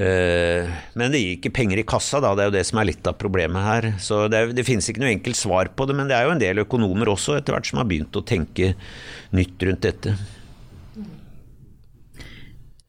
Eh, 0.00 0.68
men 0.94 1.12
det 1.12 1.20
gir 1.20 1.32
ikke 1.34 1.54
penger 1.56 1.80
i 1.80 1.86
kassa, 1.88 2.20
da. 2.22 2.34
Det 2.36 2.44
er 2.44 2.50
jo 2.50 2.56
det 2.58 2.66
som 2.68 2.80
er 2.80 2.90
litt 2.92 3.08
av 3.10 3.16
problemet 3.20 3.64
her. 3.66 3.88
Så 4.02 4.22
det, 4.30 4.38
er, 4.38 4.52
det 4.56 4.66
finnes 4.68 4.86
ikke 4.90 5.02
noe 5.02 5.14
enkelt 5.14 5.38
svar 5.38 5.72
på 5.74 5.88
det, 5.88 5.96
men 5.98 6.10
det 6.10 6.16
er 6.16 6.28
jo 6.28 6.34
en 6.36 6.42
del 6.42 6.62
økonomer 6.62 7.10
også 7.12 7.38
etter 7.38 7.56
hvert 7.56 7.70
som 7.70 7.82
har 7.82 7.88
begynt 7.90 8.16
å 8.16 8.24
tenke 8.26 8.74
nytt 9.36 9.66
rundt 9.66 9.88
dette. 9.88 10.14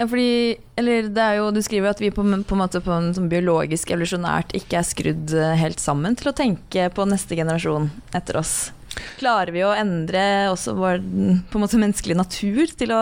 Ja, 0.01 0.07
fordi, 0.09 0.57
eller 0.81 1.11
det 1.13 1.21
er 1.21 1.35
jo, 1.37 1.51
Du 1.53 1.61
skriver 1.61 1.91
at 1.91 1.99
vi 2.01 2.09
på, 2.09 2.23
på 2.25 2.55
en 2.55 2.61
måte 2.63 2.79
på 2.81 2.93
en 2.95 3.11
sånn 3.13 3.29
biologisk 3.29 3.91
evolusjonært 3.93 4.55
ikke 4.57 4.79
er 4.79 4.87
skrudd 4.87 5.33
eh, 5.37 5.53
helt 5.59 5.83
sammen 5.83 6.17
til 6.17 6.31
å 6.31 6.33
tenke 6.33 6.87
på 6.95 7.05
neste 7.05 7.37
generasjon 7.37 7.91
etter 8.17 8.39
oss. 8.41 8.71
Klarer 9.19 9.53
vi 9.53 9.61
å 9.61 9.75
endre 9.77 10.23
også 10.49 10.73
vår 10.75 11.03
på 11.05 11.59
en 11.59 11.63
måte 11.63 11.79
menneskelig 11.79 12.17
natur 12.17 12.73
til 12.79 12.95
å, 12.97 13.01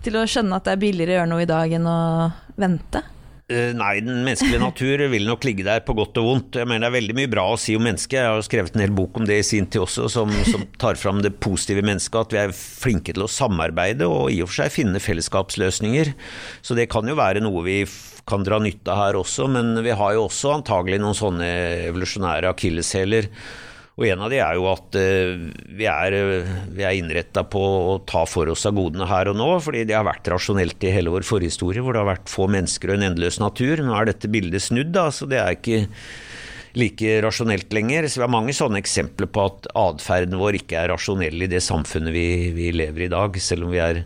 til 0.00 0.16
å 0.16 0.24
skjønne 0.24 0.56
at 0.56 0.64
det 0.64 0.78
er 0.78 0.82
billigere 0.86 1.12
å 1.12 1.18
gjøre 1.18 1.32
noe 1.34 1.44
i 1.44 1.50
dag 1.50 1.76
enn 1.76 1.90
å 1.92 2.00
vente? 2.56 3.04
Eh, 3.50 3.72
nei, 3.74 3.96
den 4.04 4.20
menneskelige 4.22 4.62
natur 4.68 5.02
vil 5.10 5.26
nok 5.26 5.44
ligge 5.48 5.64
der 5.66 5.82
på 5.82 5.96
godt 5.98 6.20
og 6.22 6.28
vondt. 6.28 6.58
Jeg 6.60 6.70
mener 6.70 6.86
Det 6.86 6.90
er 6.90 6.96
veldig 7.00 7.16
mye 7.18 7.30
bra 7.32 7.46
å 7.50 7.58
si 7.58 7.74
om 7.74 7.82
mennesket. 7.82 8.20
Jeg 8.20 8.30
har 8.30 8.44
skrevet 8.46 8.76
en 8.76 8.84
hel 8.84 8.94
bok 8.94 9.18
om 9.18 9.26
det 9.26 9.40
i 9.40 9.46
sin 9.46 9.66
tid 9.66 9.82
også, 9.82 10.06
som, 10.12 10.30
som 10.46 10.62
tar 10.82 11.00
fram 11.00 11.22
det 11.24 11.34
positive 11.42 11.82
mennesket. 11.86 12.20
At 12.28 12.36
vi 12.36 12.42
er 12.44 12.54
flinke 12.54 13.16
til 13.16 13.26
å 13.26 13.30
samarbeide 13.30 14.06
og 14.06 14.30
i 14.30 14.38
og 14.44 14.52
for 14.52 14.62
seg 14.62 14.76
finne 14.76 15.02
fellesskapsløsninger. 15.02 16.14
Så 16.62 16.78
det 16.78 16.90
kan 16.94 17.10
jo 17.10 17.18
være 17.18 17.42
noe 17.42 17.64
vi 17.66 17.80
kan 18.30 18.46
dra 18.46 18.60
nytte 18.62 18.92
av 18.92 19.00
her 19.00 19.18
også, 19.18 19.48
men 19.50 19.74
vi 19.82 19.96
har 19.96 20.14
jo 20.14 20.28
også 20.28 20.54
antagelig 20.60 21.00
noen 21.02 21.18
sånne 21.18 21.48
evolusjonære 21.88 22.52
akilleshæler 22.52 23.26
og 23.98 24.06
en 24.06 24.22
av 24.24 24.30
de 24.32 24.38
er 24.40 24.56
jo 24.56 24.68
at 24.70 24.96
uh, 24.96 25.42
vi 25.76 25.86
er, 25.90 26.16
vi 26.72 26.84
er 26.86 26.96
innretta 26.96 27.44
på 27.44 27.60
å 27.60 27.98
ta 28.08 28.22
for 28.28 28.48
oss 28.52 28.64
av 28.68 28.76
godene 28.78 29.08
her 29.10 29.32
og 29.32 29.36
nå, 29.36 29.48
fordi 29.60 29.84
det 29.88 29.96
har 29.98 30.06
vært 30.08 30.30
rasjonelt 30.32 30.86
i 30.86 30.94
hele 30.94 31.12
vår 31.12 31.26
forhistorie, 31.26 31.82
hvor 31.84 31.96
det 31.96 32.04
har 32.04 32.12
vært 32.12 32.32
få 32.32 32.48
mennesker 32.50 32.92
og 32.92 32.98
en 32.98 33.10
endeløs 33.10 33.40
natur. 33.42 33.84
Nå 33.84 33.96
er 33.98 34.12
dette 34.12 34.30
bildet 34.32 34.64
snudd, 34.64 34.94
da, 34.96 35.10
så 35.12 35.28
det 35.28 35.42
er 35.42 35.58
ikke 35.58 35.84
like 36.78 37.20
rasjonelt 37.24 37.72
lenger. 37.72 38.08
Så 38.08 38.20
vi 38.20 38.26
har 38.26 38.32
mange 38.32 38.54
sånne 38.56 38.80
eksempler 38.80 39.30
på 39.30 39.46
at 39.48 39.70
atferden 39.78 40.38
vår 40.40 40.60
ikke 40.60 40.82
er 40.82 40.92
rasjonell 40.94 41.46
i 41.46 41.50
det 41.50 41.62
samfunnet 41.64 42.14
vi, 42.14 42.26
vi 42.56 42.70
lever 42.74 43.06
i 43.06 43.08
i 43.10 43.12
dag, 43.12 43.40
selv 43.42 43.66
om 43.66 43.74
vi 43.74 43.82
er 43.82 44.04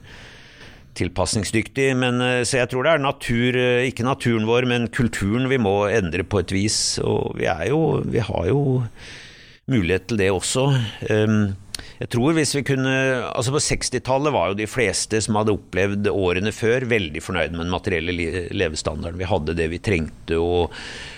tilpasningsdyktig. 0.99 1.91
Men, 1.99 2.23
eh, 2.23 2.45
så 2.47 2.63
jeg 2.63 2.71
tror 2.71 2.87
det 2.87 2.95
er 2.95 3.03
natur, 3.03 3.57
eh, 3.59 3.89
ikke 3.91 4.07
naturen 4.07 4.47
vår, 4.47 4.67
men 4.71 4.89
kulturen 4.89 5.49
vi 5.51 5.59
må 5.59 5.91
endre 5.91 6.25
på 6.25 6.41
et 6.41 6.55
vis. 6.55 6.99
Og 7.03 7.37
vi 7.39 7.47
er 7.47 7.69
jo 7.69 8.03
Vi 8.05 8.19
har 8.19 8.47
jo 8.47 8.89
mulighet 9.71 10.09
til 10.11 10.21
det 10.21 10.31
også. 10.33 10.67
Ehm, 11.11 11.55
jeg 11.99 12.11
tror 12.15 12.35
hvis 12.37 12.55
vi 12.57 12.63
kunne 12.67 12.93
Altså 13.29 13.53
På 13.55 13.63
60-tallet 13.63 14.35
var 14.35 14.51
jo 14.51 14.59
de 14.59 14.69
fleste 14.71 15.21
som 15.25 15.39
hadde 15.39 15.55
opplevd 15.55 16.09
årene 16.11 16.53
før, 16.55 16.87
veldig 16.91 17.23
fornøyd 17.23 17.55
med 17.55 17.65
den 17.67 17.75
materielle 17.75 18.15
levestandarden. 18.55 19.21
Vi 19.21 19.29
hadde 19.31 19.57
det 19.59 19.69
vi 19.73 19.83
trengte, 19.83 20.39
og 20.39 20.75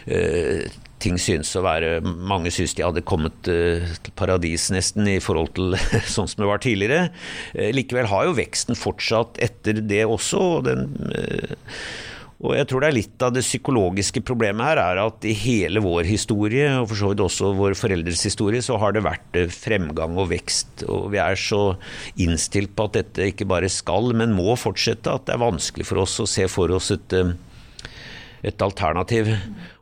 uh, 0.08 0.76
ting 1.02 1.20
synes 1.20 1.52
å 1.56 1.64
være 1.64 2.00
Mange 2.04 2.52
synes 2.54 2.76
de 2.76 2.84
hadde 2.86 3.04
kommet 3.08 3.50
uh, 3.50 3.84
til 3.84 4.16
paradis 4.18 4.68
nesten 4.74 5.08
i 5.10 5.18
forhold 5.22 5.54
til 5.56 5.78
sånn 6.14 6.28
som 6.30 6.44
det 6.44 6.50
var 6.50 6.64
tidligere. 6.64 7.10
Uh, 7.56 7.70
likevel 7.76 8.10
har 8.12 8.28
jo 8.28 8.36
veksten 8.40 8.78
fortsatt 8.78 9.40
etter 9.44 9.80
det 9.84 10.04
også. 10.08 10.44
og 10.58 10.68
den 10.68 10.86
og 12.44 12.52
jeg 12.52 12.68
tror 12.68 12.82
det 12.84 12.88
er 12.90 12.96
litt 12.98 13.22
av 13.24 13.32
det 13.32 13.44
psykologiske 13.44 14.20
problemet 14.28 14.66
her, 14.68 14.80
er 14.82 15.00
at 15.06 15.24
i 15.24 15.32
hele 15.40 15.80
vår 15.80 16.04
historie, 16.04 16.68
og 16.76 16.90
for 16.90 17.00
så 17.00 17.10
vidt 17.12 17.22
også 17.24 17.52
våre 17.56 17.78
foreldres 17.78 18.26
historie, 18.28 18.60
så 18.64 18.76
har 18.82 18.92
det 18.92 19.06
vært 19.06 19.38
eh, 19.40 19.48
fremgang 19.52 20.18
og 20.20 20.28
vekst. 20.34 20.84
Og 20.84 21.08
vi 21.14 21.22
er 21.22 21.40
så 21.40 21.62
innstilt 22.20 22.74
på 22.76 22.90
at 22.90 22.98
dette 22.98 23.30
ikke 23.32 23.48
bare 23.48 23.72
skal, 23.72 24.12
men 24.12 24.36
må 24.36 24.52
fortsette, 24.60 25.16
at 25.16 25.24
det 25.28 25.36
er 25.36 25.44
vanskelig 25.46 25.88
for 25.88 26.04
oss 26.04 26.18
å 26.20 26.28
se 26.28 26.44
for 26.52 26.76
oss 26.76 26.92
et 26.92 27.16
eh, 27.16 27.32
et 28.44 28.62
alternativ. 28.62 29.30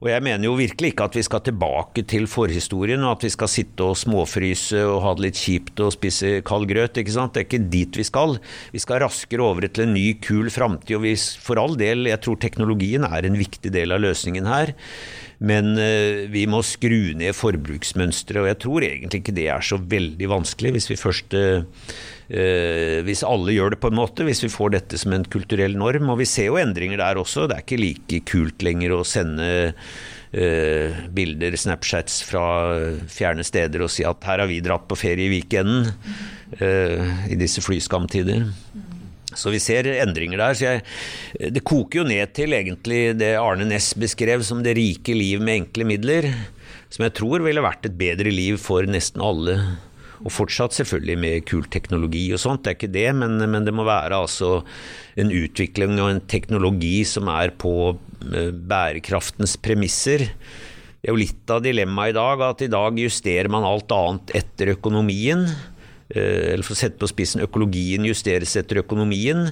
Og 0.02 0.10
jeg 0.10 0.24
mener 0.24 0.48
jo 0.48 0.56
virkelig 0.58 0.92
ikke 0.92 1.08
at 1.08 1.18
vi 1.18 1.24
skal 1.26 1.42
tilbake 1.46 2.04
til 2.10 2.28
forhistorien, 2.30 3.02
og 3.02 3.16
at 3.16 3.26
vi 3.26 3.32
skal 3.34 3.50
sitte 3.50 3.86
og 3.86 3.98
småfryse 3.98 4.84
og 4.86 5.02
ha 5.04 5.14
det 5.16 5.26
litt 5.26 5.40
kjipt 5.40 5.82
og 5.84 5.94
spise 5.96 6.36
kald 6.46 6.68
grøt. 6.70 7.00
ikke 7.00 7.14
sant? 7.14 7.34
Det 7.34 7.44
er 7.44 7.48
ikke 7.48 7.72
dit 7.72 8.00
vi 8.00 8.06
skal. 8.06 8.38
Vi 8.74 8.82
skal 8.82 9.02
raskere 9.04 9.44
over 9.44 9.66
til 9.68 9.88
en 9.88 9.94
ny, 9.96 10.06
kul 10.22 10.50
framtid. 10.54 10.96
Og 10.98 11.04
vi, 11.06 11.16
for 11.16 11.60
all 11.60 11.78
del, 11.80 12.08
jeg 12.10 12.22
tror 12.24 12.40
teknologien 12.40 13.06
er 13.08 13.26
en 13.26 13.38
viktig 13.40 13.72
del 13.74 13.94
av 13.94 14.04
løsningen 14.04 14.48
her. 14.50 14.74
Men 15.42 15.74
uh, 15.78 16.24
vi 16.30 16.46
må 16.50 16.62
skru 16.66 17.14
ned 17.18 17.34
forbruksmønsteret, 17.38 18.42
og 18.42 18.50
jeg 18.52 18.60
tror 18.62 18.86
egentlig 18.86 19.22
ikke 19.24 19.36
det 19.36 19.48
er 19.50 19.64
så 19.64 19.78
veldig 19.78 20.30
vanskelig 20.30 20.76
hvis 20.76 20.90
vi 20.92 21.00
først 21.00 21.38
uh, 21.38 21.64
Eh, 22.24 23.02
hvis 23.04 23.20
alle 23.26 23.52
gjør 23.52 23.74
det 23.74 23.80
på 23.82 23.90
en 23.92 23.98
måte, 23.98 24.24
hvis 24.24 24.40
vi 24.46 24.52
får 24.52 24.72
dette 24.72 24.98
som 25.00 25.12
en 25.12 25.26
kulturell 25.28 25.76
norm. 25.76 26.08
Og 26.12 26.22
vi 26.22 26.28
ser 26.28 26.48
jo 26.50 26.60
endringer 26.60 27.02
der 27.02 27.20
også. 27.20 27.48
Det 27.48 27.58
er 27.58 27.66
ikke 27.66 27.82
like 27.82 28.22
kult 28.30 28.64
lenger 28.64 28.96
å 28.96 29.02
sende 29.08 29.48
eh, 30.32 31.04
bilder, 31.14 31.58
Snapchats 31.60 32.22
fra 32.26 32.46
fjerne 33.12 33.44
steder 33.46 33.84
og 33.84 33.92
si 33.92 34.06
at 34.08 34.24
her 34.24 34.44
har 34.44 34.50
vi 34.50 34.62
dratt 34.64 34.88
på 34.88 34.98
ferie 34.98 35.28
i 35.28 35.34
weekenden 35.36 35.92
eh, 36.58 37.30
i 37.30 37.38
disse 37.40 37.64
flyskamtider. 37.64 38.48
Så 39.38 39.52
vi 39.54 39.60
ser 39.62 39.88
endringer 39.98 40.40
der. 40.40 40.58
Jeg, 40.58 40.84
det 41.54 41.64
koker 41.66 42.02
jo 42.02 42.08
ned 42.08 42.34
til 42.36 42.56
egentlig 42.56 43.16
det 43.20 43.34
Arne 43.40 43.66
Næss 43.68 43.92
beskrev 43.98 44.44
som 44.46 44.62
det 44.64 44.76
rike 44.78 45.16
liv 45.16 45.42
med 45.42 45.64
enkle 45.64 45.88
midler. 45.88 46.30
Som 46.92 47.06
jeg 47.06 47.16
tror 47.18 47.44
ville 47.44 47.64
vært 47.64 47.88
et 47.88 47.98
bedre 47.98 48.30
liv 48.30 48.60
for 48.62 48.86
nesten 48.86 49.22
alle 49.24 49.56
Og 50.24 50.30
fortsatt 50.32 50.76
selvfølgelig 50.76 51.16
med 51.20 51.46
kul 51.48 51.64
teknologi 51.68 52.28
og 52.32 52.40
sånt, 52.40 52.62
det 52.64 52.70
er 52.70 52.76
ikke 52.78 52.94
det, 52.94 53.08
men, 53.18 53.34
men 53.50 53.66
det 53.66 53.74
må 53.76 53.84
være 53.84 54.22
altså 54.24 54.62
en 55.20 55.32
utvikling 55.34 55.98
og 55.98 56.12
en 56.12 56.22
teknologi 56.30 57.02
som 57.04 57.28
er 57.28 57.52
på 57.60 57.74
eh, 58.30 58.48
bærekraftens 58.54 59.58
premisser. 59.60 60.24
Det 61.04 61.10
er 61.10 61.12
jo 61.12 61.20
litt 61.20 61.52
av 61.52 61.60
dilemmaet 61.60 62.14
i 62.14 62.16
dag, 62.16 62.46
at 62.46 62.62
i 62.64 62.70
dag 62.72 62.96
justerer 62.96 63.50
man 63.52 63.66
alt 63.68 63.92
annet 63.92 64.32
etter 64.38 64.72
økonomien. 64.72 65.44
Eh, 66.12 66.52
eller 66.52 66.64
for 66.66 66.76
å 66.76 66.78
sette 66.78 67.00
på 67.00 67.08
spissen, 67.08 67.42
økologien 67.44 68.04
justeres 68.04 68.52
etter 68.60 68.82
økonomien, 68.82 69.46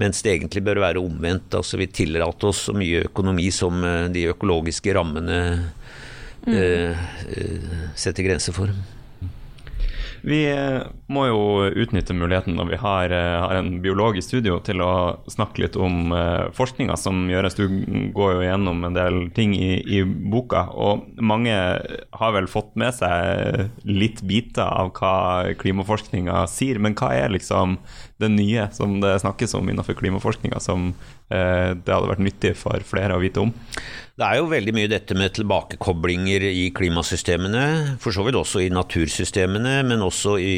mens 0.00 0.22
det 0.24 0.36
egentlig 0.36 0.64
bør 0.64 0.80
være 0.86 1.02
omvendt. 1.02 1.52
Altså 1.58 1.80
Vi 1.80 1.90
tillater 1.92 2.48
oss 2.48 2.64
så 2.68 2.76
mye 2.76 3.04
økonomi 3.10 3.50
som 3.54 3.82
eh, 3.84 4.06
de 4.14 4.28
økologiske 4.32 4.94
rammene 4.96 5.40
mm. 6.46 6.54
eh, 6.54 7.10
setter 7.98 8.24
grenser 8.24 8.56
for. 8.56 8.72
Vi 10.22 10.40
eh, 10.50 10.82
må 11.12 11.26
jo 11.28 11.40
utnytte 11.68 12.16
muligheten 12.16 12.56
når 12.58 12.70
vi 12.72 12.78
har, 12.82 13.12
eh, 13.14 13.36
har 13.42 13.54
en 13.58 13.78
biolog 13.84 14.18
i 14.18 14.24
studio, 14.24 14.58
til 14.64 14.82
å 14.84 14.92
snakke 15.30 15.62
litt 15.62 15.76
om 15.78 16.12
uh, 16.14 16.48
forskninga 16.56 16.96
som 16.98 17.26
gjøres. 17.30 17.56
Du 17.58 17.66
går 18.14 18.34
jo 18.36 18.46
gjennom 18.46 18.84
en 18.88 18.96
del 18.96 19.20
ting 19.36 19.54
i, 19.56 19.78
i, 19.82 20.02
boka, 20.02 20.66
og 20.74 21.06
mange 21.20 21.54
har 21.54 22.34
vel 22.34 22.50
fått 22.50 22.74
med 22.78 22.96
seg 22.96 23.70
litt 23.88 24.22
biter 24.26 24.66
av 24.66 24.92
hva 24.98 25.54
klimaforskninga 25.60 26.44
sier. 26.50 26.80
Men 26.82 26.96
hva 26.98 27.12
er 27.16 27.34
liksom 27.34 27.78
det 28.18 28.30
nye 28.32 28.66
som 28.74 28.98
det 29.02 29.14
snakkes 29.22 29.54
om 29.54 29.68
innenfor 29.70 29.96
klimaforskninga, 29.98 30.58
som 30.62 30.90
eh, 31.30 31.70
det 31.74 31.92
hadde 31.94 32.10
vært 32.10 32.24
nyttig 32.26 32.54
for 32.58 32.82
flere 32.86 33.16
å 33.16 33.22
vite 33.22 33.44
om? 33.44 33.52
Det 34.18 34.26
er 34.26 34.40
jo 34.40 34.50
veldig 34.50 34.74
mye 34.74 34.90
dette 34.90 35.14
med 35.14 35.36
tilbakekoblinger 35.36 36.48
i 36.48 36.64
klimasystemene, 36.74 37.64
for 38.02 38.14
så 38.14 38.26
vidt 38.26 38.38
også 38.40 38.64
i 38.64 38.72
natursystemene, 38.74 39.78
men 39.86 40.02
også, 40.02 40.34
i, 40.42 40.56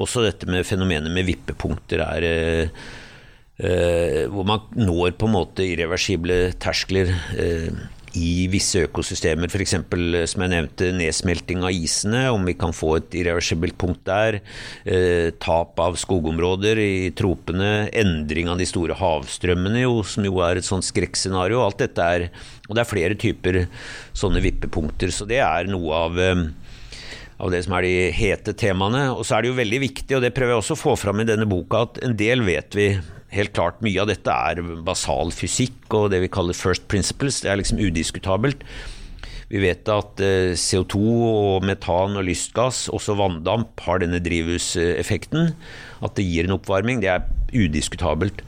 også 0.00 0.24
dette 0.24 0.48
med 0.48 0.64
fenomenet 0.64 1.12
med 1.12 1.28
vippepunkter 1.28 2.04
er 2.06 2.28
eh, 2.32 4.24
hvor 4.32 4.48
man 4.48 4.64
når 4.78 5.18
på 5.20 5.28
en 5.28 5.36
måte 5.36 5.66
irreversible 5.68 6.54
terskler. 6.62 7.12
Eh, 7.36 8.00
i 8.18 8.46
visse 8.52 8.82
økosystemer, 8.86 9.48
f.eks. 9.48 9.74
Eh, 9.78 10.24
som 10.28 10.44
jeg 10.44 10.52
nevnte, 10.52 10.90
nedsmelting 10.96 11.64
av 11.64 11.74
isene, 11.74 12.24
om 12.34 12.44
vi 12.48 12.54
kan 12.58 12.74
få 12.76 12.96
et 12.98 13.16
irreversibelt 13.22 13.78
punkt 13.80 14.04
der. 14.08 14.40
Eh, 14.84 15.30
tap 15.42 15.80
av 15.80 15.96
skogområder 16.00 16.80
i 16.82 16.94
tropene, 17.16 17.88
endring 17.88 18.50
av 18.52 18.60
de 18.60 18.68
store 18.68 18.96
havstrømmene, 18.98 19.84
jo, 19.86 20.02
som 20.06 20.26
jo 20.28 20.42
er 20.44 20.60
et 20.60 20.68
sånt 20.68 20.86
skrekkscenario. 20.86 21.62
Alt 21.62 21.82
dette 21.86 22.02
er 22.02 22.28
Og 22.70 22.76
det 22.76 22.82
er 22.82 22.88
flere 22.88 23.14
typer 23.18 23.56
sånne 24.16 24.40
vippepunkter. 24.40 25.10
Så 25.12 25.26
det 25.28 25.42
er 25.42 25.66
noe 25.68 25.92
av 25.92 26.20
eh, 26.20 26.44
av 27.42 27.50
det 27.50 27.64
som 27.66 27.74
er 27.76 27.82
de 27.84 27.96
hete 28.14 28.54
temaene. 28.54 29.08
Og 29.12 29.26
så 29.26 29.36
er 29.36 29.42
det 29.42 29.50
jo 29.50 29.58
veldig 29.58 29.80
viktig, 29.82 30.14
og 30.16 30.22
det 30.22 30.32
prøver 30.32 30.54
jeg 30.54 30.62
også 30.62 30.76
å 30.78 30.82
få 30.82 30.94
fram 30.96 31.20
i 31.20 31.26
denne 31.28 31.48
boka, 31.50 31.82
at 31.88 31.98
en 32.06 32.14
del 32.16 32.44
vet 32.46 32.78
vi 32.78 32.86
helt 33.32 33.54
klart 33.56 33.80
mye 33.84 34.00
av 34.02 34.10
dette 34.10 34.32
er 34.32 34.60
basal 34.86 35.32
fysikk 35.34 35.94
og 35.96 36.10
det 36.12 36.22
vi 36.24 36.32
kaller 36.32 36.56
first 36.56 36.88
principles. 36.92 37.40
Det 37.42 37.52
er 37.52 37.60
liksom 37.60 37.80
udiskutabelt. 37.80 38.66
Vi 39.52 39.60
vet 39.60 39.88
at 39.92 40.20
eh, 40.24 40.54
CO2 40.56 40.98
og 41.28 41.64
metan 41.68 42.16
og 42.16 42.24
lystgass, 42.24 42.86
også 42.88 43.18
vanndamp, 43.18 43.82
har 43.84 44.00
denne 44.00 44.22
drivhuseffekten. 44.24 45.52
At 46.00 46.16
det 46.16 46.24
gir 46.24 46.48
en 46.48 46.56
oppvarming. 46.56 47.02
Det 47.02 47.10
er 47.12 47.26
udiskutabelt. 47.52 48.40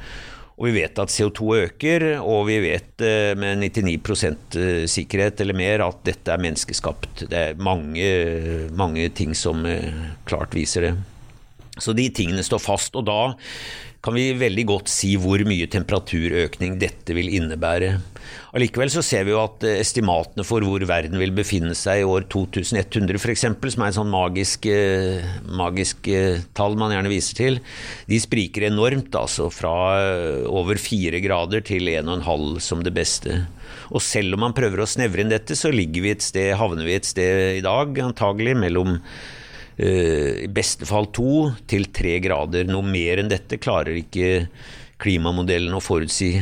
Og 0.54 0.68
vi 0.70 0.76
vet 0.78 1.00
at 1.02 1.10
CO2 1.12 1.58
øker, 1.64 2.06
og 2.22 2.46
vi 2.48 2.60
vet 2.64 3.04
eh, 3.04 3.34
med 3.36 3.60
99 3.66 4.24
eh, 4.56 4.84
sikkerhet 4.88 5.42
eller 5.44 5.58
mer 5.58 5.84
at 5.84 6.00
dette 6.08 6.32
er 6.32 6.40
menneskeskapt. 6.40 7.26
Det 7.28 7.40
er 7.40 7.60
mange, 7.60 8.08
mange 8.72 9.10
ting 9.12 9.36
som 9.36 9.66
klart 10.24 10.56
viser 10.56 10.88
det. 10.88 10.94
Så 11.82 11.92
de 11.92 12.06
tingene 12.14 12.44
står 12.46 12.62
fast. 12.62 12.96
Og 12.96 13.04
da 13.10 13.34
kan 14.04 14.16
vi 14.16 14.34
veldig 14.36 14.66
godt 14.68 14.90
si 14.92 15.14
hvor 15.20 15.40
mye 15.48 15.68
temperaturøkning 15.72 16.76
dette 16.80 17.16
vil 17.16 17.30
innebære. 17.38 17.94
Allikevel 18.54 18.90
så 18.92 19.02
ser 19.04 19.24
vi 19.26 19.32
jo 19.32 19.40
at 19.40 19.64
eh, 19.66 19.80
estimatene 19.80 20.44
for 20.46 20.64
hvor 20.64 20.84
verden 20.88 21.18
vil 21.20 21.32
befinne 21.34 21.74
seg 21.78 22.02
i 22.02 22.06
år 22.08 22.26
2100 22.32 23.18
f.eks., 23.18 23.46
som 23.74 23.84
er 23.84 23.90
et 23.90 23.96
sånn 23.96 24.12
magisk, 24.12 24.68
eh, 24.70 25.24
magisk 25.48 26.08
eh, 26.12 26.42
tall 26.56 26.76
man 26.80 26.92
gjerne 26.94 27.12
viser 27.12 27.40
til, 27.40 27.60
de 28.10 28.20
spriker 28.22 28.68
enormt. 28.68 29.14
altså 29.16 29.48
Fra 29.52 29.74
over 30.50 30.78
fire 30.80 31.20
grader 31.24 31.64
til 31.64 31.88
en 31.94 32.10
og 32.10 32.18
en 32.18 32.26
halv 32.28 32.60
som 32.64 32.84
det 32.84 32.94
beste. 32.94 33.42
Og 33.90 34.04
selv 34.04 34.36
om 34.36 34.44
man 34.46 34.56
prøver 34.56 34.84
å 34.84 34.88
snevre 34.88 35.24
inn 35.24 35.32
dette, 35.32 35.56
så 35.58 35.72
ligger 35.72 36.04
vi 36.04 36.12
et 36.14 36.24
sted, 36.24 36.52
havner 36.60 36.86
vi 36.86 36.98
et 36.98 37.08
sted 37.08 37.58
i 37.58 37.64
dag 37.64 37.96
antagelig 38.04 38.56
mellom 38.60 38.98
i 39.74 40.46
beste 40.54 40.86
fall 40.86 41.08
to 41.10 41.48
til 41.66 41.88
tre 41.90 42.20
grader. 42.22 42.68
Noe 42.68 42.86
mer 42.86 43.18
enn 43.18 43.30
dette 43.32 43.58
klarer 43.58 43.96
ikke 43.98 44.46
klimamodellen 45.02 45.74
å 45.74 45.82
forutsi. 45.82 46.36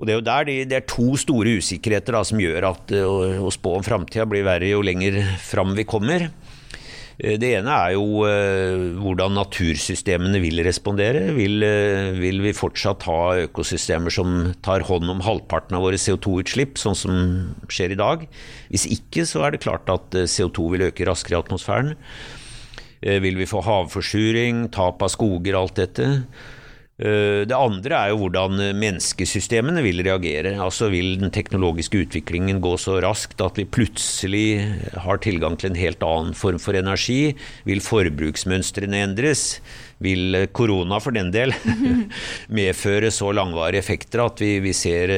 Og 0.00 0.06
Det 0.08 0.14
er 0.14 0.16
jo 0.16 0.28
der 0.30 0.46
de, 0.48 0.54
det 0.64 0.78
er 0.78 0.86
to 0.88 1.10
store 1.20 1.58
usikkerheter 1.60 2.16
da, 2.16 2.22
som 2.24 2.40
gjør 2.40 2.70
at 2.70 2.94
eh, 2.96 3.04
å, 3.04 3.44
å 3.44 3.52
spå 3.52 3.76
om 3.76 3.84
framtida 3.84 4.24
blir 4.28 4.46
verre 4.46 4.72
jo 4.72 4.80
lenger 4.84 5.20
fram 5.44 5.74
vi 5.76 5.84
kommer. 5.84 6.30
Eh, 7.20 7.36
det 7.36 7.50
ene 7.58 7.74
er 7.74 7.92
jo 7.98 8.24
hvordan 9.04 9.36
natursystemene 9.36 10.40
vil 10.40 10.64
respondere. 10.64 11.26
Vil, 11.36 11.60
vil, 12.16 12.40
vi 12.46 12.56
fortsatt 12.56 13.04
ha 13.10 13.20
økosystemer 13.44 14.16
som 14.16 14.54
tar 14.64 14.88
hånd 14.88 15.12
om 15.12 15.20
halvparten 15.26 15.76
av 15.76 15.84
våre 15.84 16.00
CO2-utslipp, 16.00 16.80
sånn 16.80 16.96
som 16.96 17.22
skjer 17.68 17.92
i 17.92 18.00
dag? 18.00 18.24
Hvis 18.72 18.88
ikke, 18.88 19.28
så 19.28 19.44
er 19.44 19.52
det 19.52 19.64
klart 19.68 19.92
at 19.92 20.16
CO2 20.16 20.72
vil 20.78 20.88
øke 20.88 21.12
raskere 21.12 21.36
i 21.36 21.42
atmosfæren. 21.44 21.98
Eh, 23.00 23.20
vil 23.20 23.38
vi 23.40 23.48
få 23.48 23.62
havforsuring, 23.64 24.68
tap 24.74 25.02
av 25.02 25.12
skoger, 25.12 25.56
alt 25.56 25.78
dette? 25.80 26.08
Eh, 27.00 27.48
det 27.48 27.56
andre 27.56 27.96
er 27.96 28.10
jo 28.12 28.18
hvordan 28.20 28.60
menneskesystemene 28.76 29.80
vil 29.86 30.02
reagere. 30.04 30.52
Altså 30.60 30.90
Vil 30.92 31.16
den 31.22 31.32
teknologiske 31.32 32.04
utviklingen 32.04 32.60
gå 32.60 32.74
så 32.76 32.98
raskt 33.00 33.40
at 33.40 33.56
vi 33.56 33.64
plutselig 33.64 34.60
har 35.06 35.22
tilgang 35.24 35.56
til 35.56 35.72
en 35.72 35.80
helt 35.80 36.04
annen 36.04 36.36
form 36.36 36.60
for 36.60 36.76
energi? 36.76 37.36
Vil 37.64 37.80
forbruksmønstrene 37.80 39.00
endres? 39.06 39.62
Vil 40.04 40.44
korona 40.52 41.00
for 41.00 41.16
den 41.16 41.32
del 41.32 41.56
medføre 42.60 43.08
så 43.12 43.32
langvarige 43.32 43.80
effekter 43.80 44.26
at 44.26 44.44
vi, 44.44 44.58
vi 44.60 44.76
ser 44.76 45.16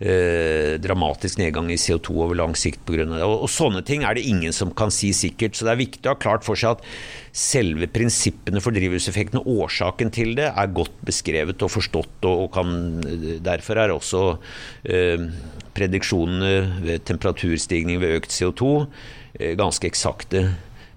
eh, 0.00 0.76
eh, 0.76 0.76
dramatisk 0.82 1.40
nedgang 1.40 1.70
i 1.72 1.78
CO2 1.80 2.14
over 2.24 2.36
lang 2.38 2.56
sikt 2.58 2.84
pga. 2.86 3.04
det. 3.08 3.22
Og, 3.24 3.46
og 3.46 3.50
sånne 3.50 3.82
ting 3.86 4.04
er 4.04 4.16
det 4.16 4.26
ingen 4.28 4.52
som 4.52 4.72
kan 4.76 4.92
si 4.94 5.12
sikkert. 5.16 5.56
Så 5.56 5.66
det 5.66 5.74
er 5.74 5.82
viktig 5.82 6.06
å 6.06 6.14
ha 6.14 6.20
klart 6.20 6.46
for 6.46 6.58
seg 6.58 6.76
at 6.76 6.84
selve 7.36 7.88
prinsippene 7.92 8.62
for 8.64 8.76
drivhuseffekten 8.76 9.42
og 9.42 9.66
årsaken 9.66 10.12
til 10.14 10.34
det 10.38 10.50
er 10.52 10.74
godt 10.76 10.96
beskrevet 11.06 11.62
og 11.64 11.72
forstått, 11.74 12.16
og, 12.24 12.46
og 12.46 12.52
kan, 12.54 12.70
derfor 13.44 13.82
er 13.82 13.92
også 13.92 14.24
eh, 14.88 15.28
prediksjonene 15.76 16.80
ved 16.86 17.04
temperaturstigning 17.08 18.00
ved 18.00 18.22
økt 18.22 18.32
CO2 18.32 18.70
eh, 19.40 19.52
ganske 19.58 19.88
eksakte. 19.90 20.46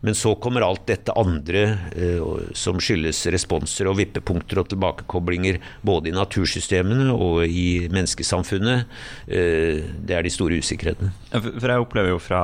Men 0.02 0.16
så 0.16 0.36
kommer 0.36 0.64
alt 0.64 0.86
dette 0.88 1.14
andre 1.20 1.64
eh, 1.96 2.24
som 2.56 2.80
skyldes 2.80 3.26
responser 3.34 3.90
og 3.90 3.98
vippepunkter 4.00 4.62
og 4.62 4.72
tilbakekoblinger 4.72 5.60
både 5.86 6.12
i 6.12 6.16
natursystemene 6.16 7.12
og 7.12 7.44
i 7.46 7.90
menneskesamfunnet. 7.92 8.88
Eh, 9.28 9.84
det 10.00 10.16
er 10.16 10.26
de 10.26 10.34
store 10.34 10.60
usikkerhetene. 10.64 11.12
For 11.34 11.68
jeg 11.68 11.84
opplever 11.84 12.14
jo 12.14 12.22
fra 12.24 12.44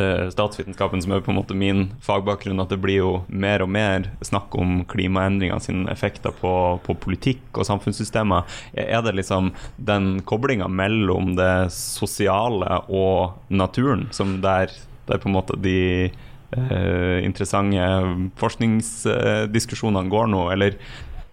eh, 0.00 0.30
statsvitenskapen, 0.32 1.02
som 1.04 1.12
er 1.12 1.20
på 1.24 1.34
en 1.34 1.38
måte 1.42 1.56
min 1.58 1.90
fagbakgrunn, 2.04 2.62
at 2.64 2.72
det 2.72 2.80
blir 2.80 3.02
jo 3.02 3.10
mer 3.28 3.66
og 3.66 3.72
mer 3.74 4.08
snakk 4.24 4.56
om 4.56 4.80
klimaendringer 4.88 5.60
sine 5.64 5.92
effekter 5.92 6.32
på, 6.40 6.54
på 6.88 6.96
politikk 7.04 7.52
og 7.52 7.68
samfunnssystemer. 7.68 8.48
Er 8.80 9.04
det 9.04 9.12
liksom 9.18 9.52
den 9.76 10.22
koblinga 10.28 10.70
mellom 10.72 11.34
det 11.36 11.68
sosiale 11.76 12.80
og 12.88 13.36
naturen 13.52 14.08
som 14.16 14.38
der, 14.40 14.72
der 15.04 15.20
på 15.20 15.28
en 15.28 15.36
måte 15.36 15.60
de 15.60 16.08
interessante 16.56 17.82
forskningsdiskusjonene 18.40 20.08
går 20.08 20.30
nå, 20.32 20.46
eller 20.54 20.78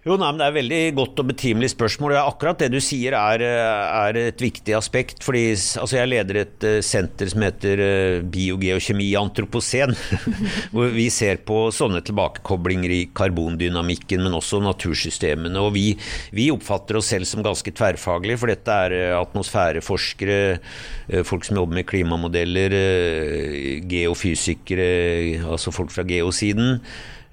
jo, 0.06 0.14
nei, 0.14 0.28
men 0.30 0.38
Det 0.38 0.46
er 0.46 0.54
veldig 0.54 0.80
godt 0.94 1.20
og 1.22 1.26
betimelig 1.32 1.72
spørsmål. 1.72 2.14
Akkurat 2.20 2.60
det 2.62 2.68
du 2.70 2.78
sier 2.84 3.16
er, 3.18 3.42
er 3.42 4.18
et 4.20 4.42
viktig 4.42 4.76
aspekt. 4.78 5.24
fordi 5.26 5.48
altså 5.50 5.96
Jeg 5.98 6.10
leder 6.12 6.38
et 6.44 6.66
uh, 6.66 6.78
senter 6.78 7.26
som 7.32 7.42
heter 7.42 7.82
uh, 7.82 8.22
Biogeokjemi 8.22 9.08
antropocen. 9.18 9.96
hvor 10.74 10.92
vi 10.94 11.08
ser 11.10 11.42
på 11.42 11.72
sånne 11.74 12.04
tilbakekoblinger 12.06 12.94
i 12.94 13.00
karbondynamikken, 13.10 14.22
men 14.22 14.36
også 14.38 14.60
natursystemene. 14.62 15.58
og 15.58 15.74
Vi, 15.74 15.88
vi 16.30 16.52
oppfatter 16.54 17.00
oss 17.00 17.10
selv 17.10 17.26
som 17.26 17.42
ganske 17.42 17.74
tverrfaglige, 17.74 18.38
for 18.38 18.52
dette 18.52 18.78
er 18.86 19.16
atmosfæreforskere, 19.18 20.38
folk 21.26 21.44
som 21.46 21.58
jobber 21.58 21.80
med 21.80 21.88
klimamodeller, 21.90 22.78
geofysikere, 23.90 24.88
altså 25.50 25.74
folk 25.74 25.90
fra 25.94 26.06
geosiden. 26.06 26.80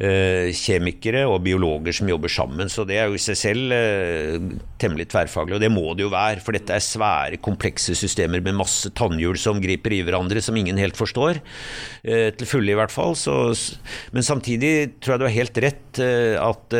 Eh, 0.03 0.51
kjemikere 0.55 1.23
og 1.29 1.41
biologer 1.45 1.95
som 1.95 2.09
jobber 2.11 2.31
sammen. 2.31 2.71
Så 2.71 2.85
det 2.87 2.99
er 2.99 3.09
jo 3.09 3.17
i 3.17 3.23
seg 3.23 3.39
selv 3.39 3.75
eh, 3.75 4.37
temmelig 4.81 5.07
tverrfaglig, 5.13 5.57
og 5.57 5.63
det 5.63 5.71
må 5.73 5.85
det 5.95 6.05
jo 6.05 6.11
være. 6.13 6.43
For 6.43 6.55
dette 6.55 6.75
er 6.75 6.83
svære, 6.83 7.41
komplekse 7.43 7.95
systemer 7.97 8.43
med 8.43 8.59
masse 8.59 8.91
tannhjul 8.97 9.39
som 9.39 9.61
griper 9.63 9.95
i 9.95 10.03
hverandre, 10.05 10.43
som 10.43 10.57
ingen 10.59 10.81
helt 10.81 10.99
forstår. 10.99 11.41
Eh, 12.03 12.29
til 12.37 12.49
fulle, 12.49 12.73
i 12.73 12.79
hvert 12.79 12.93
fall. 12.93 13.17
Så, 13.19 13.37
men 14.15 14.25
samtidig 14.25 14.99
tror 14.99 15.15
jeg 15.15 15.23
du 15.23 15.27
har 15.29 15.37
helt 15.39 15.63
rett 15.63 16.01
at 16.03 16.73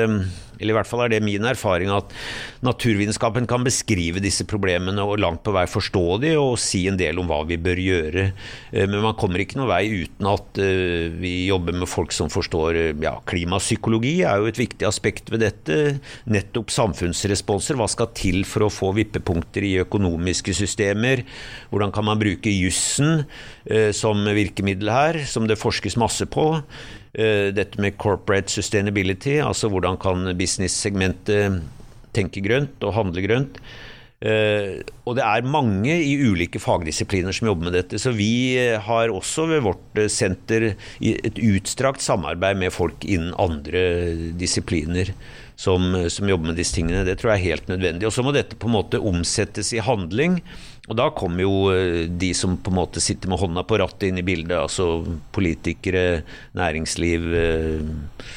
eller 0.64 0.74
i 0.74 0.78
hvert 0.80 0.90
fall 0.90 1.06
er 1.06 1.14
det 1.14 1.22
min 1.26 1.44
erfaring, 1.46 1.92
at 1.94 2.12
naturvitenskapen 2.64 3.48
kan 3.50 3.66
beskrive 3.66 4.24
disse 4.24 4.48
problemene 4.50 5.04
og 5.04 5.20
langt 5.22 5.44
på 5.44 5.54
vei 5.56 5.66
forstå 5.70 6.06
de 6.24 6.34
og 6.40 6.56
si 6.62 6.86
en 6.90 6.98
del 7.00 7.20
om 7.20 7.30
hva 7.30 7.42
vi 7.50 7.60
bør 7.62 7.82
gjøre. 7.84 8.26
Eh, 8.72 8.88
men 8.88 9.04
man 9.04 9.18
kommer 9.20 9.44
ikke 9.44 9.60
noen 9.60 9.72
vei 9.74 9.84
uten 10.06 10.30
at 10.32 10.62
eh, 10.64 11.12
vi 11.20 11.36
jobber 11.50 11.76
med 11.78 11.92
folk 11.92 12.16
som 12.16 12.32
forstår 12.34 12.80
ja, 13.04 13.18
Klimapsykologi 13.30 14.16
er 14.26 14.40
jo 14.40 14.50
et 14.50 14.62
viktig 14.62 14.88
aspekt 14.88 15.32
ved 15.34 15.44
dette. 15.44 15.80
Nettopp 16.32 16.72
samfunnsresponser. 16.74 17.78
Hva 17.80 17.90
skal 17.92 18.12
til 18.16 18.44
for 18.48 18.68
å 18.68 18.74
få 18.74 18.94
vippepunkter 18.98 19.66
i 19.68 19.76
økonomiske 19.84 20.56
systemer? 20.56 21.26
Hvordan 21.72 21.94
kan 21.96 22.08
man 22.08 22.22
bruke 22.22 22.52
jussen 22.54 23.26
eh, 23.66 23.92
som 23.96 24.24
virkemiddel 24.24 24.92
her, 24.94 25.24
som 25.28 25.50
det 25.50 25.60
forskes 25.62 26.00
masse 26.00 26.28
på? 26.32 26.54
Eh, 27.14 27.52
dette 27.54 27.78
med 27.78 27.98
corporate 28.02 28.50
sustainability, 28.50 29.38
altså 29.38 29.70
hvordan 29.70 30.00
kan 30.02 30.32
business-segmentet 30.38 31.60
tenke 32.14 32.42
grønt 32.42 32.82
og 32.82 32.96
handle 32.98 33.26
grønt. 33.26 33.60
Uh, 34.24 34.80
og 35.04 35.18
det 35.18 35.24
er 35.28 35.50
mange 35.52 35.98
i 36.00 36.14
ulike 36.24 36.56
fagdisipliner 36.64 37.36
som 37.36 37.50
jobber 37.50 37.68
med 37.68 37.74
dette. 37.76 38.00
Så 38.00 38.14
vi 38.16 38.56
har 38.86 39.12
også 39.12 39.50
ved 39.50 39.66
vårt 39.66 40.00
senter 40.08 40.70
et 41.04 41.42
utstrakt 41.44 42.00
samarbeid 42.00 42.62
med 42.62 42.72
folk 42.72 43.04
innen 43.04 43.34
andre 43.36 43.82
disipliner 44.40 45.12
som, 45.60 45.92
som 46.08 46.32
jobber 46.32 46.54
med 46.54 46.62
disse 46.62 46.78
tingene. 46.78 47.04
Det 47.04 47.18
tror 47.20 47.34
jeg 47.34 47.42
er 47.42 47.50
helt 47.52 47.74
nødvendig. 47.74 48.08
Og 48.08 48.16
så 48.16 48.24
må 48.24 48.32
dette 48.32 48.56
på 48.56 48.72
en 48.72 48.78
måte 48.78 49.04
omsettes 49.04 49.74
i 49.76 49.84
handling. 49.84 50.40
Og 50.92 50.98
da 51.00 51.08
kommer 51.16 51.46
jo 51.46 51.54
eh, 51.72 52.10
de 52.12 52.34
som 52.36 52.58
på 52.60 52.72
en 52.74 52.80
måte 52.82 53.04
sitter 53.04 53.32
med 53.32 53.40
hånda 53.40 53.64
på 53.68 53.80
rattet 53.80 54.10
inn 54.10 54.20
i 54.20 54.26
bildet, 54.28 54.58
altså 54.60 55.04
politikere, 55.36 56.24
næringsliv, 56.60 57.30
eh, 57.40 58.34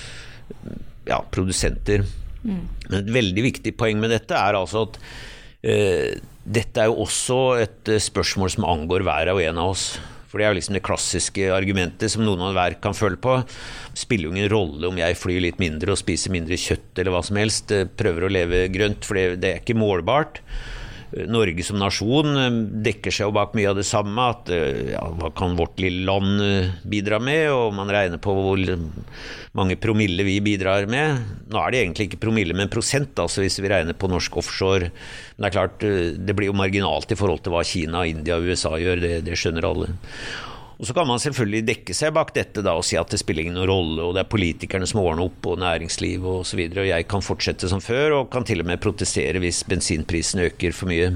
ja, 1.10 1.18
produsenter. 1.34 2.06
Mm. 2.46 2.62
Men 2.86 3.00
et 3.00 3.14
veldig 3.16 3.46
viktig 3.48 3.74
poeng 3.78 3.98
med 4.02 4.14
dette 4.14 4.38
er 4.38 4.54
altså 4.54 4.84
at 4.86 4.98
uh, 5.66 6.10
dette 6.46 6.78
er 6.78 6.86
jo 6.86 7.00
også 7.02 7.38
et 7.58 7.90
spørsmål 8.02 8.52
som 8.54 8.66
angår 8.70 9.02
hver 9.06 9.32
og 9.32 9.40
en 9.42 9.58
av 9.62 9.72
oss. 9.72 9.86
For 10.30 10.38
det 10.38 10.46
er 10.46 10.52
jo 10.52 10.58
liksom 10.60 10.76
det 10.78 10.84
klassiske 10.86 11.48
argumentet 11.54 12.12
som 12.12 12.22
noen 12.26 12.44
av 12.46 12.54
hver 12.54 12.78
kan 12.82 12.94
føle 12.94 13.18
på. 13.18 13.40
Det 13.42 13.98
spiller 13.98 14.28
jo 14.28 14.34
ingen 14.34 14.50
rolle 14.52 14.90
om 14.90 14.98
jeg 15.00 15.18
flyr 15.18 15.42
litt 15.42 15.62
mindre 15.62 15.94
og 15.94 15.98
spiser 15.98 16.34
mindre 16.34 16.58
kjøtt 16.60 16.98
eller 17.02 17.14
hva 17.14 17.22
som 17.26 17.38
helst. 17.42 17.74
Prøver 17.98 18.26
å 18.26 18.32
leve 18.38 18.66
grønt, 18.74 19.06
for 19.06 19.18
det, 19.18 19.40
det 19.42 19.52
er 19.52 19.62
ikke 19.62 19.78
målbart. 19.78 20.42
Norge 21.14 21.62
som 21.62 21.78
nasjon 21.78 22.38
eh, 22.40 22.56
dekker 22.86 23.14
seg 23.14 23.28
jo 23.28 23.34
bak 23.36 23.54
mye 23.56 23.70
av 23.70 23.78
det 23.78 23.86
samme. 23.86 24.28
At 24.34 24.50
eh, 24.52 24.92
ja, 24.94 25.02
hva 25.20 25.30
kan 25.36 25.54
vårt 25.58 25.78
lille 25.82 26.06
land 26.08 26.42
eh, 26.42 26.72
bidra 26.88 27.20
med? 27.22 27.46
Og 27.54 27.76
man 27.76 27.90
regner 27.92 28.20
på 28.22 28.34
hvor 28.34 28.64
mange 29.56 29.78
promille 29.80 30.26
vi 30.26 30.40
bidrar 30.44 30.88
med. 30.90 31.22
Nå 31.52 31.62
er 31.62 31.72
det 31.72 31.82
egentlig 31.84 32.08
ikke 32.10 32.24
promille, 32.26 32.56
men 32.58 32.72
prosent, 32.72 33.14
altså 33.22 33.44
hvis 33.44 33.60
vi 33.62 33.70
regner 33.72 33.96
på 33.96 34.10
norsk 34.10 34.40
offshore. 34.42 34.90
Men 35.36 35.46
det 35.46 35.48
er 35.48 35.56
klart, 35.56 35.86
det 36.26 36.36
blir 36.36 36.50
jo 36.50 36.58
marginalt 36.58 37.14
i 37.14 37.18
forhold 37.18 37.44
til 37.44 37.54
hva 37.54 37.64
Kina, 37.66 38.04
India 38.08 38.40
og 38.40 38.50
USA 38.50 38.74
gjør. 38.80 39.00
Det, 39.04 39.14
det 39.28 39.38
skjønner 39.38 39.70
alle. 39.70 39.94
Og 40.76 40.84
Så 40.84 40.92
kan 40.92 41.06
man 41.08 41.20
selvfølgelig 41.22 41.64
dekke 41.70 41.94
seg 41.96 42.12
bak 42.16 42.34
dette 42.36 42.60
da, 42.64 42.74
og 42.76 42.84
si 42.84 42.98
at 43.00 43.08
det 43.08 43.20
spiller 43.22 43.46
ingen 43.46 43.64
rolle, 43.68 43.96
og 44.04 44.12
det 44.12 44.22
er 44.22 44.28
politikerne 44.28 44.88
som 44.88 45.00
ordner 45.00 45.24
opp, 45.24 45.48
og 45.48 45.62
næringsliv 45.62 46.20
og 46.26 46.42
osv. 46.42 46.60
Og, 46.66 46.80
og 46.82 46.88
jeg 46.90 47.06
kan 47.08 47.24
fortsette 47.24 47.70
som 47.72 47.80
før, 47.80 48.18
og 48.18 48.28
kan 48.32 48.44
til 48.44 48.60
og 48.60 48.68
med 48.68 48.82
protestere 48.84 49.40
hvis 49.40 49.62
bensinprisen 49.68 50.44
øker 50.44 50.76
for 50.76 50.92
mye. 50.92 51.14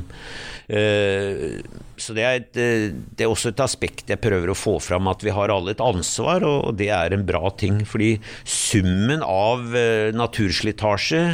Uh, 0.71 1.61
så 2.01 2.17
det 2.17 2.25
er, 2.25 2.41
et, 2.41 2.57
eh, 2.57 2.87
det 2.89 3.27
er, 3.27 3.29
også 3.29 3.51
et 3.53 3.61
aspekt 3.61 4.09
jeg 4.09 4.23
prøver 4.23 4.49
å 4.49 4.57
få 4.57 4.79
fram, 4.81 5.11
at 5.13 5.21
vi 5.27 5.35
har 5.37 5.53
alle 5.53 5.75
et 5.75 5.85
ansvar, 5.85 6.47
og 6.47 6.79
det 6.81 6.89
er 6.97 7.13
en 7.13 7.27
bra 7.29 7.53
ting. 7.61 7.83
Fordi 7.85 8.15
summen 8.49 9.21
av 9.21 9.69
uh, 9.77 10.09
naturslitasje 10.17 11.25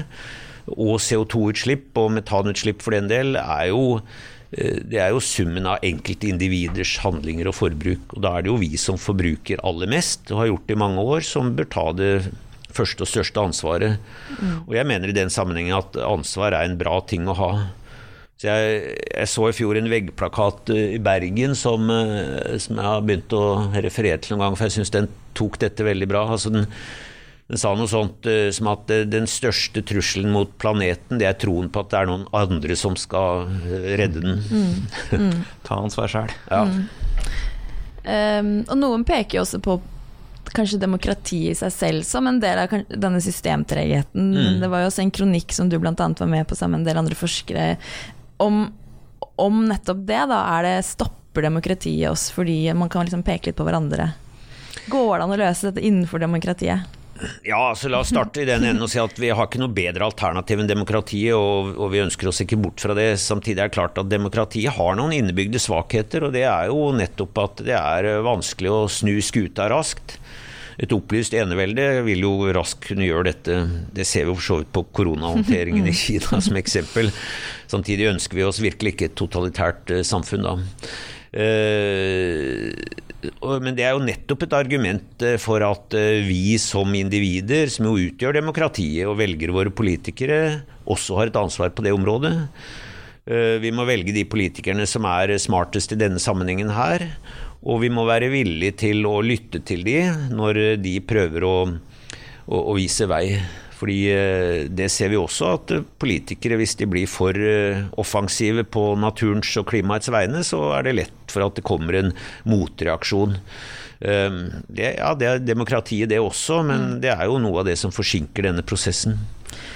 og 0.74 0.96
CO2-utslipp, 0.98 1.92
og 1.94 2.16
metanutslipp 2.16 2.82
for 2.82 2.96
den 2.96 3.06
del, 3.12 3.38
er 3.38 3.68
jo 3.70 4.00
Eh, 4.00 4.35
det 4.50 5.00
er 5.02 5.10
jo 5.10 5.20
summen 5.24 5.66
av 5.66 5.82
enkeltindividers 5.84 6.96
handlinger 7.02 7.50
og 7.50 7.56
forbruk. 7.58 8.14
Og 8.14 8.22
da 8.24 8.36
er 8.36 8.44
det 8.44 8.52
jo 8.52 8.60
vi 8.60 8.72
som 8.80 8.98
forbruker 9.00 9.62
aller 9.66 9.90
mest, 9.90 10.30
og 10.30 10.42
har 10.42 10.50
gjort 10.52 10.68
det 10.68 10.76
i 10.76 10.82
mange 10.84 11.02
år, 11.02 11.24
som 11.26 11.54
bør 11.58 11.68
ta 11.72 11.86
det 11.98 12.12
første 12.76 13.04
og 13.04 13.10
største 13.10 13.42
ansvaret. 13.42 13.96
Mm. 14.36 14.54
Og 14.66 14.76
jeg 14.76 14.88
mener 14.88 15.10
i 15.10 15.16
den 15.16 15.32
sammenhengen 15.32 15.76
at 15.78 15.98
ansvar 16.04 16.54
er 16.54 16.68
en 16.68 16.78
bra 16.80 17.00
ting 17.08 17.28
å 17.28 17.36
ha. 17.38 17.50
Så 18.36 18.50
jeg, 18.50 18.96
jeg 19.08 19.32
så 19.32 19.48
i 19.48 19.56
fjor 19.56 19.78
en 19.80 19.88
veggplakat 19.88 20.72
eh, 20.74 20.96
i 20.98 21.00
Bergen 21.00 21.56
som, 21.56 21.88
eh, 21.88 22.56
som 22.60 22.76
jeg 22.76 22.84
har 22.84 23.04
begynt 23.06 23.32
å 23.32 23.44
referere 23.72 24.20
til 24.20 24.34
noen 24.36 24.44
gang, 24.44 24.58
for 24.58 24.68
jeg 24.68 24.76
syns 24.76 24.92
den 24.92 25.08
tok 25.36 25.56
dette 25.62 25.86
veldig 25.86 26.08
bra. 26.10 26.26
Altså 26.36 26.52
den, 26.52 26.66
den 27.46 27.60
sa 27.62 27.72
noe 27.78 27.86
sånt 27.90 28.26
uh, 28.26 28.48
som 28.54 28.70
at 28.72 28.90
uh, 28.90 29.04
den 29.06 29.28
største 29.30 29.82
trusselen 29.86 30.32
mot 30.34 30.50
planeten, 30.58 31.20
det 31.20 31.28
er 31.28 31.36
troen 31.38 31.68
på 31.70 31.84
at 31.84 31.92
det 31.92 32.00
er 32.00 32.08
noen 32.10 32.24
andre 32.34 32.78
som 32.78 32.96
skal 32.98 33.46
uh, 33.46 33.90
redde 33.98 34.22
den. 34.24 34.40
Mm. 34.50 35.20
Mm. 35.28 35.44
Ta 35.66 35.78
ansvar 35.78 36.10
sjøl. 36.10 36.32
Ja. 36.50 36.64
Mm. 36.66 36.88
Um, 38.06 38.50
og 38.70 38.80
noen 38.80 39.06
peker 39.06 39.38
jo 39.38 39.44
også 39.46 39.62
på 39.62 39.78
kanskje 40.56 40.78
demokrati 40.80 41.40
i 41.50 41.54
seg 41.58 41.72
selv 41.74 42.06
som 42.06 42.26
en 42.30 42.38
del 42.42 42.64
av 42.64 42.74
denne 42.88 43.20
systemtregheten. 43.22 44.28
Mm. 44.34 44.58
Det 44.62 44.70
var 44.72 44.82
jo 44.82 44.90
også 44.90 45.04
en 45.04 45.14
kronikk 45.14 45.54
som 45.54 45.70
du 45.70 45.78
bl.a. 45.78 45.94
var 45.94 46.30
med 46.30 46.46
på 46.48 46.58
sammen 46.58 46.80
med 46.80 46.86
en 46.86 46.90
del 46.90 47.00
andre 47.02 47.18
forskere, 47.18 47.68
om, 48.42 48.64
om 49.42 49.64
nettopp 49.68 50.02
det. 50.06 50.22
da, 50.32 50.42
er 50.56 50.68
det 50.68 50.76
Stopper 50.88 51.46
demokratiet 51.46 52.10
oss 52.10 52.30
fordi 52.32 52.64
man 52.74 52.90
kan 52.92 53.06
liksom 53.06 53.26
peke 53.26 53.50
litt 53.50 53.58
på 53.58 53.66
hverandre? 53.66 54.10
Går 54.90 55.10
det 55.16 55.24
an 55.24 55.34
å 55.34 55.40
løse 55.40 55.70
dette 55.70 55.84
innenfor 55.84 56.22
demokratiet? 56.22 56.95
Ja, 57.46 57.58
altså 57.70 57.90
La 57.92 58.00
oss 58.02 58.10
starte 58.12 58.42
i 58.42 58.48
den 58.48 58.64
enden 58.66 58.84
og 58.84 58.90
si 58.92 59.00
at 59.00 59.18
vi 59.20 59.30
har 59.32 59.48
ikke 59.48 59.60
noe 59.62 59.74
bedre 59.74 60.08
alternativ 60.08 60.62
enn 60.62 60.70
demokratiet, 60.70 61.36
og, 61.36 61.74
og, 61.76 61.90
vi 61.94 62.02
ønsker 62.04 62.30
oss 62.30 62.42
ikke 62.44 62.58
bort 62.60 62.82
fra 62.82 62.96
det. 62.98 63.08
Samtidig 63.22 63.60
er 63.60 63.70
det 63.70 63.76
klart 63.76 64.00
at 64.00 64.10
demokratiet 64.10 64.76
har 64.76 64.98
noen 64.98 65.14
innebygde 65.16 65.62
svakheter, 65.62 66.28
og 66.28 66.36
det 66.36 66.46
er 66.48 66.70
jo 66.72 66.90
nettopp 66.96 67.42
at 67.44 67.64
det 67.66 67.78
er 67.78 68.10
vanskelig 68.26 68.72
å 68.72 68.84
snu 68.92 69.14
skuta 69.24 69.70
raskt. 69.72 70.18
Et 70.76 70.92
opplyst 70.92 71.32
enevelde 71.32 71.84
vil 72.04 72.24
jo 72.26 72.34
raskt 72.52 72.90
kunne 72.90 73.06
gjøre 73.06 73.30
dette. 73.30 73.60
Det 73.96 74.04
ser 74.04 74.26
vi 74.28 74.34
for 74.34 74.44
så 74.44 74.58
vidt 74.60 74.74
på 74.76 74.84
koronahåndteringen 74.98 75.88
i 75.88 75.94
Kina 76.02 76.42
som 76.44 76.58
eksempel. 76.60 77.08
Samtidig 77.70 78.10
ønsker 78.12 78.36
vi 78.36 78.44
oss 78.44 78.60
virkelig 78.60 78.92
ikke 78.94 79.08
et 79.08 79.16
totalitært 79.16 79.94
eh, 79.94 80.04
samfunn 80.06 80.44
da. 80.44 80.56
Uh, 81.36 82.72
men 83.62 83.76
det 83.76 83.84
er 83.86 83.94
jo 83.94 84.04
nettopp 84.04 84.46
et 84.46 84.56
argument 84.56 85.24
eh, 85.24 85.36
for 85.42 85.62
at 85.64 85.94
eh, 85.96 86.24
vi 86.26 86.56
som 86.62 86.92
individer, 86.96 87.70
som 87.72 87.88
jo 87.88 87.96
utgjør 88.08 88.38
demokratiet 88.38 89.08
og 89.08 89.18
velger 89.20 89.52
våre 89.54 89.72
politikere, 89.74 90.62
også 90.86 91.18
har 91.20 91.30
et 91.30 91.40
ansvar 91.40 91.74
på 91.74 91.84
det 91.86 91.94
området. 91.96 92.32
Eh, 93.26 93.56
vi 93.62 93.72
må 93.74 93.86
velge 93.88 94.14
de 94.16 94.26
politikerne 94.28 94.86
som 94.88 95.08
er 95.10 95.34
smartest 95.42 95.96
i 95.96 96.00
denne 96.00 96.22
sammenhengen 96.22 96.72
her. 96.76 97.06
Og 97.66 97.80
vi 97.82 97.90
må 97.90 98.04
være 98.06 98.30
villige 98.30 98.76
til 98.84 99.06
å 99.08 99.18
lytte 99.24 99.62
til 99.66 99.82
de 99.86 99.98
når 100.30 100.76
de 100.78 100.98
prøver 101.02 101.46
å, 101.46 101.56
å, 102.46 102.58
å 102.60 102.76
vise 102.78 103.08
vei. 103.10 103.38
Fordi 103.76 103.98
det 104.72 104.86
ser 104.88 105.10
vi 105.12 105.18
også 105.20 105.50
at 105.52 105.72
politikere, 106.00 106.56
hvis 106.56 106.78
de 106.80 106.86
blir 106.88 107.10
for 107.10 107.36
offensive 108.00 108.64
på 108.64 108.86
naturens 108.96 109.50
og 109.60 109.66
klimaets 109.68 110.08
vegne, 110.08 110.40
så 110.46 110.62
er 110.78 110.86
det 110.86 110.94
lett 110.96 111.32
for 111.34 111.44
at 111.44 111.58
det 111.58 111.66
kommer 111.66 111.98
en 111.98 112.14
motreaksjon. 112.48 113.36
Det, 114.00 114.88
ja, 114.96 115.12
det 115.12 115.28
er 115.28 115.44
demokratiet 115.44 116.08
det 116.08 116.22
også, 116.24 116.62
men 116.64 116.86
mm. 116.86 116.98
det 117.04 117.12
er 117.12 117.28
jo 117.28 117.36
noe 117.44 117.60
av 117.60 117.68
det 117.68 117.76
som 117.80 117.92
forsinker 117.92 118.48
denne 118.48 118.64
prosessen. 118.64 119.20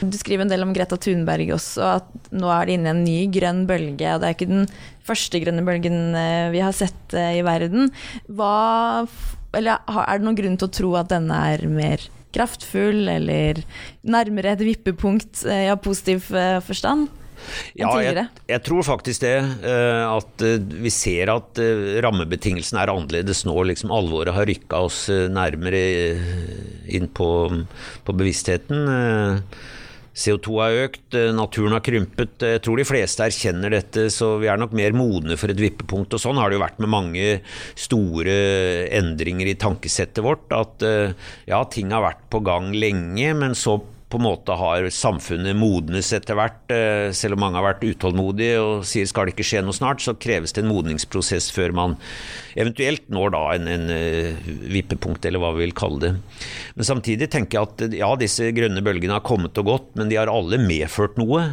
Du 0.00 0.16
skriver 0.16 0.44
en 0.44 0.52
del 0.52 0.64
om 0.64 0.72
Greta 0.76 0.96
Thunberg 1.00 1.52
også, 1.56 1.98
at 2.00 2.30
nå 2.32 2.48
er 2.52 2.68
det 2.68 2.76
inne 2.78 2.94
en 2.94 3.02
ny 3.04 3.18
grønn 3.32 3.66
bølge. 3.68 4.14
og 4.14 4.22
Det 4.22 4.28
er 4.28 4.36
ikke 4.36 4.50
den 4.50 4.70
første 5.06 5.42
grønne 5.42 5.64
bølgen 5.66 6.16
eh, 6.16 6.48
vi 6.54 6.62
har 6.64 6.76
sett 6.76 7.16
eh, 7.16 7.36
i 7.40 7.44
verden. 7.46 7.90
Hva, 8.28 9.04
eller 9.56 9.84
er 9.84 10.20
det 10.20 10.26
noen 10.26 10.38
grunn 10.38 10.56
til 10.60 10.70
å 10.70 10.74
tro 10.80 10.94
at 11.00 11.12
denne 11.12 11.42
er 11.52 11.66
mer 11.70 12.08
kraftfull, 12.34 13.06
eller 13.10 13.62
nærmere 14.02 14.54
et 14.54 14.66
vippepunkt 14.66 15.44
i 15.46 15.64
ja, 15.68 15.78
positiv 15.80 16.28
forstand? 16.66 17.08
Ja, 17.78 17.90
jeg, 18.02 18.26
jeg, 18.50 18.60
tror 18.66 18.84
faktisk 18.86 19.24
det. 19.24 19.36
Eh, 19.64 20.04
at 20.04 20.44
eh, 20.44 20.60
vi 20.60 20.92
ser 20.92 21.32
at 21.32 21.60
eh, 21.62 21.98
rammebetingelsene 22.04 22.82
er 22.82 22.92
annerledes 22.92 23.44
nå. 23.48 23.56
Liksom 23.70 23.92
alvoret 23.94 24.34
har 24.36 24.48
rykka 24.48 24.82
oss 24.88 25.06
nærmere 25.10 25.82
inn 26.90 27.08
på, 27.16 27.30
på 28.04 28.16
bevisstheten. 28.16 28.84
CO2 30.14 30.56
har 30.58 30.78
økt, 30.86 31.14
eh, 31.14 31.30
naturen 31.34 31.76
har 31.76 31.84
krympet. 31.84 32.42
Jeg 32.42 32.62
tror 32.64 32.80
de 32.80 32.86
fleste 32.88 33.22
erkjenner 33.24 33.70
dette, 33.70 34.08
så 34.10 34.38
vi 34.40 34.48
er 34.50 34.58
nok 34.58 34.72
mer 34.72 34.92
modne 34.92 35.36
for 35.38 35.52
et 35.52 35.60
vippepunkt. 35.60 36.12
Og 36.14 36.20
sånn 36.20 36.36
har 36.40 36.50
det 36.50 36.58
jo 36.58 36.64
vært 36.64 36.80
med 36.82 36.90
mange 36.90 37.40
store 37.78 38.34
endringer 38.90 39.46
i 39.46 39.54
tankesettet 39.54 40.22
vårt. 40.24 40.50
At 40.50 40.82
eh, 40.82 41.14
ja, 41.46 41.62
ting 41.64 41.90
har 41.94 42.02
vært 42.02 42.26
på 42.30 42.42
gang 42.42 42.72
lenge, 42.74 43.34
men 43.38 43.54
så 43.54 43.80
på 44.10 44.18
en 44.18 44.24
måte 44.26 44.56
har 44.58 44.88
samfunnet 44.90 45.54
modnes 45.58 46.10
etter 46.16 46.34
hvert. 46.38 46.60
Eh, 46.74 47.10
selv 47.14 47.36
om 47.36 47.44
mange 47.44 47.60
har 47.60 47.66
vært 47.68 47.84
utålmodige 47.86 48.58
og 48.58 48.86
sier 48.88 49.06
skal 49.06 49.28
det 49.28 49.36
ikke 49.36 49.46
skje 49.46 49.62
noe 49.62 49.76
snart, 49.76 50.02
så 50.02 50.16
kreves 50.18 50.54
det 50.56 50.64
en 50.64 50.70
modningsprosess 50.72 51.50
før 51.54 51.74
man 51.78 51.96
eventuelt 52.58 53.06
når 53.12 53.34
da 53.36 53.42
en, 53.54 53.68
en 53.70 53.86
uh, 53.94 54.50
vippepunkt, 54.74 55.24
eller 55.28 55.42
hva 55.42 55.52
vi 55.54 55.64
vil 55.64 55.76
kalle 55.78 56.02
det. 56.02 56.12
Men 56.74 56.88
samtidig 56.88 57.30
tenker 57.30 57.60
jeg 57.60 57.68
at 57.70 57.96
ja, 58.00 58.10
disse 58.18 58.50
grønne 58.56 58.82
bølgene 58.84 59.14
har 59.14 59.26
kommet 59.26 59.58
og 59.62 59.70
gått, 59.70 59.90
men 60.00 60.10
de 60.10 60.18
har 60.18 60.32
alle 60.32 60.58
medført 60.58 61.20
noe. 61.20 61.46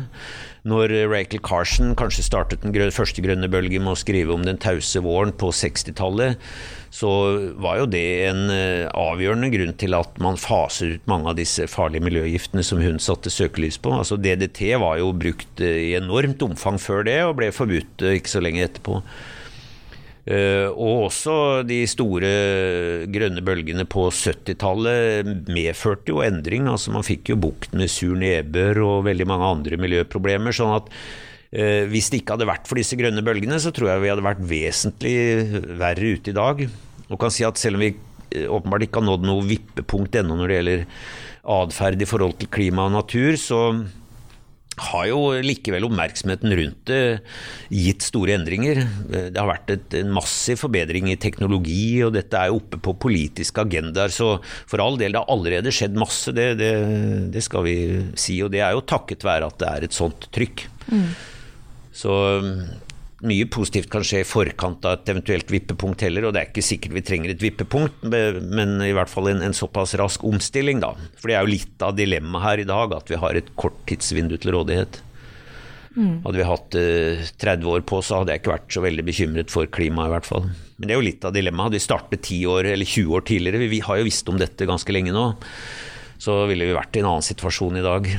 Når 0.67 0.91
Rachel 1.07 1.41
Carson 1.45 1.93
kanskje 1.97 2.25
startet 2.25 2.65
den 2.65 2.91
første 2.91 3.23
grønne 3.23 3.47
bølgen 3.51 3.85
med 3.85 3.95
å 3.95 3.99
skrive 3.99 4.35
om 4.35 4.43
den 4.43 4.59
tause 4.59 4.99
våren 5.05 5.31
på 5.31 5.53
60-tallet, 5.55 6.35
så 6.93 7.09
var 7.59 7.81
jo 7.81 7.87
det 7.91 8.03
en 8.27 8.47
uh, 8.49 8.87
avgjørende 8.95 9.49
grunn 9.53 9.73
til 9.79 9.95
at 9.97 10.19
man 10.23 10.39
faser 10.39 10.95
ut 10.97 11.09
mange 11.09 11.31
av 11.31 11.37
disse 11.39 11.67
farlige 11.71 12.05
miljøgiftene 12.07 12.63
som 12.65 12.81
hun 12.83 12.99
satte 13.03 13.31
søkelys 13.33 13.79
på. 13.81 13.93
Altså 13.95 14.17
DDT 14.19 14.73
var 14.81 14.99
jo 15.01 15.11
brukt 15.15 15.63
uh, 15.63 15.67
i 15.67 15.95
enormt 15.99 16.43
omfang 16.47 16.79
før 16.81 17.07
det, 17.07 17.19
og 17.27 17.37
ble 17.39 17.51
forbudt 17.55 18.05
uh, 18.05 18.15
ikke 18.17 18.33
så 18.35 18.43
lenge 18.43 18.65
etterpå. 18.65 19.01
Og 20.27 21.05
også 21.05 21.33
de 21.63 21.77
store 21.87 22.29
grønne 23.13 23.43
bølgene 23.47 23.85
på 23.87 24.09
70-tallet 24.11 25.47
medførte 25.47 26.11
jo 26.11 26.19
endring. 26.25 26.67
altså 26.67 26.91
Man 26.91 27.05
fikk 27.07 27.31
jo 27.31 27.37
bukt 27.39 27.71
med 27.71 27.87
sur 27.93 28.17
nedbør 28.19 28.81
og 28.83 29.05
veldig 29.07 29.27
mange 29.29 29.47
andre 29.53 29.79
miljøproblemer. 29.79 30.51
sånn 30.51 30.75
at 30.75 30.91
hvis 31.87 32.09
det 32.11 32.19
ikke 32.19 32.35
hadde 32.35 32.49
vært 32.49 32.67
for 32.67 32.75
disse 32.75 32.97
grønne 32.99 33.23
bølgene, 33.23 33.55
så 33.63 33.71
tror 33.71 33.93
jeg 33.93 34.03
vi 34.03 34.11
hadde 34.11 34.25
vært 34.25 34.43
vesentlig 34.49 35.15
verre 35.79 36.11
ute 36.17 36.33
i 36.33 36.35
dag 36.35 36.67
og 37.07 37.19
kan 37.21 37.33
si 37.33 37.45
at 37.47 37.59
selv 37.59 37.79
om 37.79 37.85
vi 37.85 37.93
eh, 37.93 38.47
åpenbart 38.51 38.87
ikke 38.87 39.01
har 39.01 39.07
nådd 39.09 39.27
noe 39.27 39.47
vippepunkt 39.47 40.19
ennå 40.19 40.37
når 40.37 40.51
det 40.51 40.59
gjelder 40.59 40.83
atferd 41.57 42.03
i 42.03 42.09
forhold 42.09 42.35
til 42.41 42.51
klima 42.51 42.87
og 42.89 42.97
natur, 42.97 43.37
så 43.39 43.61
har 44.77 45.07
jo 45.09 45.19
likevel 45.41 45.87
oppmerksomheten 45.87 46.53
rundt 46.59 46.81
det 46.89 47.01
gitt 47.73 48.05
store 48.05 48.35
endringer. 48.37 48.83
Eh, 48.83 49.29
det 49.33 49.41
har 49.41 49.49
vært 49.49 49.73
et, 49.73 49.97
en 50.01 50.11
massiv 50.13 50.61
forbedring 50.61 51.09
i 51.11 51.17
teknologi, 51.19 52.03
og 52.05 52.13
dette 52.17 52.37
er 52.37 52.51
jo 52.51 52.59
oppe 52.61 52.79
på 52.83 52.95
politiske 53.07 53.63
agendaer. 53.63 54.13
Så 54.13 54.35
for 54.69 54.83
all 54.83 54.99
del, 55.01 55.15
det 55.15 55.23
har 55.23 55.33
allerede 55.33 55.73
skjedd 55.73 55.97
masse, 55.97 56.33
det, 56.35 56.51
det, 56.61 56.73
det, 57.33 57.43
skal 57.45 57.65
vi 57.67 57.77
si. 58.19 58.37
Og 58.45 58.53
det 58.53 58.61
er 58.65 58.77
jo 58.77 58.85
takket 58.85 59.25
være 59.27 59.49
at 59.49 59.59
det 59.61 59.71
er 59.71 59.87
et 59.87 59.97
sånt 59.97 60.29
trykk. 60.35 60.67
Mm. 60.91 61.09
Så 61.97 62.13
mye 63.25 63.47
positivt 63.49 63.89
kan 63.89 64.03
skje 64.05 64.21
i 64.21 64.27
forkant 64.27 64.85
av 64.85 64.99
et 64.99 65.09
eventuelt 65.09 65.49
vippepunkt 65.49 66.03
heller, 66.05 66.27
og 66.27 66.35
det 66.35 66.41
er 66.41 66.51
ikke 66.51 66.65
sikkert 66.65 66.93
vi 66.99 67.05
trenger 67.05 67.33
et 67.33 67.41
vippepunkt, 67.41 68.05
men 68.05 68.77
i 68.85 68.93
hvert 68.93 69.09
fall 69.09 69.31
en, 69.31 69.41
en 69.41 69.57
såpass 69.57 69.95
rask 69.97 70.25
omstilling, 70.27 70.83
da. 70.83 70.93
For 71.17 71.31
det 71.31 71.39
er 71.39 71.47
jo 71.47 71.55
litt 71.55 71.85
av 71.85 71.97
dilemmaet 71.97 72.45
her 72.45 72.63
i 72.63 72.69
dag, 72.69 72.93
at 72.93 73.09
vi 73.09 73.19
har 73.23 73.39
et 73.39 73.49
kort 73.57 73.79
tidsvindu 73.89 74.37
til 74.37 74.53
rådighet. 74.53 75.01
Mm. 75.97 76.21
Hadde 76.27 76.37
vi 76.37 76.45
hatt 76.45 76.77
uh, 76.77 76.85
eh, 77.17 77.35
30 77.41 77.71
år 77.73 77.85
på, 77.89 78.03
så 78.05 78.21
hadde 78.21 78.35
jeg 78.35 78.43
ikke 78.43 78.53
vært 78.53 78.73
så 78.75 78.85
veldig 78.85 79.05
bekymret 79.07 79.53
for 79.53 79.69
klimaet, 79.73 80.11
i 80.11 80.13
hvert 80.13 80.29
fall. 80.29 80.49
Men 80.77 80.85
det 80.85 80.93
er 80.93 81.01
jo 81.01 81.09
litt 81.09 81.25
av 81.25 81.33
dilemmaet. 81.33 81.71
Hadde 81.71 81.79
vi 81.79 81.87
startet 81.87 82.21
10 82.21 82.51
år 82.53 82.69
eller 82.75 82.85
20 82.85 83.15
år 83.17 83.29
tidligere, 83.33 83.63
vi, 83.65 83.75
vi 83.79 83.85
har 83.87 83.97
jo 83.97 84.05
visst 84.05 84.29
om 84.29 84.37
dette 84.37 84.69
ganske 84.69 84.93
lenge 84.93 85.15
nå, 85.15 85.31
så 86.21 86.43
ville 86.49 86.69
vi 86.69 86.77
vært 86.77 86.99
i 86.99 87.01
en 87.01 87.15
annen 87.15 87.25
situasjon 87.25 87.81
i 87.81 87.85
dag 87.85 88.11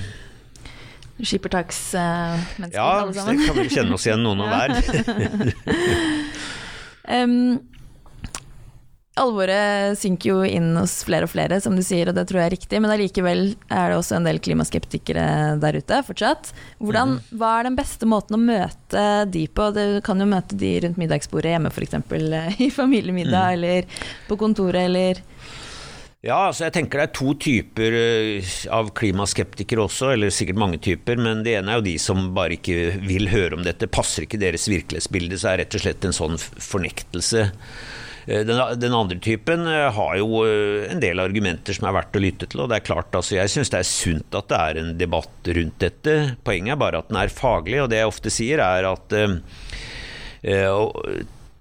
skippertaksmennesker, 1.25 2.77
ja, 2.79 2.91
alle 3.01 3.15
sammen. 3.15 3.41
Ja, 3.41 3.41
det 3.41 3.49
kan 3.49 3.63
vi 3.63 3.75
kjenne 3.75 3.99
oss 3.99 4.07
igjen, 4.07 4.23
noen 4.23 4.45
av 4.45 4.53
hver. 4.53 4.71
um, 7.19 7.59
alvoret 9.19 9.99
synker 9.99 10.31
jo 10.31 10.39
inn 10.47 10.71
hos 10.79 11.01
flere 11.07 11.27
og 11.27 11.33
flere, 11.33 11.61
som 11.63 11.77
du 11.77 11.83
sier, 11.85 12.11
og 12.11 12.17
det 12.17 12.27
tror 12.29 12.43
jeg 12.43 12.51
er 12.51 12.55
riktig. 12.57 12.81
Men 12.83 12.95
allikevel 12.95 13.45
er 13.67 13.93
det 13.93 13.99
også 13.99 14.19
en 14.19 14.29
del 14.29 14.41
klimaskeptikere 14.43 15.27
der 15.63 15.79
ute 15.81 16.01
fortsatt. 16.07 16.53
Hvordan, 16.83 17.17
mm. 17.19 17.39
Hva 17.41 17.53
er 17.59 17.69
den 17.69 17.79
beste 17.79 18.09
måten 18.11 18.39
å 18.39 18.43
møte 18.43 19.07
de 19.33 19.47
på? 19.51 19.71
Du 19.77 19.85
kan 20.07 20.23
jo 20.23 20.29
møte 20.31 20.59
de 20.59 20.75
rundt 20.85 21.01
middagsbordet 21.01 21.55
hjemme 21.57 21.73
f.eks. 21.73 21.99
i 22.67 22.71
familiemiddag, 22.75 23.49
mm. 23.49 23.55
eller 23.59 24.05
på 24.29 24.39
kontoret, 24.41 24.85
eller 24.87 25.23
ja, 26.19 26.49
altså 26.49 26.65
jeg 26.67 26.75
tenker 26.75 26.99
det 26.99 27.05
er 27.07 27.15
to 27.15 27.33
typer 27.39 27.95
eh, 27.95 28.55
av 28.75 28.89
klimaskeptikere 28.99 29.85
også, 29.85 30.09
eller 30.17 30.35
sikkert 30.35 30.59
mange 30.59 30.81
typer. 30.83 31.21
Men 31.21 31.45
det 31.47 31.55
ene 31.61 31.71
er 31.71 31.79
jo 31.79 31.87
de 31.87 31.95
som 32.03 32.33
bare 32.35 32.57
ikke 32.59 32.99
vil 33.07 33.31
høre 33.31 33.55
om 33.55 33.63
dette. 33.63 33.87
Passer 33.87 34.27
ikke 34.27 34.41
deres 34.43 34.67
virkelighetsbilde, 34.67 35.39
så 35.39 35.53
er 35.53 35.61
det 35.61 35.69
rett 35.69 35.79
og 35.79 35.85
slett 35.85 36.09
en 36.09 36.19
sånn 36.19 36.35
fornektelse. 36.43 37.47
Eh, 38.27 38.43
den, 38.49 38.59
den, 38.83 38.99
andre 38.99 39.21
typen 39.23 39.63
eh, 39.71 39.87
har 39.95 40.19
jo 40.19 40.43
en 40.43 41.05
del 41.07 41.23
argumenter 41.23 41.79
som 41.79 41.87
er 41.87 41.97
verdt 42.01 42.19
å 42.19 42.25
lytte 42.27 42.51
til. 42.51 42.65
og 42.65 42.73
det 42.75 42.81
er 42.81 42.89
klart, 42.91 43.15
altså 43.15 43.39
Jeg 43.39 43.55
syns 43.55 43.71
det 43.71 43.79
er 43.79 43.91
sunt 43.95 44.43
at 44.43 44.51
det 44.51 44.59
er 44.59 44.83
en 44.83 44.93
debatt 44.99 45.55
rundt 45.61 45.79
dette. 45.87 46.19
Poenget 46.43 46.75
er 46.75 46.83
bare 46.83 47.05
at 47.05 47.15
den 47.15 47.23
er 47.23 47.31
faglig. 47.31 47.79
og 47.85 47.93
Det 47.95 48.03
jeg 48.03 48.11
ofte 48.11 48.35
sier, 48.35 48.67
er 48.67 48.91
at 48.91 49.15
uh, 49.15 49.39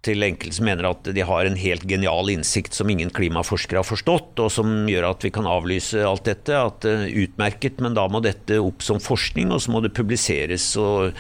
til 0.07 0.25
enkelte 0.25 0.57
som 0.57 0.67
mener 0.69 0.89
at 0.89 1.11
de 1.13 1.27
har 1.27 1.47
en 1.47 1.59
helt 1.59 1.85
genial 1.89 2.31
innsikt 2.33 2.77
som 2.77 2.89
ingen 2.91 3.11
klimaforskere 3.13 3.83
har 3.83 3.87
forstått, 3.87 4.33
og 4.43 4.51
som 4.53 4.87
gjør 4.89 5.11
at 5.11 5.27
vi 5.27 5.33
kan 5.35 5.49
avlyse 5.49 6.01
alt 6.07 6.25
dette. 6.27 6.55
At 6.57 6.87
uh, 6.87 7.05
Utmerket, 7.07 7.81
men 7.83 7.97
da 7.97 8.07
må 8.11 8.23
dette 8.23 8.59
opp 8.63 8.85
som 8.85 9.01
forskning, 9.03 9.51
og 9.53 9.63
så 9.63 9.73
må 9.73 9.83
det 9.85 9.95
publiseres. 9.97 10.71
og 10.79 10.97
Eh, 10.97 11.13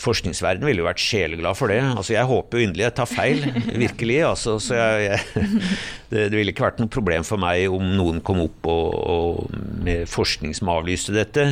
forskningsverdenen 0.00 0.68
ville 0.68 0.80
jo 0.80 0.86
vært 0.86 1.02
sjeleglad 1.02 1.56
for 1.58 1.72
det. 1.72 1.80
Altså, 1.84 2.14
jeg 2.14 2.28
håper 2.30 2.58
jo 2.58 2.66
inderlig 2.66 2.86
jeg 2.86 2.94
tar 2.96 3.10
feil, 3.10 3.42
virkelig. 3.84 4.18
Altså, 4.24 4.56
så 4.62 4.78
jeg, 4.78 5.10
jeg, 5.10 5.48
det, 6.12 6.22
det, 6.22 6.38
ville 6.38 6.54
ikke 6.54 6.64
vært 6.64 6.80
noe 6.80 6.92
problem 6.92 7.26
for 7.26 7.42
meg 7.42 7.66
om 7.72 7.84
noen 7.98 8.22
kom 8.24 8.40
opp 8.46 8.68
og, 8.72 8.96
og 9.12 9.58
med 9.84 10.08
forskning 10.10 10.54
som 10.56 10.70
avlyste 10.72 11.14
dette. 11.16 11.44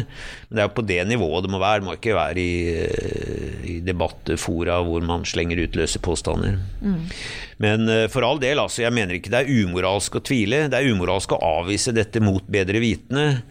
Men 0.48 0.56
det 0.56 0.62
er 0.62 0.70
jo 0.70 0.76
på 0.78 0.86
det 0.88 1.00
nivået 1.10 1.44
det 1.44 1.52
må 1.52 1.60
være. 1.60 1.82
Det 1.82 1.88
må 1.90 1.96
ikke 1.98 2.16
være 2.16 2.40
i, 2.40 2.54
eh, 2.86 3.60
i 3.74 3.76
debattfora 3.84 4.80
hvor 4.86 5.04
man 5.06 5.28
slenger 5.28 5.60
ut 5.64 5.76
løse 5.78 6.00
påstander. 6.02 6.56
Mm. 6.80 7.02
Men 7.60 7.92
eh, 7.92 8.06
for 8.12 8.26
all 8.26 8.40
del, 8.42 8.62
altså, 8.62 8.86
jeg 8.86 8.96
mener 8.96 9.18
ikke 9.18 9.32
det 9.34 9.44
er 9.44 9.52
umoralsk 9.66 10.16
å 10.16 10.24
tvile. 10.24 10.64
Det 10.72 10.80
er 10.80 10.90
umoralsk 10.94 11.36
å 11.36 11.42
avvise 11.60 11.94
dette 11.96 12.22
mot 12.24 12.46
bedre 12.48 12.80
vitende, 12.82 13.42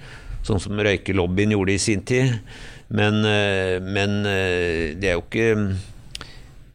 sånn 0.47 0.61
som 0.63 0.81
røykelobbyen 0.81 1.53
gjorde 1.53 1.75
i 1.75 1.81
sin 1.83 2.01
tid. 2.07 2.39
Men, 2.89 3.21
eh, 3.25 3.77
men 3.81 4.25
eh, 4.25 4.97
det 4.97 5.11
er 5.11 5.17
jo 5.17 5.25
ikke 5.27 5.49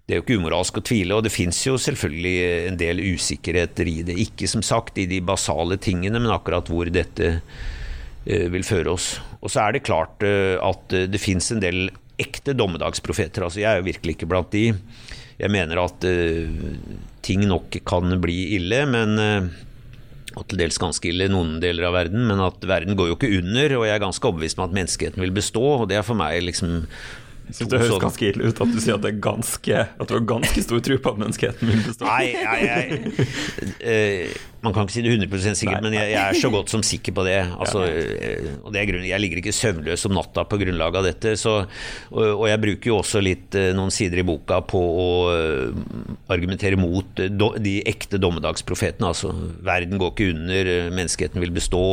det 0.04 0.12
er 0.12 0.18
jo 0.18 0.24
ikke 0.26 0.36
umoralsk 0.36 0.78
å 0.78 0.84
tvile, 0.84 1.16
og 1.16 1.24
det 1.24 1.32
fins 1.32 1.62
jo 1.64 1.78
selvfølgelig 1.80 2.34
en 2.68 2.76
del 2.76 3.00
usikkerheter 3.00 3.88
i 3.88 4.02
det. 4.04 4.18
Ikke 4.20 4.48
som 4.50 4.60
sagt 4.62 5.00
i 5.00 5.06
de 5.08 5.22
basale 5.24 5.78
tingene, 5.80 6.20
men 6.20 6.34
akkurat 6.34 6.68
hvor 6.68 6.90
dette 6.92 7.30
eh, 7.38 8.44
vil 8.52 8.66
føre 8.68 8.92
oss. 8.92 9.14
Og 9.40 9.48
så 9.48 9.62
er 9.64 9.74
det 9.74 9.86
klart 9.88 10.20
at 10.24 10.92
det 11.08 11.20
fins 11.20 11.48
en 11.52 11.62
del 11.64 11.88
ekte 12.20 12.52
dommedagsprofeter. 12.52 13.46
Altså, 13.46 13.62
jeg 13.62 13.70
er 13.70 13.80
jo 13.80 13.88
virkelig 13.88 14.18
ikke 14.18 14.28
blant 14.28 14.52
de. 14.52 14.66
Jeg 15.40 15.52
mener 15.52 15.80
at 15.82 16.04
ting 17.24 17.48
nok 17.48 17.80
kan 17.88 18.12
bli 18.20 18.38
ille, 18.58 18.84
men 18.88 19.16
og 20.34 20.46
til 20.50 20.60
dels 20.60 20.78
ganske 20.82 21.10
ille 21.10 21.28
i 21.28 21.32
noen 21.32 21.58
deler 21.62 21.88
av 21.88 21.96
verden, 21.96 22.24
men 22.30 22.40
at 22.42 22.64
verden 22.66 22.98
går 22.98 23.12
jo 23.12 23.18
ikke 23.18 23.34
under, 23.40 23.76
og 23.78 23.84
jeg 23.88 23.96
er 23.96 24.02
ganske 24.02 24.30
overbevist 24.30 24.58
om 24.60 24.66
at 24.66 24.78
menneskeheten 24.80 25.22
vil 25.22 25.34
bestå, 25.34 25.64
og 25.82 25.90
det 25.90 26.00
er 26.00 26.06
for 26.06 26.18
meg 26.18 26.40
liksom 26.46 26.82
jeg 27.44 27.58
synes 27.58 27.70
Det 27.74 27.78
høres 27.82 28.00
ganske 28.00 28.28
ille 28.30 28.48
ut 28.48 28.60
at 28.64 28.70
du 28.72 28.78
sier 28.80 28.96
at, 28.96 29.02
det 29.04 29.10
er 29.10 29.20
ganske, 29.20 29.80
at 30.00 30.08
du 30.08 30.14
har 30.16 30.22
ganske 30.24 30.62
stor 30.64 30.80
tro 30.80 30.96
på 30.96 31.12
at 31.12 31.18
menneskeheten 31.20 31.68
vil 31.68 31.82
bestå. 31.84 32.08
Nei, 32.08 32.32
nei, 32.40 32.60
nei. 32.64 34.28
Eh, 34.64 34.66
man 34.66 34.74
kan 34.74 34.86
ikke 34.86 34.96
si 34.96 35.04
det 35.04 35.12
100 35.12 35.58
sikkert, 35.58 35.82
nei, 35.82 35.90
men 35.90 35.96
jeg, 35.98 36.10
jeg, 36.14 36.24
er 36.24 36.40
så 36.40 36.50
godt 36.52 36.72
som 36.72 36.84
sikker 36.84 37.14
på 37.16 37.26
det. 37.26 37.38
Altså, 37.64 37.84
eh, 37.86 38.58
og 38.64 38.72
det 38.74 38.80
er 38.80 38.88
grunnen, 38.88 39.06
Jeg 39.08 39.20
ligger 39.22 39.40
ikke 39.40 39.54
søvnløs 39.54 40.04
om 40.08 40.14
natta 40.16 40.44
på 40.48 40.58
grunnlag 40.60 40.96
av 40.98 41.06
dette. 41.06 41.34
Så, 41.40 41.54
og, 42.10 42.24
og, 42.24 42.44
jeg 42.50 42.60
bruker 42.60 42.90
jo 42.90 42.98
også 43.00 43.22
litt 43.24 43.56
eh, 43.58 43.70
noen 43.76 43.92
sider 43.94 44.20
i 44.20 44.26
boka 44.26 44.60
på 44.68 44.80
å 44.80 45.06
argumentere 46.32 46.78
mot 46.80 47.08
de 47.14 47.74
ekte 47.88 48.18
dommedagsprofetene. 48.20 49.10
Altså, 49.10 49.32
verden 49.64 50.00
går 50.00 50.12
ikke 50.12 50.28
under, 50.34 50.70
menneskeheten 50.94 51.42
vil 51.42 51.54
bestå. 51.54 51.84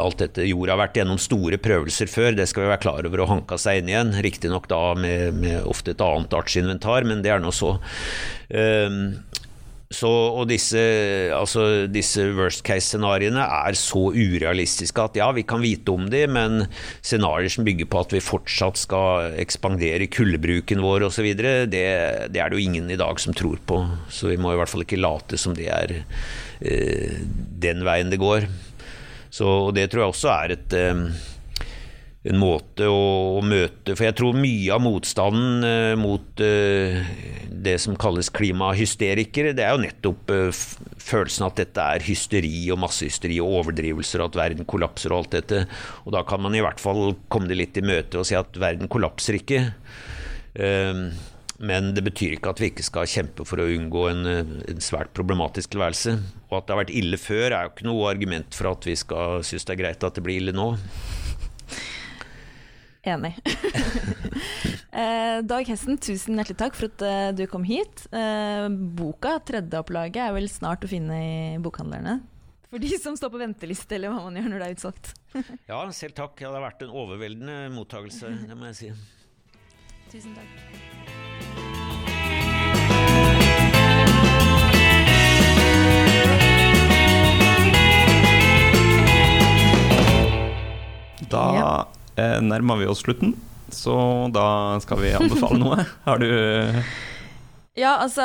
Alt 0.00 0.20
dette. 0.22 0.44
Jorda 0.46 0.74
har 0.74 0.82
vært 0.84 0.98
gjennom 1.00 1.20
store 1.20 1.58
prøvelser 1.62 2.10
før, 2.10 2.34
det 2.36 2.48
skal 2.50 2.64
vi 2.64 2.72
være 2.72 2.82
klar 2.82 3.08
over, 3.08 3.22
og 3.24 3.30
hanka 3.32 3.58
seg 3.60 3.82
inn 3.82 3.90
igjen 3.92 4.12
riktignok 4.24 4.68
da 4.70 4.82
med, 4.98 5.40
med, 5.40 5.60
ofte 5.68 5.94
et 5.94 6.04
annet 6.04 6.34
artsinventar, 6.36 7.06
men 7.08 7.22
det 7.24 7.32
er 7.34 7.42
nå 7.42 7.52
så. 7.54 7.76
Um, 8.50 9.16
så, 9.86 10.08
og 10.10 10.48
disse, 10.50 10.80
altså 11.30 11.86
disse 11.86 12.24
worst 12.34 12.64
case-scenarioene 12.66 13.44
er 13.44 13.76
så 13.78 14.08
urealistiske 14.10 15.04
at 15.04 15.18
ja, 15.20 15.28
vi 15.36 15.44
kan 15.46 15.62
vite 15.62 15.94
om 15.94 16.08
de, 16.10 16.24
men 16.26 16.64
scenarioer 17.06 17.52
som 17.54 17.66
bygger 17.66 17.86
på 17.92 18.00
at 18.02 18.16
vi 18.16 18.24
fortsatt 18.24 18.80
skal 18.82 19.36
ekspandere 19.38 20.08
kullbruken 20.10 20.82
vår 20.82 21.06
osv., 21.06 21.28
det, 21.38 21.54
det 21.70 22.42
er 22.42 22.50
det 22.50 22.58
jo 22.58 22.64
ingen 22.64 22.90
i 22.90 22.98
dag 22.98 23.22
som 23.22 23.36
tror 23.36 23.62
på. 23.62 23.78
Så 24.10 24.32
vi 24.32 24.40
må 24.42 24.54
i 24.54 24.58
hvert 24.58 24.72
fall 24.72 24.82
ikke 24.82 24.98
late 24.98 25.38
som 25.38 25.54
det 25.54 25.70
er 25.70 25.94
eh, 26.00 27.22
den 27.62 27.86
veien 27.86 28.10
det 28.10 28.18
går. 28.22 28.50
Så 29.30 29.70
det 29.76 29.86
tror 29.92 30.02
jeg 30.02 30.16
også 30.16 30.34
er 30.34 30.56
et 30.56 30.76
eh, 30.82 31.06
en 32.30 32.40
måte 32.40 32.88
å, 32.90 33.42
møte 33.44 33.94
For 33.94 34.08
jeg 34.08 34.16
tror 34.18 34.38
mye 34.38 34.72
av 34.74 34.82
motstanden 34.82 35.66
uh, 35.66 35.92
mot 36.00 36.42
uh, 36.42 36.96
det 37.66 37.76
som 37.82 37.98
kalles 38.00 38.30
klimahysterikere, 38.34 39.54
det 39.56 39.66
er 39.66 39.76
jo 39.76 39.84
nettopp 39.84 40.32
uh, 40.34 40.64
følelsen 41.06 41.46
at 41.46 41.60
dette 41.60 41.86
er 41.96 42.06
hysteri 42.06 42.64
og 42.74 42.80
massehysteri 42.82 43.38
og 43.42 43.60
overdrivelser, 43.60 44.22
og 44.22 44.32
at 44.32 44.40
verden 44.42 44.68
kollapser 44.68 45.14
og 45.14 45.22
alt 45.22 45.38
dette. 45.38 45.62
Og 46.04 46.16
da 46.16 46.24
kan 46.26 46.42
man 46.42 46.56
i 46.56 46.64
hvert 46.64 46.82
fall 46.82 47.14
komme 47.32 47.50
det 47.50 47.60
litt 47.60 47.78
i 47.78 47.86
møte 47.86 48.20
og 48.20 48.28
si 48.28 48.38
at 48.38 48.58
verden 48.60 48.90
kollapser 48.92 49.38
ikke. 49.38 49.62
Eh, 50.56 51.02
men 51.56 51.92
det 51.96 52.04
betyr 52.04 52.36
ikke 52.36 52.52
at 52.52 52.60
vi 52.60 52.68
ikke 52.68 52.84
skal 52.84 53.08
kjempe 53.08 53.46
for 53.48 53.62
å 53.62 53.68
unngå 53.72 54.02
en, 54.10 54.26
en, 54.28 54.82
svært 54.84 55.14
problematisk 55.16 55.72
tilværelse. 55.72 56.18
Og 56.50 56.58
at 56.58 56.66
det 56.66 56.74
har 56.74 56.82
vært 56.82 56.96
ille 56.98 57.20
før, 57.20 57.46
er 57.48 57.64
jo 57.64 57.72
ikke 57.72 57.88
noe 57.88 58.10
argument 58.10 58.56
for 58.56 58.74
at 58.74 58.88
vi 58.88 58.96
skal 58.98 59.40
synes 59.46 59.64
det 59.64 59.76
er 59.76 59.80
greit 59.80 60.04
at 60.04 60.18
det 60.18 60.24
blir 60.26 60.42
ille 60.42 60.56
nå. 60.56 60.74
Enig. 63.06 63.36
eh, 65.02 65.38
Dag 65.46 65.68
Hessen, 65.70 65.98
tusen 66.02 66.40
hjertelig 66.40 66.58
takk 66.58 66.78
for 66.78 66.90
at 66.90 67.04
uh, 67.06 67.28
du 67.36 67.44
kom 67.50 67.66
hit. 67.66 68.06
Eh, 68.10 68.66
boka, 68.98 69.36
tredjeopplaget, 69.46 70.22
er 70.24 70.34
vel 70.36 70.50
snart 70.50 70.86
å 70.86 70.90
finne 70.90 71.20
i 71.20 71.36
bokhandlerne? 71.62 72.18
For 72.66 72.82
de 72.82 72.90
som 72.98 73.16
står 73.18 73.30
på 73.32 73.40
venteliste, 73.40 73.96
eller 73.96 74.10
hva 74.10 74.26
man 74.26 74.40
gjør 74.40 74.50
når 74.52 74.62
det 74.62 74.68
er 74.68 74.76
utsolgt. 74.78 75.12
ja, 75.70 75.80
selv 75.94 76.18
takk. 76.18 76.42
Ja, 76.42 76.50
det 76.50 76.58
har 76.58 76.66
vært 76.66 76.86
en 76.86 76.94
overveldende 77.04 77.60
mottakelse, 77.76 78.34
det 78.50 78.58
må 78.58 78.72
jeg 78.72 78.80
si. 78.82 78.92
Tusen 80.10 80.34
takk. 80.34 80.95
Nærmer 92.44 92.80
vi 92.80 92.88
oss 92.90 93.02
slutten, 93.04 93.34
så 93.72 93.96
da 94.34 94.78
skal 94.84 95.02
vi 95.02 95.16
anbefale 95.18 95.60
noe. 95.62 95.86
Har 96.08 96.22
du 96.22 96.28
Ja, 97.76 97.98
altså 98.00 98.24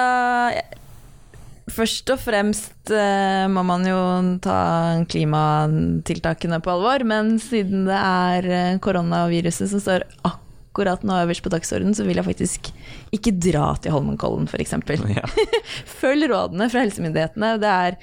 Først 1.71 2.09
og 2.11 2.19
fremst 2.19 2.91
eh, 2.91 3.45
må 3.51 3.61
man 3.63 3.85
jo 3.87 3.97
ta 4.43 5.03
klimatiltakene 5.11 6.59
på 6.63 6.73
alvor, 6.73 7.05
men 7.07 7.35
siden 7.39 7.85
det 7.87 7.97
er 7.97 8.47
eh, 8.49 8.79
koronaviruset 8.83 9.69
som 9.71 9.83
står 9.83 10.03
akkurat 10.27 11.05
nå 11.05 11.19
øverst 11.21 11.45
på 11.45 11.51
dagsordenen, 11.53 11.95
så 11.95 12.03
vil 12.07 12.19
jeg 12.19 12.27
faktisk 12.27 12.71
ikke 13.15 13.35
dra 13.45 13.69
til 13.79 13.95
Holmenkollen, 13.95 14.49
f.eks. 14.49 14.75
Ja. 15.15 15.23
Følg 16.01 16.27
rådene 16.33 16.67
fra 16.71 16.83
helsemyndighetene. 16.83 17.53
Det 17.61 17.71
er 17.85 17.99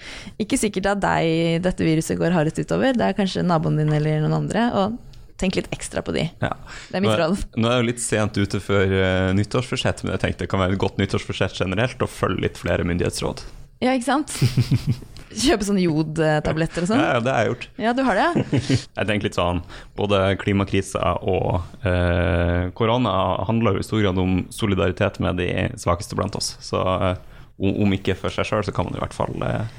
ikke 0.47 0.61
sikkert 0.61 0.93
at 0.95 1.03
deg 1.05 1.61
dette 1.67 1.85
viruset 1.85 2.21
går 2.21 2.37
hardest 2.37 2.63
utover, 2.63 2.97
det 2.97 3.11
er 3.11 3.19
kanskje 3.19 3.45
naboen 3.45 3.77
din 3.81 3.93
eller 3.93 4.23
noen 4.25 4.39
andre. 4.45 4.71
og 4.79 4.97
tenk 5.39 5.59
litt 5.59 5.69
ekstra 5.75 6.03
på 6.05 6.15
de. 6.17 6.27
Ja. 6.43 6.55
Det 6.91 6.99
er 6.99 7.05
mitt 7.05 7.19
råd. 7.19 7.45
Nå 7.57 7.69
er 7.69 7.79
jeg 7.79 7.85
jo 7.85 7.89
litt 7.93 8.03
sent 8.05 8.41
ute 8.41 8.61
før 8.63 8.91
uh, 8.91 9.29
nyttårsforsett, 9.39 10.03
men 10.05 10.17
jeg 10.17 10.25
tenkte 10.25 10.45
det 10.45 10.51
kan 10.53 10.63
være 10.63 10.77
et 10.77 10.83
godt 10.83 10.99
nyttårsforsett 11.01 11.61
generelt 11.63 12.03
å 12.03 12.11
følge 12.11 12.49
litt 12.49 12.61
flere 12.61 12.87
myndighetsråd. 12.89 13.45
Ja, 13.85 13.95
ikke 13.95 14.09
sant? 14.09 14.35
Kjøpe 15.39 15.67
sånne 15.67 15.83
jodtabletter 15.85 16.83
og 16.83 16.89
sånn? 16.91 17.03
Ja, 17.03 17.19
det 17.23 17.31
har 17.35 17.45
jeg 17.45 17.53
gjort. 17.53 17.67
Ja, 17.79 17.93
du 17.95 18.01
har 18.07 18.19
det? 18.19 18.45
jeg 18.99 19.09
tenker 19.11 19.29
litt 19.29 19.37
sånn 19.37 19.61
Både 19.99 20.23
klimakrisa 20.41 21.13
og 21.21 21.85
eh, 21.87 22.71
korona 22.79 23.13
handler 23.47 23.77
jo 23.77 23.85
i 23.85 23.87
stor 23.87 24.03
grad 24.03 24.19
om 24.23 24.41
solidaritet 24.55 25.21
med 25.23 25.39
de 25.39 25.51
svakeste 25.79 26.17
blant 26.19 26.39
oss. 26.39 26.55
Så 26.65 26.81
eh, 26.81 27.21
om 27.59 27.95
ikke 27.95 28.17
for 28.19 28.35
seg 28.35 28.49
sjøl, 28.49 28.65
så 28.67 28.75
kan 28.75 28.89
man 28.89 28.97
i 28.97 29.03
hvert 29.03 29.15
fall 29.15 29.37
eh, 29.45 29.77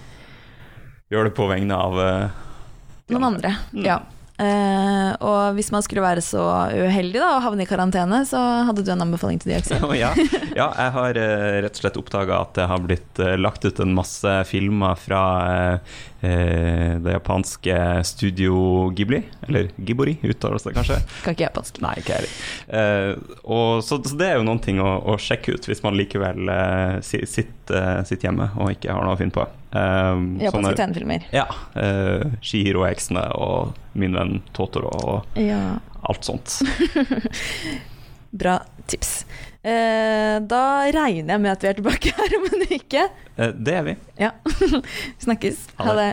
gjøre 1.11 1.31
det 1.31 1.35
på 1.39 1.49
vegne 1.49 1.81
av 1.89 1.99
eh, 2.05 2.45
Noen 3.09 3.25
andre. 3.31 3.55
Mm. 3.73 3.83
Ja. 3.87 3.97
Uh, 4.39 5.11
og 5.19 5.57
hvis 5.57 5.67
man 5.75 5.83
skulle 5.83 6.03
være 6.03 6.23
så 6.23 6.41
uheldig 6.71 7.19
da, 7.19 7.33
og 7.35 7.43
havne 7.43 7.65
i 7.65 7.67
karantene, 7.67 8.21
så 8.27 8.39
hadde 8.69 8.85
du 8.87 8.91
en 8.93 9.03
anbefaling 9.03 9.41
til 9.41 9.51
de 9.51 9.57
også? 9.59 9.79
ja. 9.99 10.13
ja, 10.55 10.69
jeg 10.69 10.93
har 10.95 11.19
uh, 11.19 11.57
rett 11.65 11.75
og 11.75 11.81
slett 11.81 11.99
oppdaga 11.99 12.39
at 12.45 12.53
det 12.55 12.69
har 12.71 12.85
blitt 12.85 13.19
uh, 13.19 13.35
lagt 13.35 13.67
ut 13.67 13.83
en 13.83 13.97
masse 13.97 14.37
filmer 14.47 14.95
fra 14.99 15.23
det 16.19 17.13
japanske 17.13 17.75
Studio 18.03 18.89
Ghibli, 18.95 19.21
eller 19.47 19.69
Gibori, 19.77 20.17
uttales 20.27 20.65
det 20.67 20.73
kanskje? 20.75 20.97
Kan 21.23 21.37
ikke 21.37 21.45
japansk. 21.45 21.79
Nei, 21.85 21.93
ikke 22.01 22.17
heller. 22.17 23.21
Så, 23.85 24.01
så, 24.03 24.17
det 24.19 24.27
er 24.27 24.39
jo 24.39 24.47
noen 24.47 24.59
ting 24.63 24.81
å, 24.83 24.89
å 25.13 25.15
sjekke 25.21 25.55
ut 25.55 25.69
hvis 25.69 25.83
man 25.85 25.95
likevel 25.95 26.51
sitter, 27.05 28.03
sitter 28.03 28.27
hjemme 28.27 28.49
og 28.59 28.75
ikke 28.75 28.91
har 28.91 29.07
noe 29.07 29.15
å 29.15 29.21
finne 29.21 29.37
på. 29.37 29.47
Um, 29.71 30.39
Japanske 30.41 30.73
tegnefilmer. 30.75 31.27
Ja. 31.31 31.45
Uh, 31.75 32.25
Shihiro-heksene 32.41 33.27
og 33.37 33.77
Min 33.93 34.17
venn 34.17 34.39
Totoro 34.57 34.89
og 34.89 35.39
ja. 35.39 35.77
alt 36.09 36.25
sånt. 36.25 36.59
Bra 38.41 38.59
tips. 38.89 39.23
Uh, 39.59 40.39
da 40.47 40.63
regner 40.95 41.33
jeg 41.35 41.43
med 41.43 41.51
at 41.51 41.63
vi 41.65 41.67
er 41.67 41.77
tilbake 41.81 42.13
her 42.15 42.37
om 42.37 42.47
en 42.47 42.65
uke. 42.69 43.05
Det 43.59 43.75
er 43.75 43.85
vi. 43.89 43.95
Ja. 44.19 44.31
Snakkes. 45.25 45.67
Ha 45.81 45.95
det. 45.99 46.09